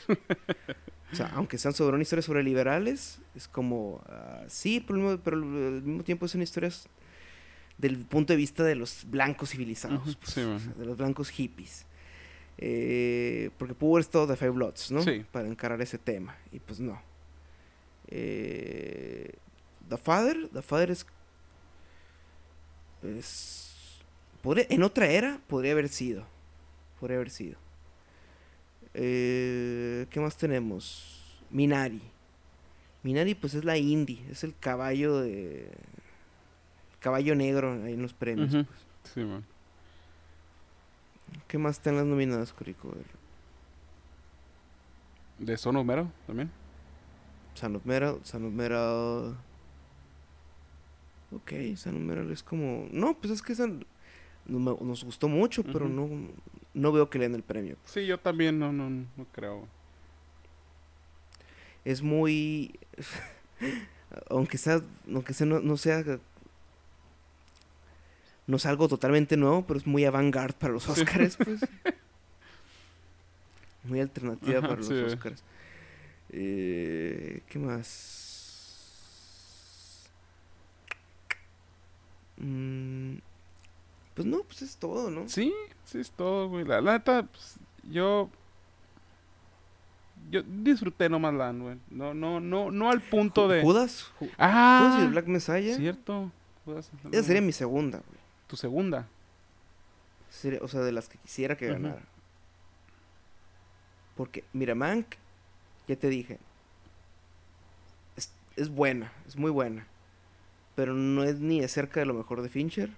O 1.12 1.14
sea, 1.14 1.30
aunque 1.34 1.58
sean 1.58 1.74
sobre 1.74 1.94
una 1.94 2.04
historia 2.04 2.22
sobre 2.22 2.42
liberales, 2.42 3.20
es 3.34 3.48
como, 3.48 4.02
ah, 4.08 4.44
sí, 4.48 4.82
pero, 4.86 5.20
pero, 5.22 5.36
al 5.36 5.82
mismo 5.82 6.04
tiempo 6.04 6.26
son 6.26 6.40
historias 6.40 6.88
del 7.80 7.98
punto 7.98 8.32
de 8.32 8.36
vista 8.36 8.62
de 8.62 8.74
los 8.74 9.04
blancos 9.08 9.50
civilizados, 9.50 10.16
pues, 10.16 10.34
de 10.34 10.84
los 10.84 10.96
blancos 10.96 11.30
hippies. 11.30 11.86
Eh, 12.58 13.50
porque 13.56 13.74
pudo 13.74 13.94
haber 13.94 14.02
estado 14.02 14.26
de 14.26 14.36
Five 14.36 14.50
Bloods, 14.50 14.90
¿no? 14.90 15.02
Sí. 15.02 15.24
Para 15.32 15.48
encarar 15.48 15.80
ese 15.80 15.96
tema. 15.96 16.36
Y 16.52 16.60
pues 16.60 16.78
no. 16.78 17.00
Eh, 18.08 19.32
The 19.88 19.96
Father, 19.96 20.48
The 20.52 20.62
Father 20.62 20.90
es. 20.90 21.06
es 23.02 23.66
en 24.44 24.82
otra 24.82 25.06
era 25.06 25.40
podría 25.46 25.72
haber 25.72 25.88
sido. 25.88 26.26
Podría 26.98 27.16
haber 27.16 27.30
sido. 27.30 27.56
Eh, 28.92 30.06
¿Qué 30.10 30.20
más 30.20 30.36
tenemos? 30.36 31.40
Minari. 31.50 32.02
Minari, 33.02 33.34
pues 33.34 33.54
es 33.54 33.64
la 33.64 33.78
indie. 33.78 34.22
Es 34.30 34.44
el 34.44 34.54
caballo 34.58 35.20
de. 35.20 35.70
Caballo 37.00 37.34
negro 37.34 37.82
ahí 37.82 37.94
en 37.94 38.02
los 38.02 38.12
premios. 38.12 38.50
Pues. 38.50 38.66
Sí, 39.14 39.20
man. 39.20 39.44
¿Qué 41.48 41.58
más 41.58 41.76
están 41.76 41.96
las 41.96 42.04
nominadas, 42.04 42.52
Curico? 42.52 42.94
¿De 45.38 45.56
Son 45.56 45.76
of 45.76 45.86
Metal 45.86 46.12
también? 46.26 46.50
Son 47.54 47.76
of 47.76 47.84
Metal, 47.84 48.20
Son 48.22 48.44
of 48.44 48.52
Metal. 48.52 49.36
Ok, 51.32 51.52
Son 51.76 51.96
of 51.96 52.02
Metal 52.02 52.30
es 52.30 52.42
como. 52.42 52.88
No, 52.92 53.16
pues 53.18 53.32
es 53.32 53.42
que 53.42 53.54
nos 54.46 55.04
gustó 55.04 55.28
mucho, 55.28 55.62
pero 55.64 55.88
no, 55.88 56.08
no 56.74 56.92
veo 56.92 57.08
que 57.08 57.18
le 57.18 57.24
den 57.24 57.34
el 57.34 57.42
premio. 57.42 57.76
Sí, 57.84 58.06
yo 58.06 58.18
también 58.18 58.58
no, 58.58 58.72
no, 58.72 58.90
no 58.90 59.26
creo. 59.32 59.66
Es 61.84 62.02
muy. 62.02 62.78
aunque 64.28 64.58
sea, 64.58 64.82
aunque 65.06 65.32
sea, 65.32 65.46
no, 65.46 65.60
no 65.60 65.76
sea 65.76 66.04
no 68.50 68.56
es 68.56 68.66
algo 68.66 68.88
totalmente 68.88 69.36
nuevo, 69.36 69.64
pero 69.64 69.78
es 69.78 69.86
muy 69.86 70.04
avant-garde 70.04 70.56
para 70.58 70.72
los 70.72 70.88
Oscars, 70.88 71.36
pues. 71.36 71.60
muy 73.84 74.00
alternativa 74.00 74.60
para 74.60 74.76
los 74.76 74.90
Oscars. 74.90 75.42
Eh, 76.30 77.42
¿Qué 77.48 77.58
más? 77.58 80.08
Mm, 82.38 83.18
pues 84.14 84.26
no, 84.26 84.42
pues 84.42 84.62
es 84.62 84.76
todo, 84.76 85.10
¿no? 85.10 85.28
Sí, 85.28 85.54
sí 85.84 86.00
es 86.00 86.10
todo, 86.10 86.48
güey. 86.48 86.64
La, 86.64 86.80
neta, 86.80 87.22
pues, 87.22 87.56
yo 87.88 88.30
yo 90.30 90.42
disfruté 90.42 91.08
nomás 91.08 91.34
la 91.34 91.52
güey. 91.52 91.78
No, 91.90 92.14
no, 92.14 92.40
no, 92.40 92.70
no 92.70 92.90
al 92.90 93.00
punto 93.00 93.46
de. 93.46 93.62
¿Judas? 93.62 94.12
ah, 94.38 94.80
¿Judas 94.82 95.00
y 95.00 95.04
el 95.04 95.10
Black 95.12 95.26
Messiah? 95.26 95.76
Cierto. 95.76 96.32
Esa 97.10 97.22
sería 97.24 97.42
mi 97.42 97.52
segunda, 97.52 97.98
güey 97.98 98.19
tu 98.50 98.56
segunda. 98.56 99.06
o 100.60 100.68
sea, 100.68 100.80
de 100.80 100.90
las 100.92 101.08
que 101.08 101.18
quisiera 101.18 101.56
que 101.56 101.68
ganara. 101.68 102.02
Porque, 104.16 104.42
mira, 104.52 104.74
Mank, 104.74 105.14
ya 105.86 105.94
te 105.94 106.08
dije, 106.08 106.38
es, 108.56 108.68
buena, 108.68 109.12
es 109.28 109.36
muy 109.36 109.52
buena. 109.52 109.86
Pero 110.74 110.94
no 110.94 111.22
es 111.22 111.38
ni 111.38 111.60
de 111.60 111.68
cerca 111.68 112.00
de 112.00 112.06
lo 112.06 112.14
mejor 112.14 112.42
de 112.42 112.48
Fincher. 112.48 112.90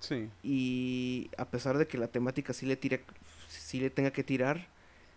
Sí. 0.00 0.28
Y 0.42 1.30
a 1.38 1.46
pesar 1.46 1.78
de 1.78 1.88
que 1.88 1.96
la 1.96 2.08
temática 2.08 2.52
sí 2.52 2.66
le 2.66 2.76
tira, 2.76 3.00
sí 3.48 3.80
le 3.80 3.88
tenga 3.88 4.10
que 4.10 4.22
tirar, 4.22 4.68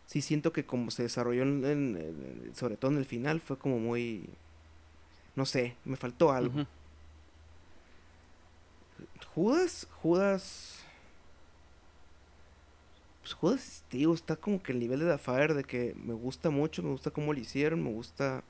sí 0.05 0.21
siento 0.21 0.53
que 0.53 0.65
como 0.65 0.89
se 0.89 1.03
desarrolló, 1.03 1.43
en, 1.43 2.51
sobre 2.55 2.77
todo 2.77 2.91
en 2.91 2.97
el 2.97 3.05
final, 3.05 3.41
fue 3.41 3.57
como 3.57 3.77
muy, 3.77 4.29
no 5.35 5.45
sé, 5.45 5.75
me 5.83 5.97
faltó 5.97 6.31
algo. 6.31 6.65
Judas, 9.35 9.87
Judas. 10.01 10.85
Pues 13.21 13.33
Judas, 13.33 13.83
digo, 13.89 14.13
está 14.13 14.35
como 14.35 14.61
que 14.61 14.71
el 14.71 14.79
nivel 14.79 14.99
de 14.99 15.17
The 15.17 15.53
de 15.53 15.63
que 15.63 15.95
me 15.95 16.13
gusta 16.13 16.49
mucho, 16.49 16.83
me 16.83 16.89
gusta 16.89 17.11
cómo 17.11 17.33
lo 17.33 17.39
hicieron, 17.39 17.83
me 17.83 17.91
gusta 17.91 18.43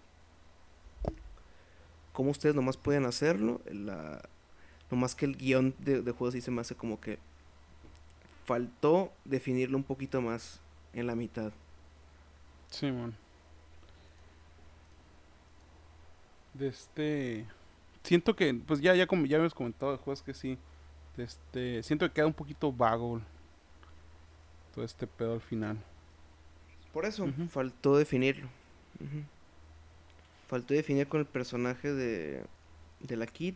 cómo 2.13 2.31
ustedes 2.31 2.55
nomás 2.55 2.77
pueden 2.77 3.05
hacerlo. 3.05 3.61
La, 3.69 4.21
nomás 4.89 5.13
que 5.13 5.25
el 5.25 5.37
guion 5.37 5.75
de, 5.79 6.01
de 6.01 6.11
Judas 6.11 6.33
sí 6.33 6.41
se 6.41 6.51
me 6.51 6.61
hace 6.61 6.75
como 6.75 6.99
que 6.99 7.19
faltó 8.45 9.13
definirlo 9.25 9.77
un 9.77 9.83
poquito 9.83 10.21
más 10.21 10.61
en 10.93 11.05
la 11.05 11.15
mitad. 11.15 11.51
Sí, 12.69 12.91
man. 12.91 13.15
De 16.53 16.67
este 16.67 17.45
siento 18.03 18.35
que, 18.35 18.53
pues 18.53 18.81
ya, 18.81 18.95
ya 18.95 19.07
como 19.07 19.25
ya 19.25 19.37
hemos 19.37 19.53
comentado 19.53 19.91
después 19.91 20.21
que 20.21 20.33
sí, 20.33 20.57
este, 21.17 21.83
siento 21.83 22.07
que 22.07 22.13
queda 22.13 22.27
un 22.27 22.33
poquito 22.33 22.71
vago 22.71 23.21
todo 24.73 24.85
este 24.85 25.07
pedo 25.07 25.33
al 25.33 25.41
final. 25.41 25.77
Por 26.93 27.05
eso, 27.05 27.27
faltó 27.49 27.97
definirlo. 27.97 28.47
Faltó 30.47 30.73
definir 30.73 31.07
con 31.07 31.21
el 31.21 31.25
personaje 31.25 31.93
de, 31.93 32.43
de 32.99 33.15
la 33.15 33.25
Kit. 33.25 33.55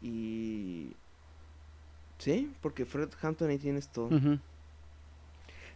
Y... 0.00 0.92
Sí, 2.18 2.52
porque 2.60 2.84
Fred 2.84 3.10
Hampton 3.20 3.50
ahí 3.50 3.58
tienes 3.58 3.88
todo. 3.88 4.08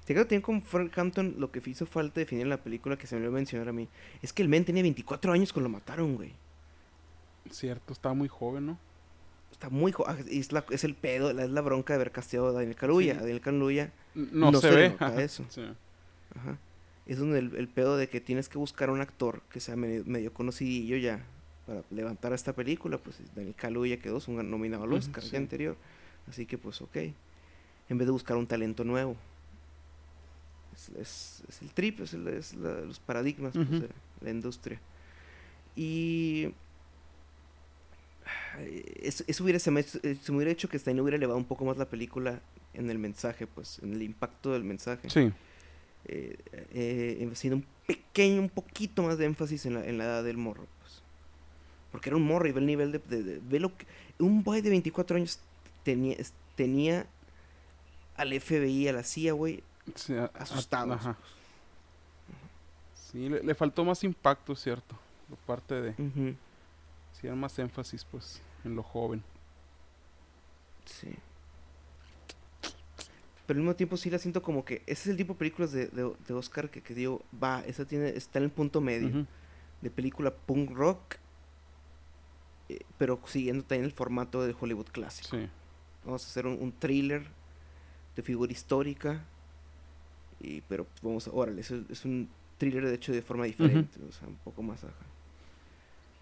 Te 0.05 0.15
quedo 0.15 0.25
también 0.25 0.43
con 0.43 0.63
Frank 0.63 0.99
Hampton 0.99 1.37
lo 1.39 1.53
que 1.53 1.63
hizo 1.65 1.87
falta 1.87 2.19
definir 2.19 2.43
en 2.43 2.51
la 2.51 2.57
película 2.57 2.97
que 2.97 3.07
se 3.07 3.15
me 3.15 3.21
olvidó 3.21 3.35
mencionar 3.35 3.69
a 3.69 3.73
mí. 3.73 3.89
Es 4.21 4.33
que 4.33 4.43
el 4.43 4.49
men 4.49 4.65
tenía 4.65 4.83
24 4.83 5.33
años 5.33 5.53
cuando 5.53 5.69
lo 5.69 5.75
mataron, 5.75 6.17
güey. 6.17 6.33
Cierto, 7.51 7.93
estaba 7.93 8.15
muy 8.15 8.29
joven, 8.29 8.67
¿no? 8.67 8.79
Está 9.53 9.69
muy 9.69 9.93
joven. 9.93 10.17
Ah, 10.19 10.25
es, 10.29 10.49
es 10.71 10.85
el 10.85 10.95
pedo, 10.95 11.31
es 11.31 11.51
la 11.51 11.61
bronca 11.61 11.93
de 11.93 11.97
haber 11.97 12.11
casteado 12.11 12.49
a 12.49 12.53
Daniel 12.53 12.75
Kaluuya. 12.75 13.13
A 13.15 13.21
Daniel 13.21 13.41
Kaluuya 13.41 13.93
no, 14.15 14.53
se, 14.55 14.71
ve 14.71 14.97
eso. 15.19 15.45
Ajá. 16.35 16.59
Es 17.07 17.19
donde 17.19 17.39
el, 17.39 17.69
pedo 17.69 17.97
de 17.97 18.09
que 18.09 18.21
tienes 18.21 18.49
que 18.49 18.59
buscar 18.59 18.91
un 18.91 19.01
actor 19.01 19.43
que 19.51 19.61
sea 19.61 19.77
medio, 19.77 20.05
medio 20.07 20.33
conocidillo 20.33 20.97
ya 20.97 21.25
para 21.67 21.83
levantar 21.91 22.33
esta 22.33 22.53
película. 22.53 22.99
Pues 22.99 23.17
Daniel 23.35 23.55
Kaluuya 23.55 23.99
quedó 23.99 24.21
un 24.27 24.51
nominado 24.51 24.85
al 24.85 24.93
Oscar 24.93 25.23
el 25.23 25.37
anterior. 25.37 25.77
Así 26.29 26.47
que 26.47 26.59
pues 26.59 26.81
ok. 26.81 26.97
En 27.89 27.99
vez 27.99 28.07
de 28.07 28.13
buscar 28.13 28.37
un 28.37 28.47
talento 28.47 28.85
nuevo. 28.85 29.17
Es, 30.99 31.43
el 31.61 31.71
trip, 31.73 32.01
es, 32.01 32.15
los 32.55 32.99
paradigmas 33.01 33.53
pues, 33.53 33.71
de 33.71 33.89
la 34.23 34.31
industria. 34.31 34.81
Y 35.77 36.49
eso, 39.03 39.45
hubiera, 39.45 39.59
se 39.59 39.71
me, 39.71 39.85
hubiera 40.29 40.51
hecho 40.51 40.69
que 40.69 40.79
Stein 40.79 41.01
hubiera 41.01 41.17
elevado 41.17 41.39
un 41.39 41.45
poco 41.45 41.65
más 41.65 41.77
la 41.77 41.87
película 41.87 42.41
en 42.75 42.91
el 42.91 42.99
mensaje, 42.99 43.47
pues, 43.47 43.79
en 43.83 43.93
el 43.93 44.03
impacto 44.03 44.53
del 44.53 44.65
mensaje. 44.65 45.09
Sí. 45.11 45.33
Eh, 46.05 46.37
eh, 46.73 47.51
un 47.53 47.67
pequeño, 47.87 48.41
un 48.41 48.49
poquito 48.49 49.03
más 49.03 49.19
de 49.19 49.27
énfasis 49.27 49.67
en 49.67 49.75
la, 49.75 49.87
en 49.87 49.99
la 49.99 50.05
edad 50.05 50.25
del 50.25 50.37
morro, 50.37 50.67
pues. 50.81 51.03
Porque 51.91 52.11
era 52.11 52.17
un 52.17 52.25
morro 52.25 52.49
y 52.49 52.53
ve 52.53 52.61
el 52.61 52.67
nivel 52.67 52.93
de... 52.93 53.01
ve 53.43 53.61
lo 53.61 53.77
que, 53.77 53.87
un 54.19 54.43
boy 54.43 54.61
de 54.61 54.71
24 54.71 55.17
años 55.17 55.39
tenía, 55.85 56.17
tenía 56.55 57.07
al 58.17 58.39
FBI, 58.39 58.89
a 58.89 58.93
la 58.93 59.03
CIA, 59.03 59.33
güey, 59.33 59.63
sí, 59.95 60.15
asustados. 60.35 60.97
Ajá. 60.97 61.17
Sí, 63.11 63.29
le, 63.29 63.55
faltó 63.55 63.85
más 63.85 64.03
impacto, 64.05 64.57
¿cierto? 64.57 64.97
Por 65.29 65.39
parte 65.39 65.81
de... 65.81 66.35
era 67.23 67.35
más 67.35 67.59
énfasis, 67.59 68.05
pues, 68.05 68.41
en 68.65 68.75
lo 68.75 68.83
joven. 68.83 69.23
Sí. 70.85 71.15
Pero 73.47 73.59
al 73.59 73.65
mismo 73.65 73.77
tiempo 73.77 73.97
sí 73.97 74.11
la 74.11 74.19
siento 74.19 74.43
como 74.43 74.65
que 74.65 74.83
ese 74.87 75.03
es 75.03 75.07
el 75.09 75.17
tipo 75.17 75.35
de 75.35 75.39
películas 75.39 75.73
de, 75.73 75.87
de, 75.89 76.35
Oscar 76.35 76.71
que, 76.71 76.81
que, 76.81 76.95
digo, 76.95 77.23
va, 77.43 77.61
esa 77.67 77.85
tiene, 77.85 78.11
está 78.11 78.39
en 78.39 78.45
el 78.45 78.51
punto 78.51 78.81
medio 78.81 79.27
de 79.81 79.91
película 79.91 80.33
punk 80.33 80.71
rock, 80.71 81.17
eh, 82.69 82.81
pero 82.99 83.21
siguiendo 83.27 83.65
también 83.65 83.85
el 83.85 83.93
formato 83.93 84.43
de 84.43 84.55
Hollywood 84.59 84.87
clásico. 84.87 85.37
Sí. 85.37 85.49
Vamos 86.05 86.25
a 86.25 86.29
hacer 86.29 86.47
un, 86.47 86.61
un 86.61 86.73
thriller 86.73 87.27
de 88.17 88.23
figura 88.23 88.53
histórica, 88.53 89.25
y, 90.41 90.61
pero 90.63 90.87
vamos, 91.03 91.27
a, 91.27 91.33
órale, 91.33 91.61
es, 91.61 91.71
es 91.71 92.05
un 92.05 92.29
thriller 92.59 92.87
de 92.87 92.95
hecho 92.95 93.13
de 93.13 93.23
forma 93.23 93.45
diferente, 93.45 93.99
o 94.09 94.13
sea, 94.13 94.29
un 94.29 94.37
poco 94.37 94.63
más 94.63 94.85
ajá. 94.85 94.95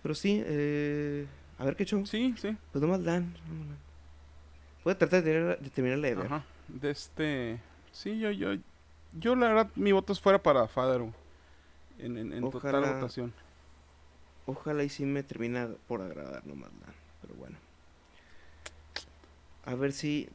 Pero 0.02 0.14
sí, 0.14 0.42
eh, 0.44 1.26
a 1.58 1.64
ver 1.64 1.76
qué 1.76 1.84
show. 1.84 2.04
Sí, 2.06 2.34
sí. 2.38 2.56
Pues 2.72 2.82
nomás 2.82 3.04
dan. 3.04 3.34
Voy 4.84 4.92
a 4.92 4.98
tratar 4.98 5.22
de, 5.22 5.56
terminar 5.74 6.00
de 6.00 6.14
ver. 6.14 6.26
Ajá. 6.26 6.44
De 6.68 6.90
este. 6.90 7.60
Sí, 7.92 8.18
yo, 8.18 8.30
yo. 8.30 8.54
Yo, 9.12 9.34
la 9.34 9.48
verdad, 9.48 9.70
mi 9.74 9.92
voto 9.92 10.12
es 10.12 10.20
fuera 10.20 10.42
para 10.42 10.66
Father. 10.68 11.02
En, 11.98 12.16
en, 12.16 12.32
en 12.32 12.50
total 12.50 12.80
votación. 12.80 13.32
Ojalá 14.46 14.82
y 14.84 14.88
sí 14.88 15.04
me 15.04 15.22
termina 15.22 15.68
por 15.86 16.00
agradar 16.00 16.46
Nomadland. 16.46 16.94
Pero 17.20 17.34
bueno. 17.34 17.56
A 19.64 19.74
ver 19.74 19.92
si. 19.92 20.28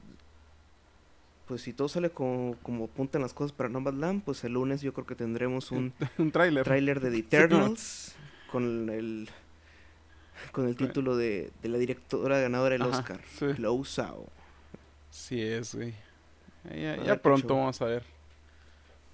Pues 1.48 1.62
si 1.62 1.74
todo 1.74 1.88
sale 1.88 2.10
como, 2.10 2.56
como 2.64 2.86
apuntan 2.86 3.22
las 3.22 3.34
cosas 3.34 3.52
para 3.52 3.70
Nomadland, 3.70 4.24
pues 4.24 4.44
el 4.44 4.54
lunes 4.54 4.82
yo 4.82 4.94
creo 4.94 5.06
que 5.06 5.16
tendremos 5.16 5.72
un, 5.72 5.94
un 6.18 6.32
tráiler. 6.32 6.64
Tráiler 6.64 7.00
de 7.00 7.12
The 7.12 7.18
Eternals. 7.18 8.16
Con 8.52 8.90
el. 8.90 9.30
Con 10.52 10.68
el 10.68 10.76
título 10.76 11.16
de, 11.16 11.52
de 11.62 11.70
la 11.70 11.78
directora 11.78 12.40
ganadora 12.40 12.74
del 12.74 12.84
Oscar. 12.84 13.22
Sí. 13.38 13.48
Sao. 13.86 14.28
Sí 15.10 15.42
es, 15.42 15.76
güey. 15.76 15.94
Ya, 17.06 17.22
pronto 17.22 17.56
vamos 17.56 17.82
a 17.82 17.86
ver 17.86 18.04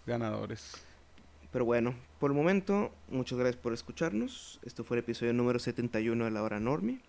ganadores. 0.06 0.74
Pero 1.52 1.66
bueno, 1.66 1.94
por 2.20 2.32
el 2.32 2.38
momento, 2.38 2.92
muchas 3.10 3.38
gracias 3.38 3.62
por 3.62 3.74
escucharnos. 3.74 4.60
Esto 4.64 4.84
fue 4.84 4.98
el 4.98 5.04
episodio 5.04 5.34
número 5.34 5.60
71 5.60 6.26
de 6.26 6.32
La 6.32 6.44
Hora 6.44 6.60
Normie. 6.60 7.00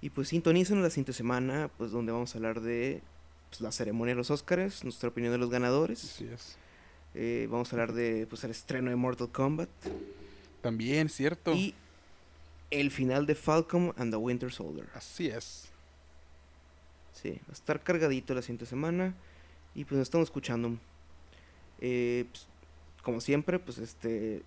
Y 0.00 0.10
pues 0.10 0.28
sintonicen 0.28 0.82
la 0.82 0.90
siguiente 0.90 1.12
semana, 1.12 1.70
pues 1.76 1.90
donde 1.90 2.12
vamos 2.12 2.34
a 2.34 2.38
hablar 2.38 2.60
de 2.60 3.02
pues, 3.50 3.60
la 3.60 3.72
ceremonia 3.72 4.14
de 4.14 4.18
los 4.18 4.30
Oscars, 4.30 4.84
nuestra 4.84 5.08
opinión 5.08 5.32
de 5.32 5.38
los 5.38 5.50
ganadores. 5.50 6.04
Así 6.04 6.28
es. 6.32 6.56
Eh, 7.14 7.48
vamos 7.50 7.72
a 7.72 7.76
hablar 7.76 7.92
de 7.92 8.26
pues 8.28 8.44
el 8.44 8.52
estreno 8.52 8.90
de 8.90 8.96
Mortal 8.96 9.30
Kombat. 9.30 9.68
También, 10.62 11.08
cierto. 11.08 11.52
Y 11.52 11.74
el 12.70 12.90
final 12.90 13.26
de 13.26 13.34
Falcon 13.34 13.94
and 13.96 14.12
the 14.12 14.16
Winter 14.16 14.52
Soldier. 14.52 14.88
Así 14.94 15.28
es. 15.28 15.68
Sí, 17.12 17.30
va 17.30 17.50
a 17.50 17.52
estar 17.52 17.82
cargadito 17.82 18.34
la 18.34 18.42
siguiente 18.42 18.66
semana. 18.66 19.14
Y 19.74 19.84
pues 19.84 19.98
nos 19.98 20.08
estamos 20.08 20.28
escuchando. 20.28 20.76
Eh, 21.80 22.26
pues, 22.30 22.46
como 23.02 23.20
siempre, 23.20 23.58
pues 23.58 23.78
este 23.78 24.42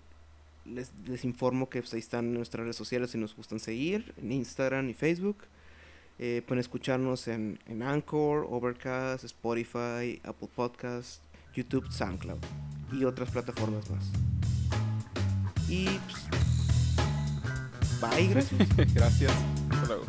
les, 0.64 0.92
les 1.06 1.24
informo 1.24 1.68
que 1.68 1.80
pues, 1.80 1.92
ahí 1.94 2.00
están 2.00 2.32
nuestras 2.32 2.64
redes 2.64 2.76
sociales 2.76 3.10
si 3.10 3.18
nos 3.18 3.34
gustan 3.34 3.58
seguir, 3.58 4.14
en 4.16 4.32
Instagram 4.32 4.88
y 4.88 4.94
Facebook. 4.94 5.38
Eh, 6.18 6.42
pueden 6.46 6.60
escucharnos 6.60 7.26
en, 7.26 7.58
en 7.66 7.82
Anchor, 7.82 8.46
Overcast, 8.48 9.24
Spotify, 9.24 10.20
Apple 10.22 10.48
Podcast, 10.54 11.22
YouTube, 11.54 11.90
SoundCloud 11.90 12.38
y 12.92 13.04
otras 13.04 13.30
plataformas 13.30 13.90
más. 13.90 14.10
Y 15.68 15.86
pues, 15.86 16.51
Bye, 18.02 18.26
gracias. 18.26 18.68
gracias. 18.94 19.32
Hasta 19.70 19.86
luego. 19.86 20.04